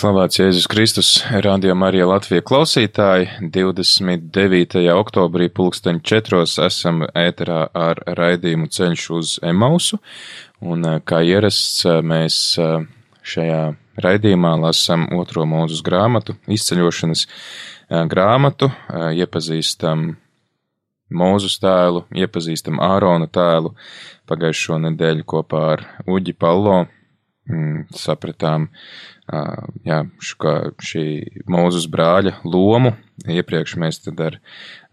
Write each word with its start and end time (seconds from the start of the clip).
Slavēts 0.00 0.38
Jēzus 0.38 0.64
Kristus, 0.64 1.08
Radio 1.44 1.74
Marija 1.76 2.06
Latvija 2.08 2.40
klausītāji. 2.48 3.26
29. 3.52 4.78
oktobrī 4.94 5.50
pulksteņ 5.52 5.98
četros 6.08 6.54
esam 6.64 7.02
ēterā 7.04 7.58
ar 7.76 7.98
raidījumu 8.16 8.70
ceļš 8.72 9.02
uz 9.18 9.32
Emausu, 9.44 9.98
un 10.64 10.86
kā 11.04 11.18
ierasts 11.20 11.84
mēs 12.00 12.38
šajā 13.34 13.58
raidījumā 14.00 14.54
lasam 14.62 15.04
otro 15.18 15.44
mūzus 15.50 15.82
grāmatu, 15.84 16.38
izceļošanas 16.48 17.26
grāmatu, 18.08 18.70
iepazīstam 19.20 20.14
Mūzus 21.10 21.58
tēlu, 21.60 22.06
iepazīstam 22.14 22.80
Ārona 22.86 23.28
tēlu 23.28 23.74
pagājušo 24.30 24.80
nedēļu 24.86 25.28
kopā 25.34 25.62
ar 25.74 25.84
Uģi 26.08 26.36
Pallo. 26.40 26.86
Mm, 27.50 27.88
sapratām, 27.96 28.68
jā, 29.86 30.00
kā 30.40 30.54
šī 30.82 31.04
mūzus 31.50 31.86
brāļa 31.90 32.38
lomu. 32.44 32.94
Iepriekš 33.28 33.76
mēs 33.80 34.00
tad 34.04 34.20
ar, 34.24 34.38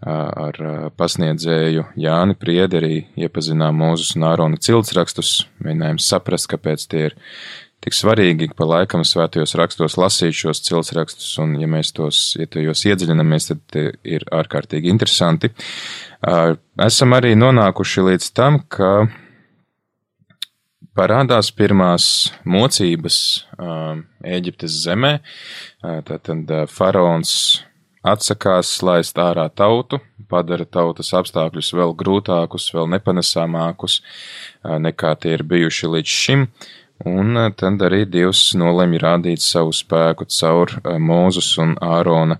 ar 0.03 0.57
pasniedzēju 0.99 1.85
Jāni 1.99 2.35
Priederī 2.39 3.05
iepazinām 3.15 3.77
mūzus 3.80 4.17
un 4.17 4.27
Ārona 4.27 4.59
ciltsrakstus, 4.59 5.45
mēģinājām 5.63 6.02
saprast, 6.03 6.49
kāpēc 6.52 6.83
tie 6.91 7.05
ir 7.09 7.17
tik 7.83 7.95
svarīgi, 7.95 8.49
pa 8.58 8.65
laikam 8.67 9.05
svētajos 9.08 9.55
rakstos 9.59 9.95
lasīt 10.02 10.35
šos 10.35 10.63
ciltsrakstus, 10.65 11.30
un 11.43 11.55
ja 11.61 11.69
mēs 11.71 11.93
tos, 11.95 12.33
ja 12.39 12.49
tajos 12.52 12.83
iedziļinamies, 12.89 13.52
tad 13.53 13.80
ir 14.03 14.25
ārkārtīgi 14.33 14.91
interesanti. 14.91 15.53
Esam 16.83 17.15
arī 17.15 17.35
nonākuši 17.38 18.09
līdz 18.09 18.31
tam, 18.35 18.59
ka 18.67 19.08
parādās 20.98 21.52
pirmās 21.53 22.08
mocības 22.44 23.20
Ēģiptes 23.58 24.81
zemē. 24.84 25.14
Tātad 26.08 26.52
faraons 26.73 27.31
atsakās 28.08 28.72
laist 28.86 29.20
ārā 29.20 29.48
tautu, 29.54 30.00
padara 30.31 30.66
tautas 30.66 31.14
apstākļus 31.17 31.73
vēl 31.78 31.94
grūtākus, 32.00 32.70
vēl 32.73 32.89
nepanesāmākus 32.95 34.02
nekā 34.64 35.14
tie 35.22 35.38
ir 35.38 35.45
bijuši 35.48 35.94
līdz 35.95 36.17
šim. 36.23 36.48
Un 37.06 37.38
tad 37.54 37.84
arī 37.86 38.08
Dievs 38.09 38.56
nolemj 38.58 38.98
rādīt 39.04 39.44
savu 39.45 39.76
spēku 39.76 40.26
caur 40.34 40.72
Mūzus 40.98 41.52
un 41.61 41.76
Ārona 41.78 42.39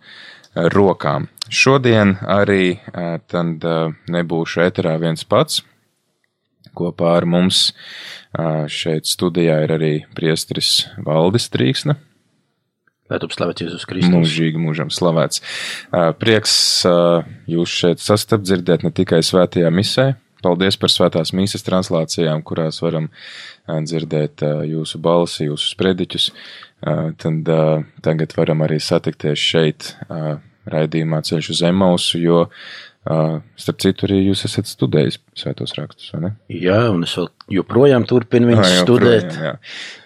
rokām. 0.74 1.28
Šodien 1.54 2.16
arī 2.26 2.80
tad 3.30 3.68
nebūšu 4.10 4.66
ēterā 4.66 4.98
viens 5.04 5.24
pats. 5.30 5.62
Kopā 6.78 7.18
ar 7.18 7.26
mums 7.30 7.72
Šeit 8.70 9.08
studijā 9.08 9.62
ir 9.66 9.74
arī 9.74 9.94
priestris 10.16 10.86
Valdis 11.02 11.50
Trīksne. 11.54 11.96
Lai 13.08 13.20
tu 13.24 13.30
slavēts 13.32 13.64
Jēzus 13.64 13.88
Kristus. 13.88 14.12
Mūžīgi 14.12 14.60
mūžam 14.60 14.92
slavēts. 14.92 15.40
Prieks 16.20 16.56
jūs 17.48 17.76
šeit 17.82 18.04
sastapt 18.04 18.44
dzirdēt 18.44 18.84
ne 18.84 18.92
tikai 18.92 19.22
svētajā 19.24 19.72
misē. 19.72 20.10
Paldies 20.44 20.78
par 20.78 20.92
svētās 20.94 21.32
mīsas 21.34 21.66
translācijām, 21.66 22.44
kurās 22.46 22.82
varam 22.84 23.08
dzirdēt 23.66 24.44
jūsu 24.70 25.00
balsi, 25.02 25.48
jūsu 25.48 25.72
sprediķus. 25.72 26.28
Tad 27.24 27.50
tagad 28.06 28.36
varam 28.38 28.62
arī 28.68 28.78
satikties 28.84 29.40
šeit 29.40 29.96
raidījumā 30.68 31.24
ceļš 31.24 31.50
uz 31.56 31.64
Emausu, 31.68 32.20
jo 32.22 32.44
Starp 33.08 33.80
citu, 33.80 34.08
arī 34.08 34.18
jūs 34.26 34.42
esat 34.48 34.68
studējis 34.68 35.20
svētos 35.38 35.74
rakstus, 35.78 36.10
vai 36.12 36.22
ne? 36.26 36.32
Jā, 36.52 36.80
un 36.92 37.06
es 37.06 37.14
vēl 37.16 37.30
joprojām 37.56 38.04
turpinu 38.10 38.50
viņus 38.50 38.74
jā, 38.74 38.82
studēt. 38.84 39.30
Projām, 39.32 39.46
jā. 39.46 39.54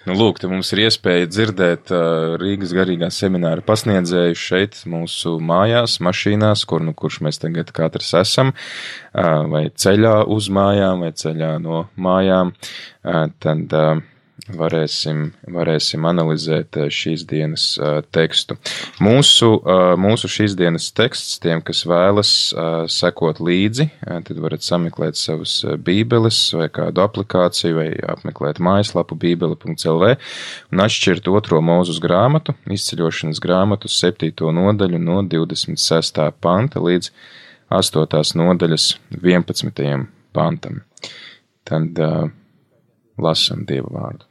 Nu, 0.06 0.17
lūk, 0.19 0.41
te 0.41 0.50
mums 0.51 0.69
ir 0.75 0.84
iespēja 0.84 1.29
dzirdēt 1.31 1.94
uh, 1.95 2.35
Rīgas 2.41 2.75
garīgā 2.78 3.09
semināra 3.13 3.66
pasniedzēju 3.66 4.38
šeit 4.38 4.84
mūsu 4.89 5.38
mājās, 5.41 5.97
mašīnās, 6.06 6.66
kur 6.69 6.85
nu 6.85 6.94
kurš 6.97 7.22
mēs 7.25 7.41
tagad 7.41 7.73
katrs 7.73 8.13
esam, 8.22 8.53
uh, 8.53 9.50
vai 9.50 9.66
ceļā 9.73 10.19
uz 10.29 10.51
mājām, 10.53 11.01
vai 11.06 11.13
ceļā 11.23 11.56
no 11.63 11.88
mājām. 11.97 12.53
Uh, 13.01 13.23
tad, 13.41 13.66
uh, 13.73 14.06
varēsim, 14.50 15.31
varēsim 15.53 16.06
analizēt 16.07 16.78
eh, 16.79 16.90
šīs 16.91 17.24
dienas 17.29 17.66
eh, 17.78 18.00
tekstu. 18.13 18.57
Mūsu, 19.03 19.50
eh, 19.59 19.94
mūsu 20.02 20.29
šīs 20.31 20.56
dienas 20.57 20.90
teksts, 20.97 21.40
tiem, 21.44 21.62
kas 21.66 21.84
vēlas 21.88 22.31
sekot 22.91 23.41
līdzi, 23.44 23.88
tad 24.01 24.40
varat 24.41 24.63
sameklēt 24.66 25.19
savas 25.19 25.53
bībeles 25.84 26.40
vai 26.57 26.68
kādu 26.74 27.03
aplikāciju 27.03 27.78
vai 27.78 27.88
apmeklēt 28.13 28.62
mājaslapu 28.63 29.18
bībele.lv 29.19 30.13
un 30.72 30.84
atšķirt 30.85 31.30
otro 31.31 31.62
mūzus 31.66 32.01
grāmatu, 32.03 32.56
izceļošanas 32.72 33.41
grāmatu, 33.44 33.91
septīto 33.91 34.51
nodaļu 34.56 35.01
no 35.01 35.22
26. 35.28 36.22
panta 36.41 36.81
līdz 36.84 37.12
8. 37.72 38.35
nodaļas 38.41 38.90
11. 39.22 40.07
pantam. 40.35 40.81
Tad 41.68 42.01
uh, 42.03 42.28
lasam 43.22 43.63
Dievu 43.69 43.94
vārdu. 43.96 44.31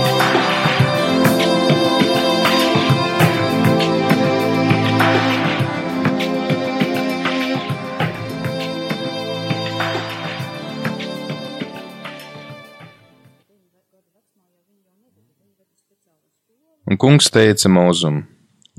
Un 16.91 16.97
kungs 16.99 17.29
teica 17.31 17.69
mūzum: 17.71 18.17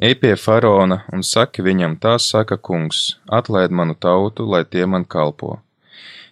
Ej 0.06 0.18
pie 0.20 0.34
faraona 0.36 0.98
un 1.16 1.22
saki 1.24 1.62
viņam, 1.64 1.94
tā 1.96 2.18
saka 2.20 2.58
kungs, 2.68 2.98
atlaid 3.38 3.72
manu 3.72 3.94
tautu, 3.96 4.44
lai 4.44 4.66
tie 4.68 4.84
man 4.84 5.06
kalpo. 5.14 5.54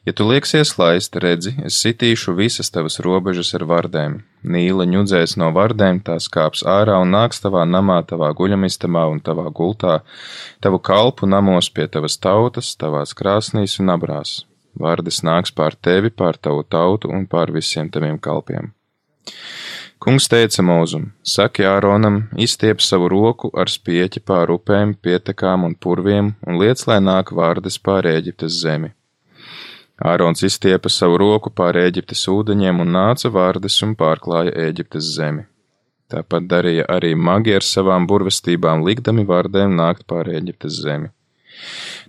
Ja 0.05 0.13
tu 0.13 0.27
lieksies 0.29 0.75
laist, 0.77 1.17
redzi, 1.25 1.55
es 1.65 1.79
sitīšu 1.81 2.35
visas 2.37 2.69
tavas 2.75 3.01
robežas 3.07 3.55
ar 3.57 3.65
vardēm. 3.71 4.19
Nīla 4.45 4.85
ņudzēs 4.93 5.39
no 5.41 5.49
vardēm, 5.57 6.03
tās 6.05 6.27
kāps 6.35 6.67
ārā 6.69 6.99
un 7.01 7.15
nāks 7.17 7.41
tavā 7.41 7.63
namā, 7.69 8.03
tavā 8.11 8.29
guļamistamā 8.37 9.07
un 9.15 9.23
tavā 9.25 9.47
gultā, 9.49 10.03
tavu 10.61 10.83
kalpu 10.91 11.31
namos 11.37 11.71
pie 11.73 11.87
tavas 11.89 12.19
tautas, 12.21 12.75
tavās 12.77 13.17
krāsnīs 13.17 13.79
un 13.81 13.95
abrās. 13.97 14.35
Vardes 14.77 15.23
nāks 15.25 15.57
pār 15.57 15.81
tevi, 15.89 16.13
pār 16.13 16.37
tavu 16.37 16.61
tautu 16.77 17.09
un 17.09 17.25
pār 17.25 17.57
visiem 17.57 17.89
taviem 17.89 18.21
kalpiem. 18.21 18.75
Kungs 20.01 20.31
teica 20.33 20.63
mūzum: 20.65 21.11
Saki 21.21 21.67
Āronam, 21.69 22.23
izstiep 22.41 22.81
savu 22.81 23.11
roku 23.13 23.51
ar 23.53 23.69
spieķi 23.69 24.23
pār 24.25 24.55
upēm, 24.55 24.95
pietekām 24.97 25.67
un 25.69 25.75
purviem, 25.77 26.31
un 26.47 26.57
liec, 26.63 26.87
lai 26.89 26.97
nāk 27.05 27.35
vārdes 27.37 27.77
pār 27.85 28.09
Ēģiptes 28.09 28.57
zemi. 28.63 28.95
Ārons 30.01 30.41
izstiepa 30.49 30.89
savu 30.89 31.19
roku 31.21 31.51
pār 31.53 31.77
Ēģiptes 31.77 32.25
ūdeņiem 32.33 32.81
un 32.81 32.95
nāca 32.97 33.29
vārdes 33.29 33.77
un 33.85 33.93
pārklāja 34.01 34.55
Ēģiptes 34.69 35.11
zemi. 35.19 35.45
Tāpat 36.11 36.47
darīja 36.49 36.87
arī 36.89 37.13
magi 37.15 37.53
ar 37.55 37.63
savām 37.63 38.07
burvestībām, 38.09 38.81
likdami 38.89 39.27
vārdēm 39.29 39.77
nākt 39.77 40.07
pār 40.09 40.33
Ēģiptes 40.33 40.81
zemi. 40.81 41.13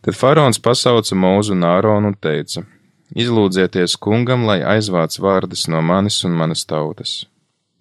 Tad 0.02 0.16
faraons 0.16 0.64
pasauca 0.64 1.18
mūzu 1.26 1.58
un 1.58 1.68
Āronu 1.68 2.14
un 2.14 2.16
teica: 2.16 2.64
Izlūdzieties 3.12 3.98
kungam, 4.00 4.48
lai 4.48 4.62
aizvāc 4.76 5.18
vārdas 5.20 5.68
no 5.68 5.82
manis 5.84 6.24
un 6.28 6.38
manas 6.38 6.64
tautas 6.66 7.22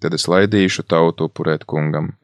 tad 0.00 0.16
es 0.16 0.26
laidīšu 0.30 0.86
tautu 0.88 1.28
upurēt 1.28 1.66
kungam. 1.68 2.14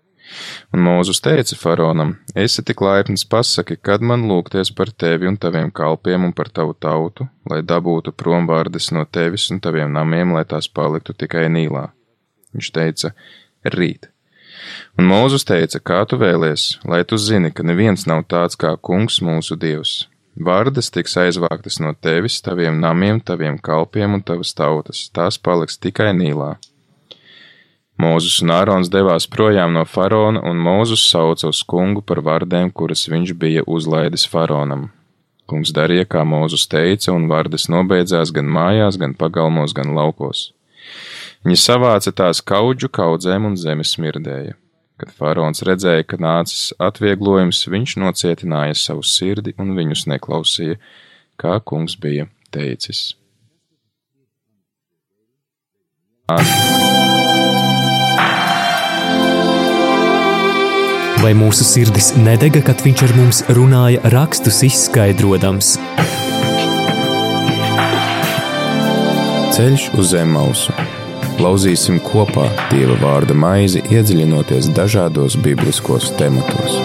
Un 0.75 0.83
Mūzus 0.83 1.21
teica 1.23 1.55
faraonam: 1.59 2.17
Esi 2.35 2.65
tik 2.67 2.81
laipns, 2.83 3.23
pasaki, 3.31 3.77
kad 3.89 4.03
man 4.03 4.25
lūgties 4.31 4.73
par 4.75 4.91
tevi 4.91 5.29
un 5.31 5.37
taviem 5.39 5.71
kalpiem 5.71 6.25
un 6.27 6.33
par 6.35 6.51
tavu 6.51 6.75
tautu, 6.75 7.29
lai 7.51 7.61
dabūtu 7.63 8.13
prom 8.23 8.49
vārdes 8.51 8.91
no 8.97 9.05
tevis 9.05 9.47
un 9.55 9.63
taviem 9.63 9.93
namiem, 9.95 10.35
lai 10.35 10.43
tās 10.45 10.67
paliktu 10.67 11.15
tikai 11.15 11.47
nīlā. 11.53 11.87
Viņš 12.57 12.73
teica: 12.75 13.13
Rīt. 13.77 14.11
Un 14.99 15.07
Mūzus 15.13 15.47
teica: 15.47 15.79
Kā 15.79 16.03
tu 16.11 16.19
vēlies, 16.19 16.81
lai 16.91 17.05
tu 17.05 17.21
zini, 17.21 17.53
ka 17.55 17.63
neviens 17.63 18.09
nav 18.11 18.27
tāds 18.27 18.59
kā 18.59 18.75
kungs 18.91 19.23
mūsu 19.23 19.55
dievs. 19.55 20.09
Vārdas 20.37 20.91
tiks 20.93 21.15
aizvāktas 21.17 21.79
no 21.81 21.95
tevis, 21.97 22.43
taviem 22.45 22.77
namiem, 22.81 23.23
taviem 23.25 23.57
kalpiem 23.57 24.19
un 24.19 24.23
tavas 24.23 24.53
tautas, 24.53 25.07
tās 25.09 25.39
paliks 25.41 25.79
tikai 25.81 26.11
nīlā. 26.13 26.57
Mūzus 27.97 28.43
un 28.45 28.53
Ārons 28.53 28.91
devās 28.93 29.25
projām 29.33 29.73
no 29.73 29.87
faraona, 29.89 30.43
un 30.45 30.61
Mūzus 30.61 31.07
sauca 31.09 31.49
uz 31.49 31.63
kungu 31.65 32.03
par 32.05 32.21
vārdiem, 32.21 32.69
kuras 32.69 33.07
viņš 33.09 33.33
bija 33.33 33.65
uzlaidis 33.65 34.27
faraonam. 34.29 34.91
Kungs 35.49 35.73
darīja, 35.73 36.05
kā 36.05 36.27
Mūzus 36.29 36.69
teica, 36.69 37.15
un 37.15 37.31
vārdas 37.33 37.71
nobeidzās 37.73 38.35
gan 38.37 38.53
mājās, 38.53 39.01
gan 39.01 39.17
pagalmos, 39.17 39.73
gan 39.73 39.97
laukos. 39.97 40.51
Viņi 41.47 41.63
savāca 41.63 42.13
tās 42.13 42.45
kaudžu 42.45 42.93
kaudzēm 42.93 43.49
un 43.49 43.57
zemes 43.57 43.97
smirdēja. 43.97 44.59
Kad 44.97 45.13
faraons 45.13 45.61
redzēja, 45.67 46.07
ka 46.09 46.17
nācis 46.17 46.71
atvieglojums, 46.81 47.67
viņš 47.69 47.99
nocietināja 48.01 48.79
savu 48.81 49.05
sirdi 49.05 49.53
un 49.61 49.75
viņus 49.77 50.07
neklausīja, 50.09 50.79
kā 51.37 51.59
kungs 51.61 51.99
bija 52.01 52.31
teicis. 52.55 53.11
Vai 61.21 61.33
mūsu 61.37 61.65
sirdis 61.67 62.15
nedega, 62.17 62.65
kad 62.65 62.81
viņš 62.81 63.05
ar 63.07 63.17
mums 63.21 63.45
runāja, 63.53 64.03
rakstus 64.17 64.65
izskaidrojams. 64.67 65.77
Ceļš 69.57 69.91
uz 69.97 70.15
zem 70.17 70.35
mausu. 70.35 70.75
Lauzīsim 71.37 71.99
kopā 72.01 72.47
Dieva 72.71 72.97
vārda 73.03 73.35
maizi, 73.37 73.83
iedziļinoties 73.93 74.71
dažādos 74.73 75.37
bibliskos 75.45 76.09
tematos. 76.17 76.81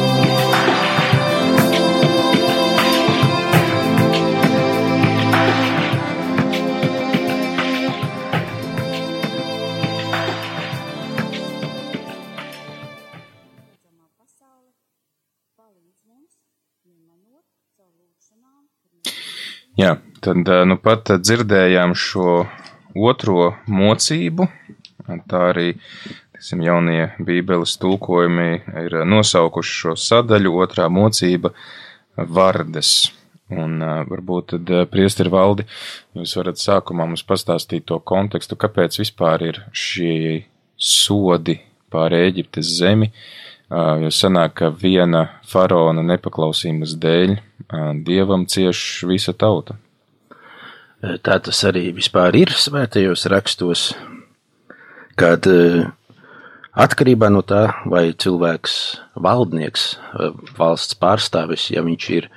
Jā, 19.80 19.96
tad 20.22 20.50
nu 20.68 20.76
pat 20.78 21.10
dzirdējām 21.24 21.96
šo 21.98 22.44
otro 22.96 23.54
mocību. 23.68 24.48
Tā 25.28 25.46
arī 25.52 25.74
tiksim, 26.36 26.62
jaunie 26.66 27.12
Bībeles 27.22 27.78
tulkojumi 27.82 28.62
ir 28.86 29.00
nosaukuši 29.08 29.80
šo 29.84 29.96
sadaļu. 30.00 30.54
Otrā 30.66 30.90
mocība- 30.90 31.54
vardes. 32.38 33.12
Un 33.52 33.82
varbūt 34.08 34.54
tad, 34.54 34.70
priesteri 34.88 35.30
valdi, 35.30 35.66
jūs 36.16 36.38
varat 36.40 36.56
sākumā 36.56 37.04
mums 37.04 37.24
pastāstīt 37.28 37.84
to 37.86 38.00
kontekstu, 38.00 38.56
kāpēc 38.56 38.96
vispār 39.02 39.44
ir 39.44 39.60
šie 39.76 40.46
sodi 40.78 41.60
pār 41.92 42.16
Ēģiptes 42.16 42.72
zemi, 42.80 43.12
jo 43.70 44.08
sanāk, 44.08 44.56
ka 44.56 44.72
viena 44.72 45.26
faraona 45.44 46.04
nepaklausības 46.14 46.96
dēļ 46.96 47.36
dievam 48.08 48.48
cieš 48.48 49.04
visa 49.08 49.34
tauta. 49.34 49.76
Tā 51.02 51.40
tas 51.42 51.64
arī 51.66 51.88
vispār 51.98 52.36
ir 52.38 52.52
svētajos 52.54 53.26
rakstos, 53.32 53.88
kad 55.18 55.48
atkarībā 56.78 57.32
no 57.34 57.42
tā, 57.42 57.64
vai 57.90 58.12
cilvēks 58.14 58.76
valdnieks, 59.18 59.86
valsts 60.60 61.00
pārstāvis, 61.02 61.72
ja 61.74 61.82
viņš 61.82 62.08
ir 62.14 62.30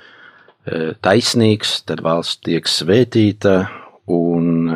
taisnīgs, 1.05 1.77
tad 1.85 2.01
valsts 2.01 2.41
tiek 2.47 2.65
svētīta, 2.65 3.67
un 4.09 4.73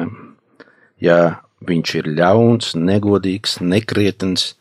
ja 1.01 1.41
viņš 1.65 1.95
ir 2.03 2.13
ļauns, 2.13 2.75
negodīgs, 2.77 3.57
nekrietns, 3.65 4.53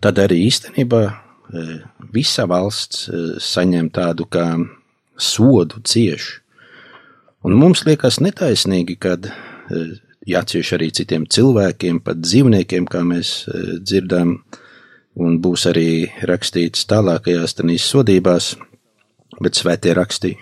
tad 0.00 0.16
arī 0.16 0.46
īstenībā 0.48 1.02
visa 2.12 2.48
valsts 2.48 3.04
saņem 3.44 3.92
tādu 3.92 4.24
kā 4.32 4.46
sodu 5.20 5.84
cieš. 5.84 6.38
Un 7.42 7.56
mums 7.58 7.80
liekas 7.82 8.20
netaisnīgi, 8.22 8.94
kad 9.02 9.26
e, 9.26 9.32
jācieš 10.30 10.76
arī 10.76 10.92
citiem 10.94 11.24
cilvēkiem, 11.26 11.98
pat 12.06 12.20
dzīvniekiem, 12.22 12.84
kā 12.86 13.00
mēs 13.02 13.32
e, 13.50 13.62
dzirdam, 13.82 14.36
un 15.18 15.40
būs 15.42 15.66
arī 15.72 16.06
rakstīts 16.28 16.86
tālākajās 16.90 17.56
tenīs 17.58 17.86
sodībās, 17.90 18.52
bet 19.42 19.58
svētie 19.58 19.94
rakstī 19.98 20.36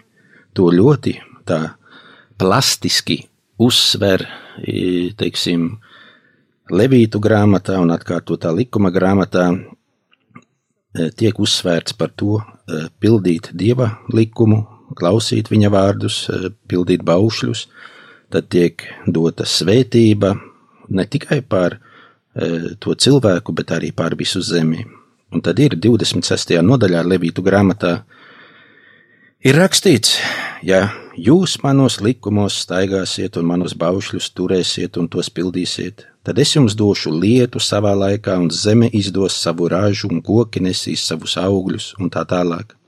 to 0.52 0.68
ļoti 0.74 1.14
tā 1.48 1.60
plastiski 2.40 3.22
uzsver, 3.60 4.26
teiksim, 5.20 5.72
Levītu 6.70 7.18
grāmatā 7.18 7.80
un 7.82 7.90
atkārtotā 7.90 8.52
likuma 8.54 8.92
grāmatā 8.94 9.48
e, 9.50 11.08
tiek 11.18 11.40
uzsvērts 11.42 11.96
par 11.98 12.12
to, 12.14 12.36
pildīt 13.02 13.48
dieva 13.58 13.88
likumu, 14.14 14.60
klausīt 14.96 15.50
viņa 15.50 15.70
vārdus, 15.72 16.22
eh, 16.30 16.50
pildīt 16.68 17.04
baušļus, 17.06 17.66
tad 18.30 18.48
tiek 18.48 18.82
dota 19.06 19.44
svētība 19.44 20.34
ne 20.88 21.06
tikai 21.06 21.42
par 21.42 21.78
eh, 22.34 22.74
to 22.78 22.94
cilvēku, 22.94 23.54
bet 23.54 23.74
arī 23.74 23.92
pār 23.92 24.16
visu 24.16 24.40
zemi. 24.40 24.84
Un 25.30 25.40
tad 25.40 25.58
ir 25.62 25.76
26. 25.78 26.56
nodaļā 26.62 27.04
Levītu 27.06 27.42
grāmatā 27.42 28.00
ir 29.46 29.54
rakstīts, 29.54 30.18
ja 30.62 30.88
jūs 31.14 31.60
manos 31.62 32.00
likumos 32.02 32.58
staigāsiet 32.64 33.38
un 33.38 33.46
manos 33.46 33.76
baušļus 33.78 34.32
turēsiet 34.34 34.98
un 34.98 35.06
tos 35.08 35.30
pildīsiet, 35.30 36.06
tad 36.26 36.38
es 36.38 36.56
jums 36.56 36.74
došu 36.74 37.14
lietu 37.14 37.62
savā 37.62 37.94
laikā, 37.94 38.40
un 38.42 38.50
zeme 38.50 38.90
izdos 38.92 39.38
savu 39.38 39.70
ražu, 39.70 40.10
un 40.10 40.22
koki 40.22 40.62
nesīs 40.66 41.06
savus 41.06 41.38
augļus, 41.38 41.94
un 42.00 42.10
tā 42.10 42.26
tālāk. 42.26 42.79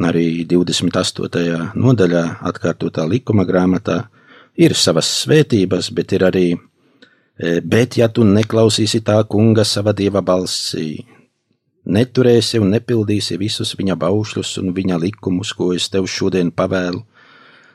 Arī 0.00 0.44
28. 0.48 1.72
nodaļā, 1.76 2.22
atkārtotā 2.48 3.04
likuma 3.04 3.44
grāmatā, 3.44 4.06
ir 4.56 4.72
savas 4.74 5.10
svētības, 5.22 5.90
bet 5.92 6.12
ir 6.16 6.24
arī, 6.24 6.46
e, 7.36 7.60
bet 7.60 7.98
ja 8.00 8.08
tu 8.08 8.24
neklausīsi 8.24 9.02
tā 9.04 9.18
kunga 9.28 9.64
sava 9.64 9.92
dieva 9.92 10.22
balsī, 10.24 11.04
neturēsi 11.84 12.60
un 12.62 12.72
nepildīsi 12.72 13.36
visus 13.36 13.74
viņa 13.76 13.96
baušļus 13.96 14.58
un 14.62 14.72
viņa 14.72 14.98
likumus, 14.98 15.52
ko 15.52 15.72
es 15.76 15.88
tev 15.92 16.08
šodien 16.08 16.50
pavēlu, 16.50 17.04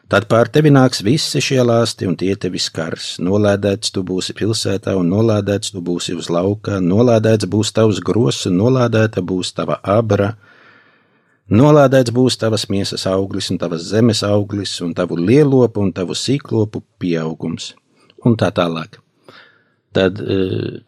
Tad 0.07 0.29
pār 0.31 0.47
tevi 0.47 0.69
nāks 0.71 1.01
visi 1.03 1.41
šie 1.43 1.59
lāsti, 1.67 2.07
un 2.07 2.13
tie 2.15 2.31
tevi 2.39 2.61
skars. 2.63 3.17
Nolādēts 3.19 3.91
tu 3.91 4.05
būsi 4.07 4.31
pilsētā, 4.39 4.93
un 4.95 5.09
nolādēts 5.11 5.73
tu 5.75 5.81
būsi 5.83 6.15
uz 6.15 6.29
lauka, 6.31 6.77
nolādēts 6.79 7.49
būs 7.51 7.73
tavs 7.75 7.99
gros, 7.99 8.45
un 8.47 8.55
nolādēta 8.61 9.19
būs 9.19 9.51
tava 9.57 9.81
abra. 9.83 10.37
Nolādēts 11.47 12.11
būs 12.11 12.35
tavas 12.39 12.67
miesas 12.67 13.05
auglis, 13.07 13.47
un 13.53 13.59
tavas 13.61 13.85
zemes 13.87 14.23
auglis, 14.27 14.73
un 14.83 14.93
tavu 14.93 15.15
lielopu 15.19 15.83
un 15.85 15.93
tavu 15.95 16.15
sīklopu 16.17 16.83
pieaugums, 16.99 17.73
un 18.27 18.35
tā 18.35 18.51
tālāk. 18.51 18.99
Tad 19.95 20.19
uh, 20.19 20.79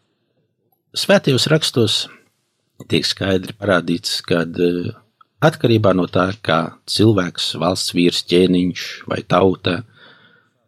svētajos 0.92 1.48
rakstos 1.48 2.02
tiek 2.88 3.08
skaidri 3.08 3.56
parādīts, 3.56 4.20
kad 4.26 4.52
uh, 4.60 4.92
Atkarībā 5.40 5.94
no 5.96 6.04
tā, 6.04 6.26
kā 6.44 6.58
cilvēks, 6.84 7.54
valsts 7.60 7.94
vīrs, 7.96 8.18
ķēniņš 8.28 8.82
vai 9.08 9.22
tauta, 9.24 9.78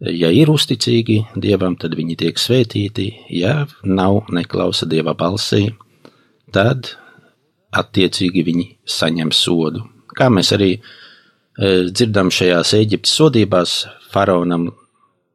ja 0.00 0.30
ir 0.32 0.48
uzticīgi 0.48 1.18
dievam, 1.36 1.76
tad 1.76 1.92
viņi 1.98 2.16
tiek 2.22 2.40
svētīti, 2.40 3.10
ja 3.36 3.66
nav 3.84 4.32
neklausa 4.32 4.88
dieva 4.88 5.12
balsī, 5.12 5.66
tad 6.56 6.94
attiecīgi 7.72 8.44
viņi 8.46 8.66
saņem 8.98 9.32
sodu. 9.34 9.82
Kā 10.12 10.28
mēs 10.32 10.52
arī 10.56 10.74
e, 10.76 10.82
dzirdam 11.88 12.30
šajās 12.32 12.74
Eģiptes 12.78 13.16
sodībās, 13.18 13.74
faraonam 14.12 14.68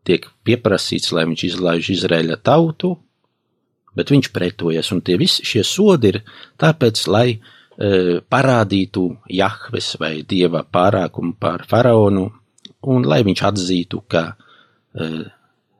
tiek 0.07 0.29
pieprasīts, 0.45 1.11
lai 1.15 1.25
viņš 1.27 1.43
izlaiž 1.49 1.91
Izraēļa 1.97 2.39
tautu, 2.45 2.95
bet 3.97 4.13
viņš 4.13 4.31
pretojas, 4.33 4.91
un 4.93 5.01
tie 5.01 5.17
visi 5.17 5.45
šie 5.45 5.65
sodi 5.65 6.13
ir 6.13 6.21
tāpēc, 6.61 7.07
lai 7.09 7.29
E, 7.77 8.19
parādītu 8.25 9.03
Jahves 9.29 9.91
vai 10.01 10.23
dieva 10.25 10.63
pārākumu 10.65 11.35
pār 11.37 11.61
faraonu, 11.69 12.23
un 12.89 13.03
lai 13.05 13.19
viņš 13.25 13.43
atzītu, 13.51 13.99
ka 14.09 14.23
uh, 14.33 15.19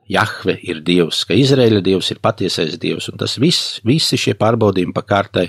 Jahve 0.06 0.54
ir 0.62 0.78
dievs, 0.86 1.24
ka 1.26 1.34
Izraēla 1.34 1.82
dievs 1.82 2.12
ir 2.14 2.20
patiesais 2.22 2.76
dievs, 2.78 3.08
un 3.10 3.18
tas 3.18 3.34
viss, 3.42 3.80
visi 3.82 4.18
šie 4.20 4.36
pārbaudījumi 4.38 4.94
pa 4.94 5.02
kārtai 5.10 5.48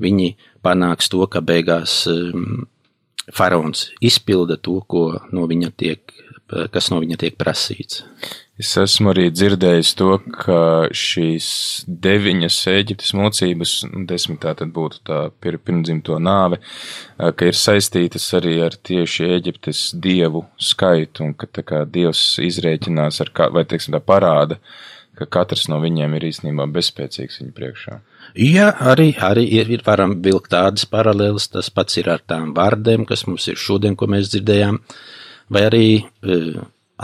viņi 0.00 0.34
panāks 0.64 1.10
to, 1.12 1.22
ka 1.30 1.42
beigās 1.44 2.04
um, 2.10 2.66
faraons 3.32 3.88
izpilda 4.04 4.56
to, 4.56 4.80
no 5.32 5.46
tiek, 5.76 6.00
kas 6.72 6.90
no 6.92 7.00
viņa 7.02 7.20
tiek 7.20 7.38
prasīts. 7.40 8.04
Es 8.54 8.70
esmu 8.78 9.10
arī 9.10 9.24
dzirdējis 9.34 9.88
to, 9.98 10.12
ka 10.44 10.58
šīs 10.94 11.46
deviņas 11.88 12.58
Eģiptes 12.70 13.10
mocības, 13.18 13.72
nu, 13.88 14.04
desmitā 14.06 14.52
tad 14.60 14.70
būtu 14.76 15.00
tā 15.08 15.18
pir, 15.42 15.58
pirmdzimto 15.58 16.20
nāve, 16.22 16.60
ka 17.18 17.48
ir 17.50 17.58
saistītas 17.58 18.28
arī 18.38 18.60
ar 18.62 18.76
tieši 18.78 19.26
Eģiptes 19.40 19.82
dievu 19.98 20.44
skaitu, 20.54 21.26
un 21.26 21.34
ka 21.34 21.50
tā 21.50 21.66
kā 21.66 21.82
dievs 21.82 22.22
izrēķinās 22.46 23.18
ar, 23.24 23.34
kā, 23.34 23.50
vai 23.50 23.66
teiksim 23.66 23.96
tā 23.96 24.02
parāda, 24.04 24.60
ka 25.18 25.26
katrs 25.26 25.66
no 25.72 25.80
viņiem 25.82 26.14
ir 26.14 26.30
īstenībā 26.30 26.70
bezspēcīgs 26.76 27.42
viņa 27.42 27.58
priekšā. 27.58 27.98
Jā, 28.34 28.70
arī, 28.92 29.12
arī 29.22 29.44
ir, 29.60 29.70
ir 29.70 29.82
varam 29.86 30.16
vilkt 30.22 30.50
tādas 30.54 30.88
paralēlas, 30.90 31.50
tas 31.52 31.70
pats 31.70 32.00
ir 32.00 32.10
ar 32.10 32.22
tām 32.26 32.52
vārdiem, 32.56 33.04
kas 33.06 33.26
mums 33.28 33.46
ir 33.52 33.60
šodien, 33.60 33.94
ko 33.96 34.08
mēs 34.10 34.32
dzirdējām, 34.32 34.80
vai 35.54 35.66
arī 35.68 35.86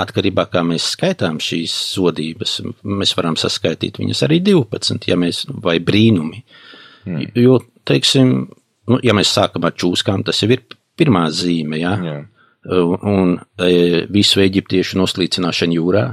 atkarībā 0.00 0.46
no 0.46 0.52
kā 0.52 0.62
mēs 0.66 0.92
skaitām 0.94 1.40
šīs 1.42 1.74
sodības, 1.94 2.60
mēs 2.82 3.14
varam 3.18 3.36
saskaitīt 3.40 4.00
viņas 4.00 4.24
arī 4.26 4.40
12, 4.46 5.08
ja 5.10 5.18
mēs, 5.18 5.44
vai 5.62 5.78
brīnumi. 5.82 6.42
Mm. 7.08 7.30
Jo, 7.38 7.58
teiksim, 7.88 8.34
nu, 8.90 9.00
ja 9.02 9.14
mēs 9.16 9.32
sākam 9.34 9.66
ar 9.66 9.74
čūskām, 9.74 10.24
tas 10.26 10.42
jau 10.42 10.50
ir 10.54 10.62
pirmā 10.98 11.26
zīme, 11.34 11.80
ja? 11.80 11.94
Jā. 12.04 12.18
Un 12.70 13.38
e, 13.56 14.04
visu 14.12 14.42
eģiptiešu 14.44 14.98
noslīcināšanu 15.00 15.78
jūrā. 15.78 16.04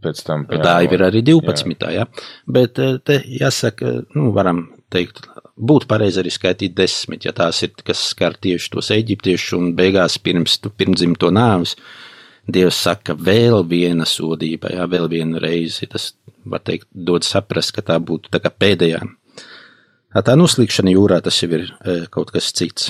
Pēc 0.00 0.22
tam 0.24 0.46
jā, 0.48 0.60
tā 0.64 0.76
jau 0.84 0.94
ir 0.96 1.02
arī 1.04 1.20
12. 1.26 1.74
Jā. 1.84 2.04
Ja? 2.04 2.28
Bet 2.48 2.78
e, 2.80 2.94
te 3.04 3.18
jāsaka, 3.26 3.98
nu, 4.16 4.30
varam 4.36 4.62
teikt, 4.92 5.26
būtu 5.60 5.88
pareizi 5.90 6.22
arī 6.22 6.32
skaitīt 6.32 6.76
desmit, 6.78 7.26
ja 7.28 7.34
tās 7.36 7.60
ir, 7.66 7.74
kas 7.84 8.06
skar 8.14 8.38
tieši 8.40 8.70
tos 8.72 8.88
eģiptiešus 8.96 9.58
un 9.58 9.74
beigās 9.76 10.16
pirms, 10.22 10.56
pirmdzimto 10.78 11.32
nāvis. 11.34 11.76
Dievs 12.50 12.78
saka, 12.82 13.14
vēl 13.14 13.60
viena 13.68 14.06
sodība, 14.08 14.72
jā, 14.72 14.86
vēl 14.90 15.06
viena 15.12 15.42
reize. 15.42 15.86
Tas, 15.90 16.14
var 16.48 16.64
teikt, 16.64 16.88
dod 16.90 17.26
saprast, 17.26 17.74
ka 17.76 17.84
tā 17.92 17.98
būtu 18.00 18.32
tā 18.32 18.40
pēdējā. 18.40 19.04
Tā 20.10 20.34
noslīkšana 20.34 20.96
jūrā 20.96 21.20
tas 21.22 21.36
jau 21.42 21.52
ir 21.54 21.68
e, 21.68 22.00
kaut 22.10 22.32
kas 22.34 22.48
cits. 22.56 22.88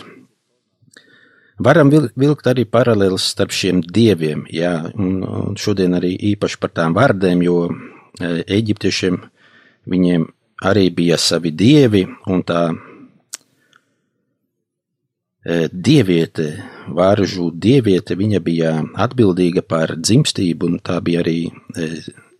Varam 1.60 1.90
vilkt 1.92 2.46
arī 2.48 2.64
paralēlis 2.64 3.20
starp 3.34 3.52
šiem 3.52 3.82
dieviem, 3.84 4.46
jā, 4.48 4.80
un, 4.96 5.20
un 5.24 5.56
šodien 5.60 5.92
arī 5.98 6.16
īpaši 6.32 6.58
par 6.60 6.70
tām 6.72 6.94
vārdēm, 6.96 7.42
jo 7.44 7.68
e, 7.68 7.72
eģiptiešiem 8.56 9.20
viņiem 9.92 10.24
arī 10.70 10.90
bija 10.96 11.16
savi 11.20 11.50
dievi, 11.52 12.06
un 12.32 12.42
tā 12.48 12.62
e, 12.72 12.74
dieviete 15.72 16.46
Vāržu 16.90 17.50
dieviete, 17.52 18.16
viņa 18.18 18.40
bija 18.42 18.82
atbildīga 19.04 19.62
par 19.62 19.94
dzimstību, 20.00 20.66
un 20.66 20.78
tā 20.82 21.00
bija 21.04 21.20
arī 21.22 21.46
e, 21.46 21.50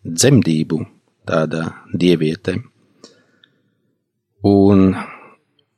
dzemdību 0.00 0.86
tāda 1.28 1.62
dieviete. 1.92 2.56
Un 4.48 4.96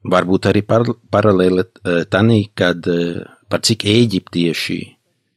varbūt 0.08 0.48
arī 0.50 0.62
par, 0.66 0.86
paralēli 1.12 1.62
e, 1.62 2.02
tanī, 2.10 2.44
kad 2.58 2.86
e, 2.90 3.22
par 3.50 3.62
cik 3.66 3.86
eģiptieši 3.90 4.80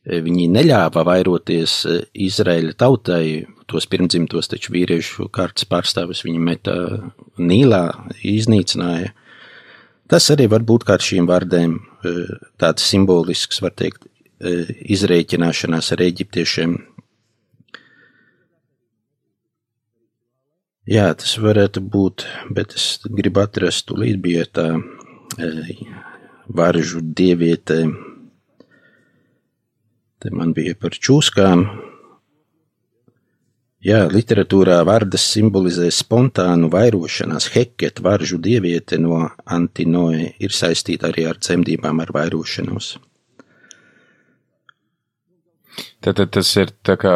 viņi 0.06 0.44
neļāva 0.54 1.02
vairoties 1.02 1.80
Izraēļa 2.14 2.76
tautai, 2.78 3.48
tos 3.66 3.88
pirmdzimtos 3.90 4.52
taču 4.52 4.76
vīriešu 4.76 5.32
kārtas 5.34 5.66
pārstāvis 5.66 6.22
viņi 6.28 6.42
meta 6.46 6.76
Nīlā, 7.42 7.88
iznīcināja. 8.22 9.16
Tas 10.06 10.30
arī 10.30 10.46
var 10.52 10.62
būt 10.62 10.86
kā 10.86 11.00
ar 11.00 11.02
šīm 11.02 11.26
vārdēm 11.26 11.80
tāds 12.62 12.86
simbolisks, 12.86 13.64
var 13.66 13.74
teikt, 13.74 14.06
izreikināšanās 14.94 15.90
ar 15.96 16.06
eģiptiešiem. 16.06 16.78
Jā, 20.86 21.08
tas 21.18 21.32
varētu 21.42 21.82
būt, 21.82 22.28
bet 22.54 22.76
es 22.78 23.00
gribu 23.06 23.42
atrast, 23.42 23.88
tūlīt 23.90 24.20
bija 24.22 24.46
tā 24.46 24.68
varžu 26.46 27.02
dieviete, 27.02 27.80
te 30.22 30.32
man 30.32 30.54
bija 30.54 30.78
par 30.78 30.94
čūskām, 30.94 31.66
Jā, 33.86 34.00
literatūrā 34.10 34.80
vārdas 34.88 35.22
simbolizē 35.30 35.92
spontānu 35.94 36.72
vairošanās. 36.74 37.52
Heket, 37.54 38.00
varžu 38.02 38.40
dieviete 38.42 38.98
no 38.98 39.20
Antinoe, 39.46 40.32
ir 40.42 40.56
saistīta 40.58 41.12
arī 41.12 41.28
ar 41.30 41.38
dzemdībām, 41.38 42.02
ar 42.02 42.10
vairošanos. 42.16 42.88
Tad, 46.02 46.16
tad 46.16 46.34
tas 46.34 46.50
ir 46.58 46.74
tā 46.82 46.96
kā, 46.98 47.14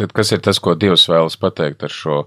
tad 0.00 0.16
kas 0.16 0.34
ir 0.34 0.42
tas, 0.42 0.58
ko 0.58 0.74
Dievs 0.74 1.06
vēlas 1.12 1.38
pateikt 1.38 1.86
ar 1.86 1.94
šo, 1.94 2.18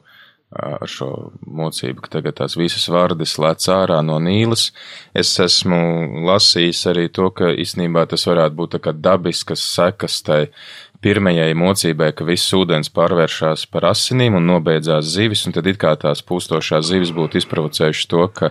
ar 0.55 0.87
šo 0.89 1.09
mocību, 1.43 2.05
ka 2.05 2.15
tagad 2.17 2.39
tās 2.39 2.55
visas 2.59 2.87
vārdas 2.91 3.35
lēc 3.41 3.67
ārā 3.71 3.99
no 4.05 4.17
Nīlas. 4.23 4.69
Es 5.17 5.33
esmu 5.43 6.23
lasījis 6.27 6.85
arī 6.91 7.07
to, 7.13 7.29
ka 7.35 7.51
īstenībā 7.53 8.05
tas 8.11 8.25
varētu 8.29 8.59
būt 8.59 8.75
tā 8.77 8.83
kā 8.87 8.95
dabiskas 8.95 9.63
sekas 9.75 10.21
tai 10.25 10.41
pirmajai 11.05 11.51
mocībai, 11.59 12.07
ka 12.17 12.25
viss 12.25 12.53
ūdens 12.55 12.89
pārvēršas 12.95 13.67
par 13.69 13.85
asinīm 13.91 14.39
un 14.39 14.47
nobeidzās 14.49 15.11
zivis, 15.13 15.43
un 15.45 15.53
tad 15.53 15.67
it 15.69 15.77
kā 15.81 15.91
tās 16.01 16.23
pūstošās 16.25 16.87
zivis 16.87 17.11
būtu 17.13 17.37
izprovocējušas 17.41 18.09
to, 18.09 18.23
ka 18.33 18.49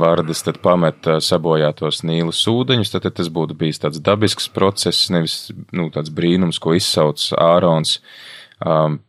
vārdas 0.00 0.40
tad 0.46 0.62
pamet 0.64 1.10
sabojātos 1.26 2.00
nīlas 2.08 2.40
ūdeņus, 2.48 2.94
tad, 2.94 3.04
tad 3.08 3.18
tas 3.20 3.28
būtu 3.28 3.58
bijis 3.60 3.82
tāds 3.82 4.00
dabisks 4.00 4.48
process, 4.54 5.10
nevis 5.12 5.50
nu, 5.76 5.90
tāds 5.92 6.14
brīnums, 6.14 6.62
ko 6.62 6.72
izsauc 6.78 7.26
Ārons. 7.36 7.98
Um, 8.64 9.02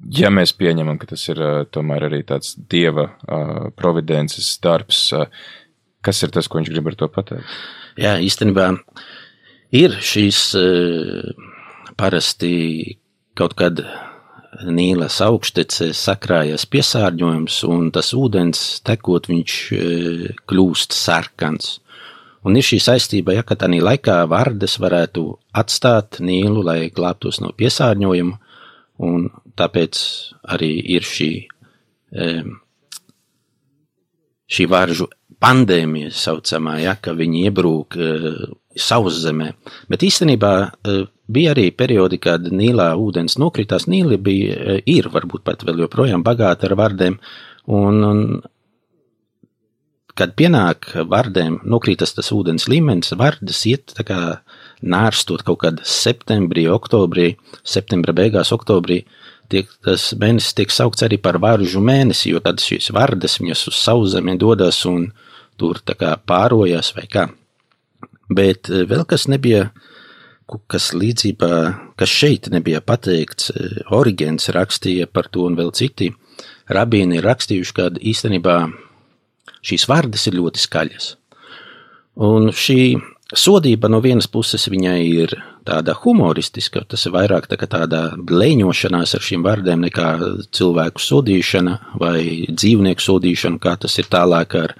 ja 0.00 0.30
mēs 0.32 0.52
pieņemam, 0.56 0.98
ka 1.00 1.10
tas 1.12 1.24
ir 1.32 1.40
tomēr 1.74 2.08
arī 2.08 2.22
tāds 2.26 2.54
dieva 2.70 3.08
providences 3.78 4.56
darbs, 4.62 5.08
kas 6.04 6.22
ir 6.22 6.34
tas, 6.34 6.48
ko 6.48 6.60
viņš 6.60 6.72
grib 6.72 6.90
ar 6.90 6.98
to 6.98 7.08
pateikt? 7.12 7.56
Jā, 7.96 8.16
īstenībā 8.20 8.70
ir 9.76 9.96
šīs 10.04 10.42
parasti 11.96 12.52
kaut 13.36 13.56
kad 13.56 13.80
Nīlas 14.64 15.18
augštecē 15.20 15.90
sakrājas 15.92 16.64
piesārņojums, 16.72 17.58
un 17.68 17.90
tas 17.92 18.14
ūdens 18.16 18.62
tekot, 18.86 19.28
viņš 19.28 19.56
kļūst 20.48 20.96
sarkans. 20.96 21.74
Un 22.46 22.56
ir 22.56 22.64
šī 22.64 22.78
saistība, 22.80 23.34
ja 23.34 23.44
tādā 23.44 23.68
laikā 23.68 24.20
vardes 24.30 24.78
varētu 24.80 25.26
atstāt 25.52 26.20
Nīlu, 26.24 26.62
lai 26.64 26.88
glābtos 26.94 27.40
no 27.42 27.50
piesārņojuma, 27.58 28.38
un 29.02 29.28
tāpēc 29.58 30.00
arī 30.54 30.70
ir 30.96 31.06
šī, 31.06 31.30
e, 32.12 32.30
šī 34.46 34.68
varžu 34.70 35.08
pandēmija 35.42 36.14
saucamā, 36.16 36.78
ja, 36.84 36.96
ka 37.00 37.16
viņi 37.16 37.44
iebrūk 37.50 37.98
e, 38.00 38.14
sauszemē. 38.76 39.52
Bet 39.90 40.04
īstenībā 40.06 40.54
Bija 41.26 41.56
arī 41.56 41.72
periodi, 41.74 42.20
kad 42.22 42.44
Nīlā 42.54 42.92
ūdens 43.02 43.34
nokritās. 43.42 43.88
Nīla 43.90 44.18
bija, 44.22 44.54
e, 44.54 44.76
ir 44.86 45.08
varbūt 45.10 45.42
pat 45.46 45.64
vēl 45.66 45.82
joprojām 45.82 46.22
bagāta 46.26 46.68
ar 46.68 46.76
vardēm, 46.78 47.16
un, 47.74 48.04
un 48.06 48.20
kad 50.16 50.36
pienāk 50.38 50.92
vardēm, 51.10 51.60
nokrītas 51.66 52.14
tas 52.14 52.30
ūdens 52.32 52.68
līmenis, 52.70 53.10
vardas 53.18 53.64
iet 53.66 53.90
tā 53.98 54.06
kā 54.06 54.20
nārstot 54.82 55.44
kaut 55.46 55.60
kad 55.62 55.80
septembrī, 55.86 56.66
oktobrī, 56.72 57.30
septembra 57.64 58.14
beigās, 58.16 58.52
oktobrī, 58.54 59.02
tiek, 59.52 59.70
tas 59.84 60.10
mēnesis 60.18 60.56
tiek 60.58 60.72
saukts 60.74 61.06
arī 61.06 61.18
par 61.22 61.38
varžu 61.42 61.80
mēnesi, 61.84 62.30
jo 62.32 62.42
tad 62.44 62.60
šīs 62.62 62.92
vardas 62.94 63.38
viņas 63.40 63.66
uz 63.70 63.80
sauszemi 63.80 64.36
dodas 64.40 64.82
un 64.88 65.10
tur 65.56 65.80
pārojas 66.26 66.92
vai 66.96 67.06
kā. 67.10 67.28
Bet 68.28 68.68
e, 68.68 68.84
vēl 68.88 69.06
kas 69.08 69.28
nebija 69.30 69.70
kas 70.70 70.92
līdzībā, 70.94 71.52
kas 71.98 72.10
šeit 72.10 72.50
nebija 72.54 72.80
pateikts, 72.82 73.50
e, 73.50 73.68
Origēns 73.94 74.50
rakstīja 74.54 75.06
par 75.06 75.30
to 75.30 75.46
un 75.46 75.56
vēl 75.58 75.72
citi 75.74 76.12
rabīni 76.70 77.18
ir 77.18 77.26
rakstījuši, 77.26 77.74
ka 77.74 77.90
īstenībā 77.98 78.56
šīs 79.66 79.86
vārdas 79.90 80.26
ir 80.26 80.38
ļoti 80.38 80.62
skaļas. 80.62 81.08
Un 82.26 82.50
šī 82.54 82.96
sodība 83.34 83.88
no 83.90 83.98
vienas 84.04 84.28
puses 84.30 84.68
viņai 84.70 85.00
ir 85.06 85.34
tāda 85.66 85.96
humoristiska, 85.98 86.84
tas 86.86 87.06
ir 87.08 87.14
vairāk 87.16 87.48
tā 87.50 87.58
tāda 87.66 88.12
blēņošanās 88.16 89.16
ar 89.18 89.24
šīm 89.28 89.42
vārdiem 89.46 89.82
nekā 89.88 90.10
cilvēku 90.54 91.02
sodīšana 91.02 91.78
vai 91.98 92.46
dzīvnieku 92.50 93.02
sodīšana, 93.02 93.58
kā 93.58 93.74
tas 93.82 93.98
ir 93.98 94.06
tālāk 94.12 94.54
ar 94.60 94.76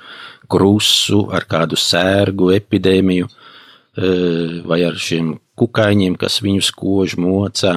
krusu, 0.46 1.26
ar 1.34 1.46
kādu 1.48 1.78
sērgu 1.80 2.52
epidēmiju 2.54 3.26
e, 3.26 4.62
vai 4.62 4.80
ar 4.86 4.94
šiem 4.94 5.34
kukaiņiem, 5.58 6.14
kas 6.20 6.38
viņus 6.44 6.70
kož, 6.76 7.18
moca. 7.18 7.76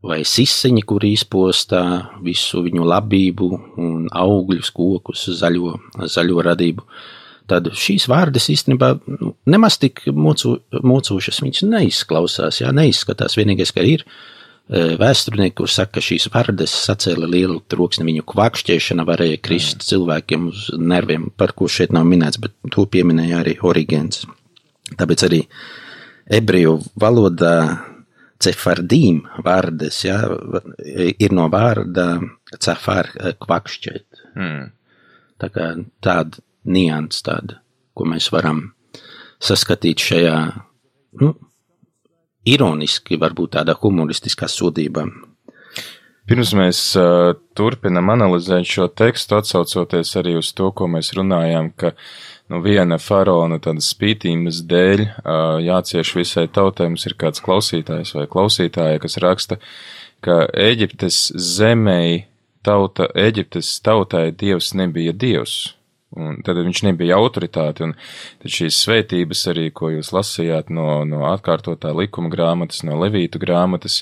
vai 0.00 0.22
sisiņi, 0.24 0.80
kur 0.88 1.04
izpostā 1.04 2.08
visu 2.24 2.62
viņu 2.64 2.86
labību 2.88 3.48
un 3.76 4.06
augļus, 4.08 4.70
kokus, 4.72 5.26
zaļo, 5.36 5.74
zaļo 6.08 6.40
radību. 6.46 6.86
Tad 7.50 7.70
šīs 7.74 8.06
vārdas 8.10 8.46
īstenībā 8.52 8.92
nu, 9.18 9.32
nemaz 9.50 9.78
tik 9.82 10.04
mocu, 10.14 10.58
mocošas 10.86 11.40
viņas 11.42 11.64
neizklausās, 11.66 12.60
jā, 12.62 12.70
neizskatās. 12.76 13.34
Vienīgais, 13.38 13.72
ka 13.74 13.82
ir 13.86 14.04
e, 14.04 14.94
vēsturnieki, 15.00 15.56
kur 15.58 15.70
saka, 15.72 15.96
ka 15.98 16.04
šīs 16.04 16.28
vārdas 16.30 16.74
sacēla 16.86 17.26
lielu 17.30 17.58
troksni, 17.70 18.06
viņu 18.06 18.26
kvakšķēšana 18.30 19.06
varēja 19.08 19.40
krist 19.42 19.82
cilvēkiem 19.88 20.50
uz 20.52 20.68
nerviem, 20.78 21.30
par 21.34 21.56
ko 21.58 21.66
šeit 21.70 21.94
nav 21.96 22.06
minēts, 22.06 22.38
bet 22.42 22.54
to 22.70 22.86
pieminēja 22.90 23.42
arī 23.42 23.56
Origēns. 23.66 24.26
Tāpēc 25.00 25.26
arī 25.26 25.44
ebreju 26.38 26.76
valodā 27.02 27.56
cefardīm 28.40 29.24
vārdas, 29.44 30.04
ja, 30.06 30.20
ir 30.86 31.34
no 31.36 31.48
vārda 31.52 32.12
cefar 32.62 33.10
kvakšķēt. 33.42 34.22
Mm. 34.38 34.70
Tā 35.40 35.48
kā 35.52 35.66
tāda 36.04 36.40
nians 36.64 37.22
tāda, 37.26 37.60
ko 37.94 38.06
mēs 38.08 38.30
varam 38.34 38.70
saskatīt 39.40 40.02
šajā, 40.04 40.36
nu, 41.22 41.34
ironiski, 42.48 43.18
varbūt 43.20 43.56
tādā 43.58 43.76
humoristiskā 43.80 44.48
sodībā. 44.50 45.06
Pirms 46.30 46.52
mēs 46.54 46.80
uh, 47.00 47.32
turpinam 47.58 48.12
analizēt 48.12 48.68
šo 48.68 48.90
tekstu, 48.92 49.40
atsaucoties 49.40 50.12
arī 50.20 50.36
uz 50.38 50.52
to, 50.54 50.68
ko 50.76 50.86
mēs 50.86 51.14
runājām, 51.16 51.72
ka 51.74 51.94
uh, 51.94 52.04
nu, 52.50 52.60
viena 52.64 52.98
faraona 52.98 53.60
tādas 53.62 53.92
spītības 53.94 54.64
dēļ 54.70 55.04
jācieš 55.66 56.14
visai 56.18 56.46
tautai. 56.52 56.90
Mums 56.90 57.06
ir 57.06 57.16
kāds 57.20 57.42
klausītājs 57.44 58.14
vai 58.16 58.26
klausītāja, 58.30 59.00
kas 59.02 59.18
raksta, 59.22 59.60
ka 60.24 60.42
Eģiptes 60.68 61.30
zemei 61.38 62.24
tauta, 62.66 63.08
Eģiptes 63.14 63.76
tautai 63.86 64.30
dievs 64.32 64.74
nebija 64.78 65.14
dievs. 65.14 65.76
Un 66.18 66.40
tad 66.42 66.58
viņš 66.58 66.80
nebija 66.88 67.20
autoritāte, 67.22 67.86
un 67.86 67.92
šīs 68.42 68.80
svētības 68.82 69.44
arī, 69.52 69.68
ko 69.70 69.92
jūs 69.92 70.10
lasījāt 70.10 70.72
no, 70.74 71.04
no 71.06 71.22
atkārtotā 71.28 71.92
likuma 71.94 72.32
grāmatas, 72.32 72.82
no 72.82 72.98
levītu 72.98 73.38
grāmatas, 73.38 74.00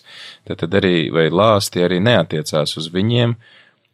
tad, 0.48 0.62
tad 0.62 0.78
arī, 0.80 1.10
vai 1.12 1.26
lāsti 1.28 1.84
arī 1.84 2.00
neatiecās 2.00 2.78
uz 2.80 2.88
viņiem, 2.94 3.36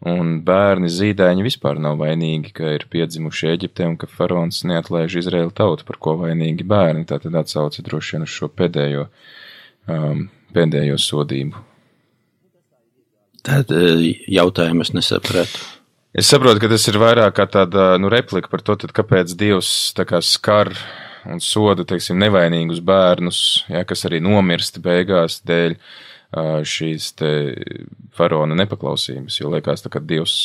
Un 0.05 0.41
bērni 0.45 0.91
zīdaiņi 0.93 1.45
vispār 1.47 1.79
nav 1.81 1.97
vainīgi, 2.03 2.51
ka 2.53 2.75
ir 2.77 2.83
piedzimuši 2.93 3.49
Eģiptē 3.55 3.87
un 3.89 3.95
ka 3.97 4.09
faraons 4.11 4.59
neatlaiž 4.69 5.17
Izraēlu 5.23 5.55
tautu, 5.57 5.87
par 5.89 5.97
ko 5.97 6.19
vainīgi 6.21 6.67
bērni. 6.69 7.07
Tā 7.09 7.17
tad 7.23 7.39
atsauca 7.41 7.85
droši 7.87 8.17
vien 8.17 8.27
uz 8.27 8.35
šo 8.35 8.51
pēdējo, 8.53 9.07
um, 9.89 10.27
pēdējo 10.53 10.99
sodību. 11.01 11.63
Tad 13.45 13.73
e, 13.73 14.13
jautājumu 14.35 14.85
es 14.85 14.93
nesapratu. 14.97 15.65
Es 16.15 16.29
saprotu, 16.31 16.61
ka 16.63 16.71
tas 16.71 16.85
ir 16.87 17.01
vairāk 17.03 17.33
kā 17.35 17.45
tāda 17.51 17.95
nu, 17.99 18.07
replika 18.13 18.51
par 18.51 18.63
to, 18.63 18.77
tad, 18.79 18.93
kāpēc 18.95 19.33
Dievs 19.35 19.69
kā 19.99 20.21
skar 20.23 20.71
un 21.27 21.41
soda, 21.43 21.83
teiksim, 21.89 22.21
nevainīgus 22.23 22.79
bērnus, 22.85 23.39
ja, 23.73 23.83
kas 23.89 24.07
arī 24.07 24.21
nomirst 24.23 24.79
beigās 24.85 25.41
dēļ 25.49 25.75
šīs 26.67 27.09
faraona 28.15 28.57
nepaklausības, 28.59 29.41
jo 29.41 29.51
liekas, 29.53 29.85
ka 29.91 30.03
Dievs, 30.03 30.37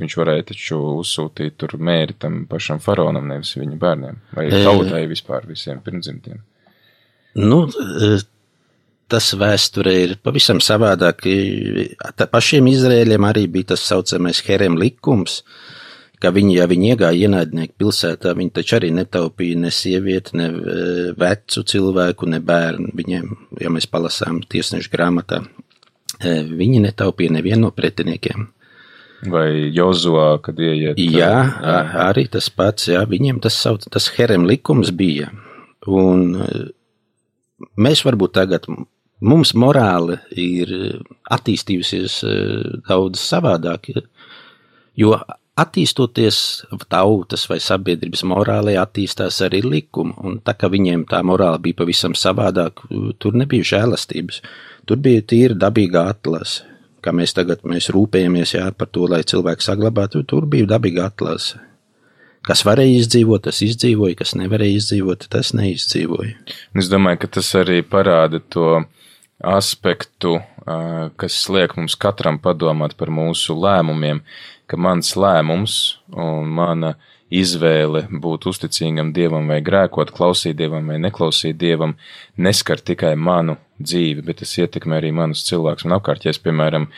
viņš 0.00 0.16
varēja 0.20 0.48
taču 0.54 0.80
uzsūtīt 1.02 1.56
tur 1.60 1.76
mēri 1.80 2.16
tam 2.20 2.42
pašam 2.48 2.80
faraonam, 2.80 3.28
nevis 3.28 3.52
viņa 3.60 3.76
bērniem, 3.80 4.20
vai 4.36 4.48
tautai 4.52 5.06
vispār 5.10 5.48
visiem 5.48 5.80
pirmdzimtiem. 5.84 6.40
Nu, 7.40 7.66
tas 9.10 9.32
vēsture 9.38 9.92
ir 10.04 10.16
pavisam 10.24 10.60
savādāk. 10.62 11.26
Pašiem 12.30 12.70
Izrēļiem 12.70 13.26
arī 13.28 13.46
bija 13.50 13.72
tas 13.74 13.84
saucamais 13.90 14.42
herem 14.46 14.78
likums, 14.80 15.40
ka 16.20 16.32
viņi, 16.34 16.54
ja 16.58 16.68
viņi 16.70 16.92
iegāja 16.92 17.26
ienaidnieku 17.26 17.78
pilsētā, 17.80 18.34
viņi 18.36 18.54
taču 18.58 18.76
arī 18.78 18.92
netaupīja 18.94 19.58
ne 19.64 19.72
sievieti, 19.74 20.36
ne 20.40 20.48
e, 20.50 20.78
vecu 21.18 21.64
cilvēku, 21.72 22.28
ne 22.30 22.40
bērnu. 22.44 22.92
Viņiem, 22.96 23.34
ja 23.60 23.72
mēs 23.72 23.88
palasām 23.90 24.42
tiesnešu 24.44 24.92
grāmatā, 24.92 25.42
e, 26.20 26.40
viņi 26.44 26.82
netaupīja 26.86 27.38
nevienu 27.38 27.66
no 27.68 27.74
pretiniekiem. 27.76 28.50
Vai 29.28 29.68
Jozua, 29.76 30.38
kad 30.44 30.60
ieiet? 30.60 31.00
Jā, 31.00 31.34
arī 32.08 32.24
tas 32.32 32.48
pats, 32.52 32.88
jā, 32.88 33.02
viņiem 33.08 33.40
tas 33.44 33.56
sauc, 33.60 33.84
tas 33.92 34.08
herem 34.16 34.46
likums 34.48 34.92
bija. 34.96 35.28
Un 35.88 36.38
e, 36.40 36.48
mēs 37.80 38.04
varbūt 38.04 38.36
tagad, 38.36 38.68
mums 39.20 39.52
morāli 39.54 40.18
ir 40.38 40.72
attīstījusies 41.30 42.20
daudz 42.88 43.22
savādāk, 43.22 43.90
jo 44.96 45.14
attīstoties 45.60 46.38
tautas 46.88 47.44
vai 47.50 47.58
sabiedrības 47.62 48.24
morālē, 48.28 48.76
attīstās 48.80 49.40
arī 49.44 49.62
likumi. 49.66 50.14
Un 50.24 50.40
tā 50.44 50.54
kā 50.58 50.70
viņiem 50.72 51.04
tā 51.10 51.22
morāla 51.26 51.60
bija 51.62 51.80
pavisam 51.82 52.16
savādāk, 52.16 52.84
tur 53.20 53.36
nebija 53.36 53.66
žēlastības. 53.74 54.40
Tur 54.88 55.00
bija 55.02 55.24
tīra 55.32 55.58
dabīga 55.66 56.08
atlase. 56.14 56.66
Kā 57.00 57.12
mēs 57.16 57.32
tagad 57.32 57.62
mēs 57.64 57.88
rūpējamies 57.94 58.54
jā, 58.58 58.66
par 58.76 58.90
to, 58.92 59.06
lai 59.08 59.22
cilvēki 59.24 59.64
saglabātu, 59.64 60.20
tur 60.28 60.44
bija 60.50 60.68
dabīga 60.74 61.08
atlase. 61.08 61.60
Kas 62.44 62.62
varēja 62.64 63.02
izdzīvot, 63.02 63.44
tas 63.44 63.60
izdzīvoja, 63.64 64.16
kas 64.20 64.34
nevarēja 64.36 64.80
izdzīvot, 64.80 65.26
tas 65.32 65.52
neizdzīvoja. 65.56 66.34
Es 66.80 66.88
domāju, 66.92 67.22
ka 67.22 67.30
tas 67.36 67.50
arī 67.56 67.80
parāda 67.84 68.40
to 68.52 68.82
aspektu, 69.40 70.38
kas 71.16 71.36
liek 71.48 71.76
mums 71.78 71.96
katram 71.98 72.38
padomāt 72.38 72.96
par 72.98 73.10
mūsu 73.12 73.56
lēmumiem, 73.56 74.22
ka 74.68 74.76
mans 74.76 75.14
lēmums 75.16 75.78
un 76.12 76.50
mana 76.54 76.94
izvēle 77.30 78.06
būt 78.10 78.48
uzticīgam 78.50 79.12
dievam 79.14 79.48
vai 79.50 79.60
grēkot, 79.64 80.12
klausīt 80.14 80.58
dievam 80.58 80.90
vai 80.90 80.98
neklausīt 81.02 81.58
dievam, 81.58 81.96
neskar 82.36 82.82
tikai 82.82 83.14
manu 83.16 83.56
dzīvi, 83.80 84.24
bet 84.26 84.40
tas 84.42 84.52
ietekmē 84.60 84.98
arī 85.00 85.10
manus 85.16 85.42
cilvēkus 85.48 85.86
un 85.86 85.96
apkārt. 85.96 86.26
Ja 86.26 86.34
es, 86.34 86.40
piemēram, 86.42 86.88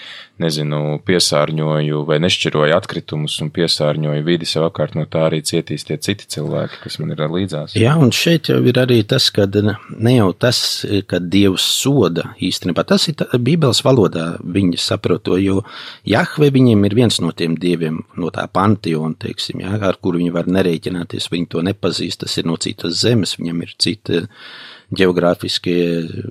nezinu, 0.42 0.98
piesārņoju 1.06 2.02
vai 2.08 2.18
nešķiroju 2.22 2.74
atkritumus 2.76 3.38
un 3.44 3.52
piesārņoju 3.54 4.24
vidi 4.26 4.48
sev 4.48 4.66
apkārt, 4.66 4.96
no 4.98 5.06
tā 5.10 5.26
arī 5.28 5.42
cietīs 5.46 5.86
tie 5.88 5.98
citi 6.02 6.28
cilvēki, 6.34 6.80
kas 6.82 6.98
man 7.02 7.14
ir 7.14 7.22
līdzās. 7.32 7.76
Jā, 7.78 7.94
un 8.00 8.12
šeit 8.16 8.50
jau 8.52 8.58
ir 8.66 8.80
arī 8.82 9.00
tas, 9.08 9.28
ka 9.34 9.46
ne 9.52 10.16
jau 10.16 10.30
tas, 10.34 10.60
ka 11.08 11.20
Dievs 11.22 11.64
soda 11.78 12.32
īstenībā, 12.42 12.84
tas 12.88 13.06
ir 13.10 13.22
Bībeles 13.38 13.82
valodā 13.86 14.32
viņi 14.42 14.80
saprot 14.82 15.24
to, 15.28 15.38
jo 15.40 15.62
Jahve 16.08 16.50
viņiem 16.54 16.86
ir 16.88 16.98
viens 16.98 17.20
no 17.22 17.32
tiem 17.36 17.56
dieviem, 17.60 18.02
no 18.18 18.32
tā 18.34 18.48
panteona, 18.50 19.14
teiksim, 19.22 19.62
jā, 19.62 19.76
ar 19.78 19.98
kuru 20.02 20.20
viņi 20.22 20.34
var 20.34 20.50
nerēķināties, 20.50 21.30
viņi 21.32 21.50
to 21.52 21.64
nepazīst, 21.70 22.24
tas 22.24 22.38
ir 22.40 22.48
no 22.50 22.58
citas 22.60 23.00
zemes, 23.04 23.36
viņam 23.38 23.66
ir 23.66 23.74
cita 23.78 24.22
geogrāfiskie 24.92 25.82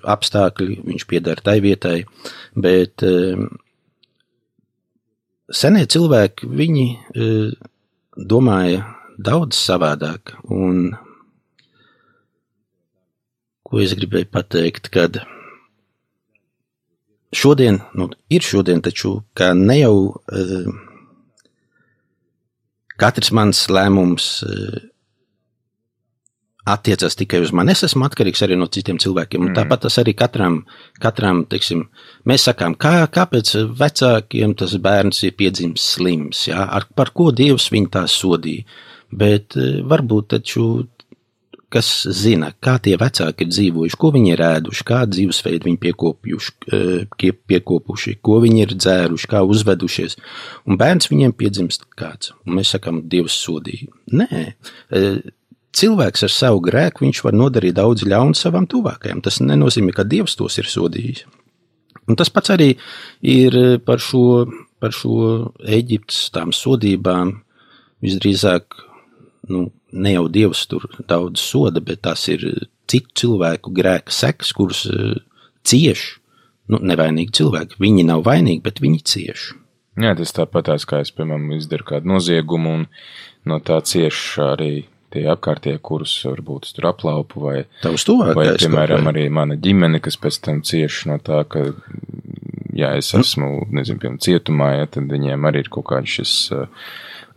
apstākļi, 0.05 0.79
viņš 0.85 1.05
pieder 1.09 1.41
tai 1.43 1.57
vietai, 1.63 1.97
bet 2.53 3.05
eh, 3.07 3.41
senie 5.51 5.85
cilvēki, 5.89 6.49
viņi 6.61 6.87
eh, 6.91 7.69
domāja 8.15 8.85
daudz 9.21 9.57
savādāk, 9.57 10.35
un 10.49 10.91
ko 13.65 13.81
es 13.81 13.93
gribēju 13.95 14.27
pateikt, 14.33 14.89
kad 14.91 15.21
šodien, 17.31 17.79
nu, 17.95 18.09
ir 18.29 18.43
šodien 18.43 18.81
taču, 18.83 19.21
ne 19.55 19.77
jau 19.79 19.93
uh, 20.11 20.71
katrs 22.99 23.31
mans 23.31 23.63
lēmums 23.71 24.25
attiecas 26.65 27.15
tikai 27.17 27.41
uz 27.41 27.51
mani. 27.55 27.73
Es 27.73 27.83
esmu 27.87 28.05
atkarīgs 28.05 28.43
arī 28.45 28.57
no 28.59 28.67
citiem 28.71 28.99
cilvēkiem. 29.01 29.47
Mm. 29.47 29.57
Tāpat 29.57 29.85
tas 29.87 29.97
arī 30.01 30.13
katram, 30.17 30.61
katram 31.01 31.43
teiksim, 31.49 31.87
mēs 32.29 32.45
sakām, 32.49 32.77
kā, 32.79 32.99
kāpēc 33.11 33.55
vecākiem 33.79 34.55
tas 34.59 34.77
bērns 34.81 35.23
ir 35.27 35.35
piedzimis 35.39 35.91
slims, 35.95 36.47
jā, 36.51 36.61
ar, 36.61 36.87
par 36.95 37.13
ko 37.15 37.31
Dievs 37.35 37.71
viņu 37.73 37.93
tā 37.97 38.07
sodīja. 38.09 38.65
Bet 39.11 39.57
eh, 39.59 39.81
varbūt 39.83 40.29
taču, 40.37 40.67
kas 41.71 41.89
zina, 42.15 42.51
kā 42.63 42.77
tie 42.83 42.93
vecāki 42.99 43.45
ir 43.45 43.51
dzīvojuši, 43.51 43.97
ko 43.99 44.11
viņi 44.13 44.31
ir 44.33 44.43
ēduši, 44.45 44.85
kādu 44.87 45.17
dzīvesveidu 45.17 45.67
viņi 45.67 45.81
piekopjuši, 45.87 46.55
eh, 46.77 47.35
piekopuši, 47.51 48.17
ko 48.23 48.39
viņi 48.45 48.65
ir 48.67 48.77
dzēruši, 48.77 49.29
kā 49.33 49.43
uzvedušies. 49.47 50.17
Un 50.69 50.79
bērns 50.79 51.11
viņiem 51.11 51.35
piedzimst 51.35 51.89
kāds. 51.97 52.35
Un 52.45 52.59
mēs 52.59 52.75
sakām, 52.77 53.03
Dievs 53.11 53.35
sodīja. 53.41 53.89
Nē 54.13 54.41
eh, 54.45 55.21
cilvēks 55.77 56.25
ar 56.27 56.33
savu 56.33 56.61
grēku 56.65 57.09
var 57.23 57.35
nodarīt 57.37 57.77
daudz 57.77 58.03
ļaunu 58.03 58.35
savam 58.35 58.67
tuvākajam. 58.67 59.21
Tas 59.21 59.39
nenozīmē, 59.41 59.93
ka 59.95 60.03
Dievs 60.03 60.35
tos 60.35 60.57
ir 60.57 60.67
sodījis. 60.69 61.25
Un 62.09 62.17
tas 62.17 62.29
pats 62.33 62.51
arī 62.51 62.73
ir 63.21 63.79
par 63.85 64.01
šo, 64.01 64.47
par 64.81 64.91
šo 64.91 65.53
Eģiptes 65.61 66.31
tām 66.33 66.51
sodībām. 66.51 67.37
Visdrīzāk, 68.01 68.75
nu, 69.53 69.69
ne 69.93 70.15
jau 70.15 70.27
Dievs 70.27 70.65
tur 70.67 70.87
daudz 71.07 71.43
soda, 71.43 71.81
bet 71.81 72.01
tas 72.07 72.25
ir 72.31 72.43
citu 72.89 73.13
cilvēku 73.21 73.71
grēka 73.75 74.11
seks, 74.11 74.51
kurus 74.57 74.87
uh, 74.89 75.19
cieš 75.63 76.17
nu, 76.71 76.81
nevainīgi 76.81 77.37
cilvēki. 77.41 77.79
Viņi 77.81 78.07
nav 78.09 78.25
vainīgi, 78.27 78.63
bet 78.65 78.81
viņi 78.83 79.03
cieši. 79.13 79.59
Jā, 80.01 80.15
tas 80.17 80.31
tāpatās, 80.33 80.87
kā 80.87 81.01
es, 81.03 81.11
piemēram, 81.13 81.51
izdaru 81.57 81.85
kādu 81.87 82.09
noziegumu 82.13 82.77
un 82.79 82.85
no 83.47 83.57
tā 83.63 83.81
cieši 83.85 84.43
arī 84.45 84.71
tie 85.13 85.25
apkārtie, 85.31 85.75
kurus 85.83 86.15
varbūt 86.27 86.71
tur 86.75 86.89
aplaupu, 86.91 87.45
vai, 87.45 87.57
vai 88.37 88.49
piemēram, 88.57 89.05
vai? 89.05 89.13
arī 89.13 89.27
mana 89.33 89.59
ģimene, 89.59 90.01
kas 90.03 90.19
pēc 90.21 90.41
tam 90.47 90.63
cieši 90.67 91.11
no 91.11 91.19
tā, 91.23 91.43
ka, 91.51 91.67
ja 92.77 92.93
es 92.99 93.13
esmu, 93.17 93.67
nezinu, 93.71 94.01
piemēram, 94.01 94.21
cietumā, 94.23 94.73
ja, 94.79 94.91
tad 94.91 95.11
viņiem 95.11 95.49
arī 95.49 95.65
ir 95.65 95.71
kaut 95.73 95.89
kāds 95.91 96.19
šis 96.19 96.35
uh, 96.55 96.67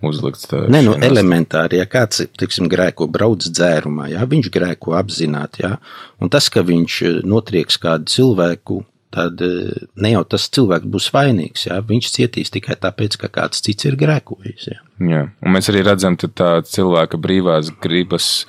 uzlikts. 0.08 0.48
tā 0.50 0.64
Nē, 0.68 0.80
nu, 0.86 0.94
šie 0.96 1.08
elementāri, 1.08 1.80
ja 1.80 1.88
kāds, 1.90 2.24
teiksim, 2.38 2.68
grēko 2.72 3.08
brauc 3.12 3.46
dzērumā, 3.46 4.10
ja 4.14 4.24
viņš 4.28 4.50
grēko 4.54 4.96
apzināti, 4.98 5.64
ja, 5.64 5.76
un 6.22 6.32
tas, 6.32 6.50
ka 6.52 6.64
viņš 6.66 6.98
eh, 7.08 7.20
notrieks 7.28 7.80
kādu 7.82 8.10
cilvēku, 8.14 8.80
tad 9.14 9.44
eh, 9.44 9.86
ne 10.00 10.14
jau 10.14 10.24
tas 10.36 10.48
cilvēks 10.54 10.90
būs 10.90 11.10
vainīgs, 11.14 11.68
ja, 11.70 11.80
viņš 11.84 12.10
cietīs 12.18 12.52
tikai 12.54 12.78
tāpēc, 12.80 13.18
ka 13.22 13.32
kāds 13.40 13.64
cits 13.64 13.88
ir 13.88 13.98
grēkojis, 14.00 14.68
ja. 14.72 14.83
Jā, 15.04 15.24
un 15.42 15.52
mēs 15.52 15.66
arī 15.68 15.82
redzam 15.84 16.14
tā 16.16 16.62
cilvēka 16.64 17.18
brīvās 17.20 17.68
gribas, 17.82 18.46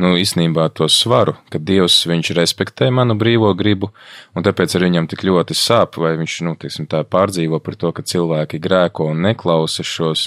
nu, 0.00 0.10
īstenībā 0.20 0.66
to 0.76 0.88
svaru, 0.90 1.36
ka 1.52 1.60
Dievs 1.62 2.02
respektē 2.36 2.90
manu 2.92 3.14
brīvo 3.16 3.52
gribu, 3.56 3.92
un 4.34 4.44
tāpēc 4.44 4.74
arī 4.74 4.90
viņam 4.90 5.06
tik 5.12 5.22
ļoti 5.24 5.54
sāp, 5.56 5.96
vai 6.02 6.16
viņš, 6.18 6.34
nu, 6.44 6.56
teiksim, 6.60 6.88
tā 6.90 7.04
pārdzīvo 7.08 7.60
par 7.64 7.78
to, 7.80 7.92
ka 7.94 8.02
cilvēki 8.04 8.60
grēko 8.64 9.06
un 9.12 9.22
neklausa 9.24 9.86
šos 9.86 10.26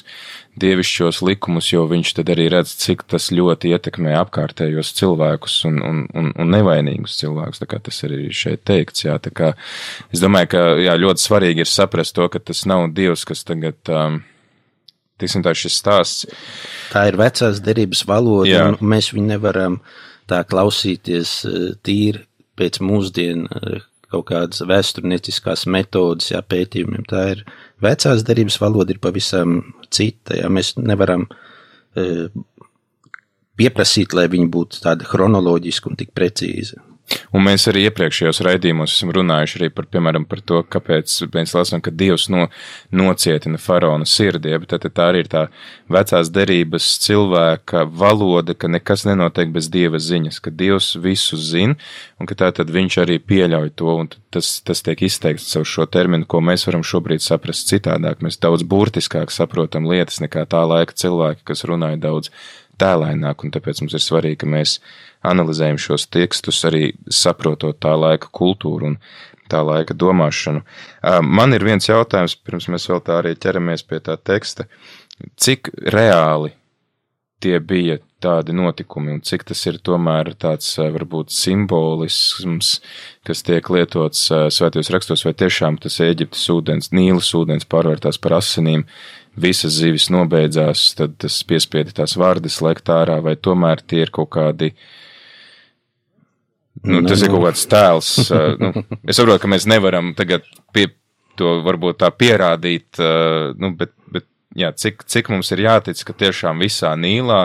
dievišķos 0.58 1.20
likumus, 1.28 1.68
jo 1.74 1.84
viņš 1.92 2.14
tad 2.18 2.32
arī 2.34 2.48
redz, 2.56 2.74
cik 2.80 3.04
tas 3.12 3.28
ļoti 3.36 3.76
ietekmē 3.76 4.16
apkārtējos 4.24 4.94
cilvēkus 4.98 5.60
un, 5.70 5.78
un, 5.84 6.00
un, 6.18 6.32
un 6.32 6.56
nevainīgus 6.56 7.20
cilvēkus, 7.20 7.62
tas 7.68 8.02
arī 8.08 8.24
ir 8.32 8.40
šeit 8.40 8.64
teikts, 8.66 9.06
jā, 9.06 9.20
es 10.10 10.24
domāju, 10.24 10.54
ka, 10.56 10.66
jā, 10.82 10.98
ļoti 10.98 11.28
svarīgi 11.28 11.68
ir 11.68 11.70
saprast 11.70 12.18
to, 12.18 12.26
ka 12.32 12.42
tas 12.42 12.66
nav 12.66 12.88
Dievs, 12.98 13.28
kas 13.28 13.46
tagad, 13.46 13.78
um, 13.92 14.24
tiksim 15.22 15.44
tā, 15.46 15.54
šis 15.58 15.80
stāsts, 15.82 16.28
Tā 16.92 17.08
ir 17.10 17.18
vecās 17.20 17.60
derības 17.64 18.06
valoda, 18.08 18.50
Jā. 18.50 18.64
un 18.72 18.80
mēs 18.94 19.12
viņu 19.16 19.34
nevaram 19.34 19.78
tā 20.30 20.42
klausīties 20.48 21.34
eh, 21.48 21.70
tīri 21.84 22.24
pēc 22.58 22.80
mūsdienu 22.84 23.48
eh, 23.48 23.86
kaut 24.12 24.30
kādas 24.30 24.64
vēsturnieciskās 24.64 25.66
metodas, 25.68 26.32
jā, 26.32 26.40
pētījumiem. 26.40 27.04
Tā 27.10 27.24
ir 27.36 27.44
vecās 27.84 28.24
derības 28.28 28.60
valoda 28.64 28.96
ir 28.96 29.02
pavisam 29.04 29.60
cita, 29.92 30.38
jā, 30.40 30.52
mēs 30.52 30.76
nevaram 30.80 31.28
eh, 32.00 32.32
pieprasīt, 33.60 34.16
lai 34.16 34.30
viņi 34.32 34.48
būtu 34.54 34.84
tādi 34.86 35.08
chronoloģiski 35.08 35.92
un 35.92 36.00
tik 36.00 36.16
precīzi. 36.16 36.80
Un 37.32 37.44
mēs 37.46 37.68
arī 37.72 37.86
iepriekšējos 37.88 38.42
raidījumos 38.44 38.94
esam 38.98 39.14
runājuši 39.16 39.60
arī 39.62 39.70
par, 39.72 39.88
piemēram, 39.92 40.26
par 40.28 40.42
to, 40.44 40.60
kāpēc 40.76 41.14
mēs 41.34 41.54
lasām, 41.56 41.82
ka 41.84 41.94
Dievs 41.96 42.28
no, 42.34 42.48
nocietina 42.92 43.60
faraona 43.62 44.08
sirdi, 44.08 44.52
ja, 44.52 44.60
bet 44.60 44.74
tad 44.76 44.90
tā 44.92 45.08
arī 45.12 45.24
ir 45.24 45.32
tā 45.32 45.46
vecās 45.92 46.32
derības 46.36 46.90
cilvēka 47.06 47.86
valoda, 47.88 48.58
ka 48.60 48.72
nekas 48.72 49.06
nenotiek 49.08 49.54
bez 49.56 49.72
Dieva 49.72 50.02
ziņas, 50.04 50.42
ka 50.44 50.52
Dievs 50.52 50.94
visu 51.04 51.40
zina, 51.40 51.78
un 52.20 52.28
ka 52.28 52.36
tā 52.40 52.52
tad 52.60 52.72
viņš 52.76 53.00
arī 53.06 53.20
pieļauj 53.24 53.74
to, 53.80 53.98
un 54.04 54.12
tas, 54.34 54.58
tas 54.68 54.84
tiek 54.84 55.08
izteikts 55.08 55.48
caur 55.54 55.68
šo 55.68 55.88
terminu, 55.90 56.28
ko 56.28 56.44
mēs 56.44 56.68
varam 56.68 56.84
šobrīd 56.86 57.24
saprast 57.24 57.72
citādāk. 57.72 58.24
Mēs 58.26 58.40
daudz 58.44 58.68
burtiskāk 58.68 59.32
saprotam 59.34 59.88
lietas 59.88 60.20
nekā 60.24 60.44
tā 60.50 60.64
laika 60.68 60.96
cilvēki, 60.98 61.46
kas 61.48 61.64
runāja 61.70 62.02
daudz 62.10 62.34
tēlaināk, 62.82 63.44
un 63.44 63.54
tāpēc 63.56 63.82
mums 63.84 63.96
ir 63.98 64.04
svarīgi, 64.04 64.42
ka 64.44 64.52
mēs 64.52 64.78
analizējam 65.28 65.80
šos 65.82 66.08
tekstus, 66.14 66.62
arī 66.68 66.92
saprotot 67.10 67.80
tā 67.84 67.96
laika 67.98 68.30
kultūru 68.34 68.94
un 68.94 69.00
tā 69.52 69.64
laika 69.64 69.96
domāšanu. 69.96 70.64
Man 71.24 71.56
ir 71.56 71.66
viens 71.66 71.88
jautājums, 71.88 72.36
pirms 72.36 72.70
mēs 72.72 72.88
vēl 72.92 73.04
tā 73.06 73.22
arī 73.22 73.36
ķeramies 73.40 73.86
pie 73.88 74.02
tā 74.04 74.18
teksta. 74.20 74.68
Cik 75.40 75.72
reāli 75.94 76.54
tie 77.42 77.60
bija 77.62 77.98
tādi 78.24 78.54
notikumi, 78.58 79.14
un 79.14 79.22
cik 79.26 79.46
tas 79.52 79.60
ir 79.70 79.78
tomēr 79.86 80.32
tāds 80.42 80.72
varbūt 80.80 81.34
simbolisms, 81.34 82.80
kas 83.28 83.44
tiek 83.46 83.70
lietots 83.74 84.24
svētajos 84.32 84.90
rakstos, 84.94 85.26
vai 85.26 85.36
tiešām 85.38 85.78
tas 85.82 86.00
Eģiptes 86.02 86.48
ūdens, 86.54 86.92
Nīlas 86.98 87.30
ūdens 87.38 87.70
pārvērtās 87.70 88.18
par 88.22 88.40
asinīm, 88.40 88.88
visas 89.38 89.78
zivis 89.80 90.10
nobeidzās, 90.14 90.92
tad 90.98 91.18
tas 91.22 91.40
piespieda 91.48 91.94
tās 92.02 92.18
vārdas 92.20 92.60
lekt 92.66 92.90
ārā, 92.94 93.20
vai 93.24 93.36
tomēr 93.38 93.84
tie 93.86 94.04
ir 94.06 94.14
kaut 94.14 94.34
kādi 94.38 94.74
Nu, 96.86 97.02
tas 97.08 97.24
ir 97.26 97.32
kaut 97.34 97.42
kāds 97.48 97.66
tēls. 97.70 98.12
Nu, 98.62 98.84
es 99.10 99.18
saprotu, 99.18 99.42
ka 99.42 99.50
mēs 99.50 99.66
nevaram 99.70 100.12
tagad 100.18 100.46
pie 100.76 100.92
to 101.38 101.60
varbūt 101.66 102.00
tā 102.04 102.12
pierādīt, 102.14 103.00
nu, 103.62 103.72
bet, 103.78 103.94
bet 104.14 104.26
jā, 104.58 104.72
cik, 104.74 105.04
cik 105.10 105.32
mums 105.34 105.52
ir 105.54 105.64
jātic, 105.66 106.02
ka 106.06 106.16
tiešām 106.26 106.62
visā 106.62 106.94
Nīlā 106.98 107.42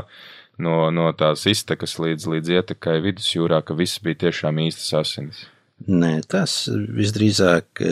no, 0.63 0.77
no 0.95 1.11
tās 1.17 1.45
iztekas 1.51 1.99
līdz, 2.01 2.29
līdz 2.35 2.53
ietekai 2.59 2.99
vidusjūrā, 3.05 3.63
ka 3.65 3.77
viss 3.77 4.01
bija 4.05 4.27
tiešām 4.27 4.61
īstas 4.65 4.93
asinis. 5.01 5.43
Nē, 5.89 6.15
tas 6.31 6.65
visdrīzāk 6.71 7.83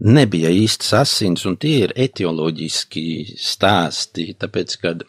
nebija 0.00 0.50
īstas 0.52 0.94
asins, 1.02 1.44
un 1.48 1.58
tie 1.60 1.86
ir 1.86 1.94
etioloģiski 1.98 3.36
stāsti, 3.38 4.30
tāpēc, 4.40 4.76
kad 4.80 5.04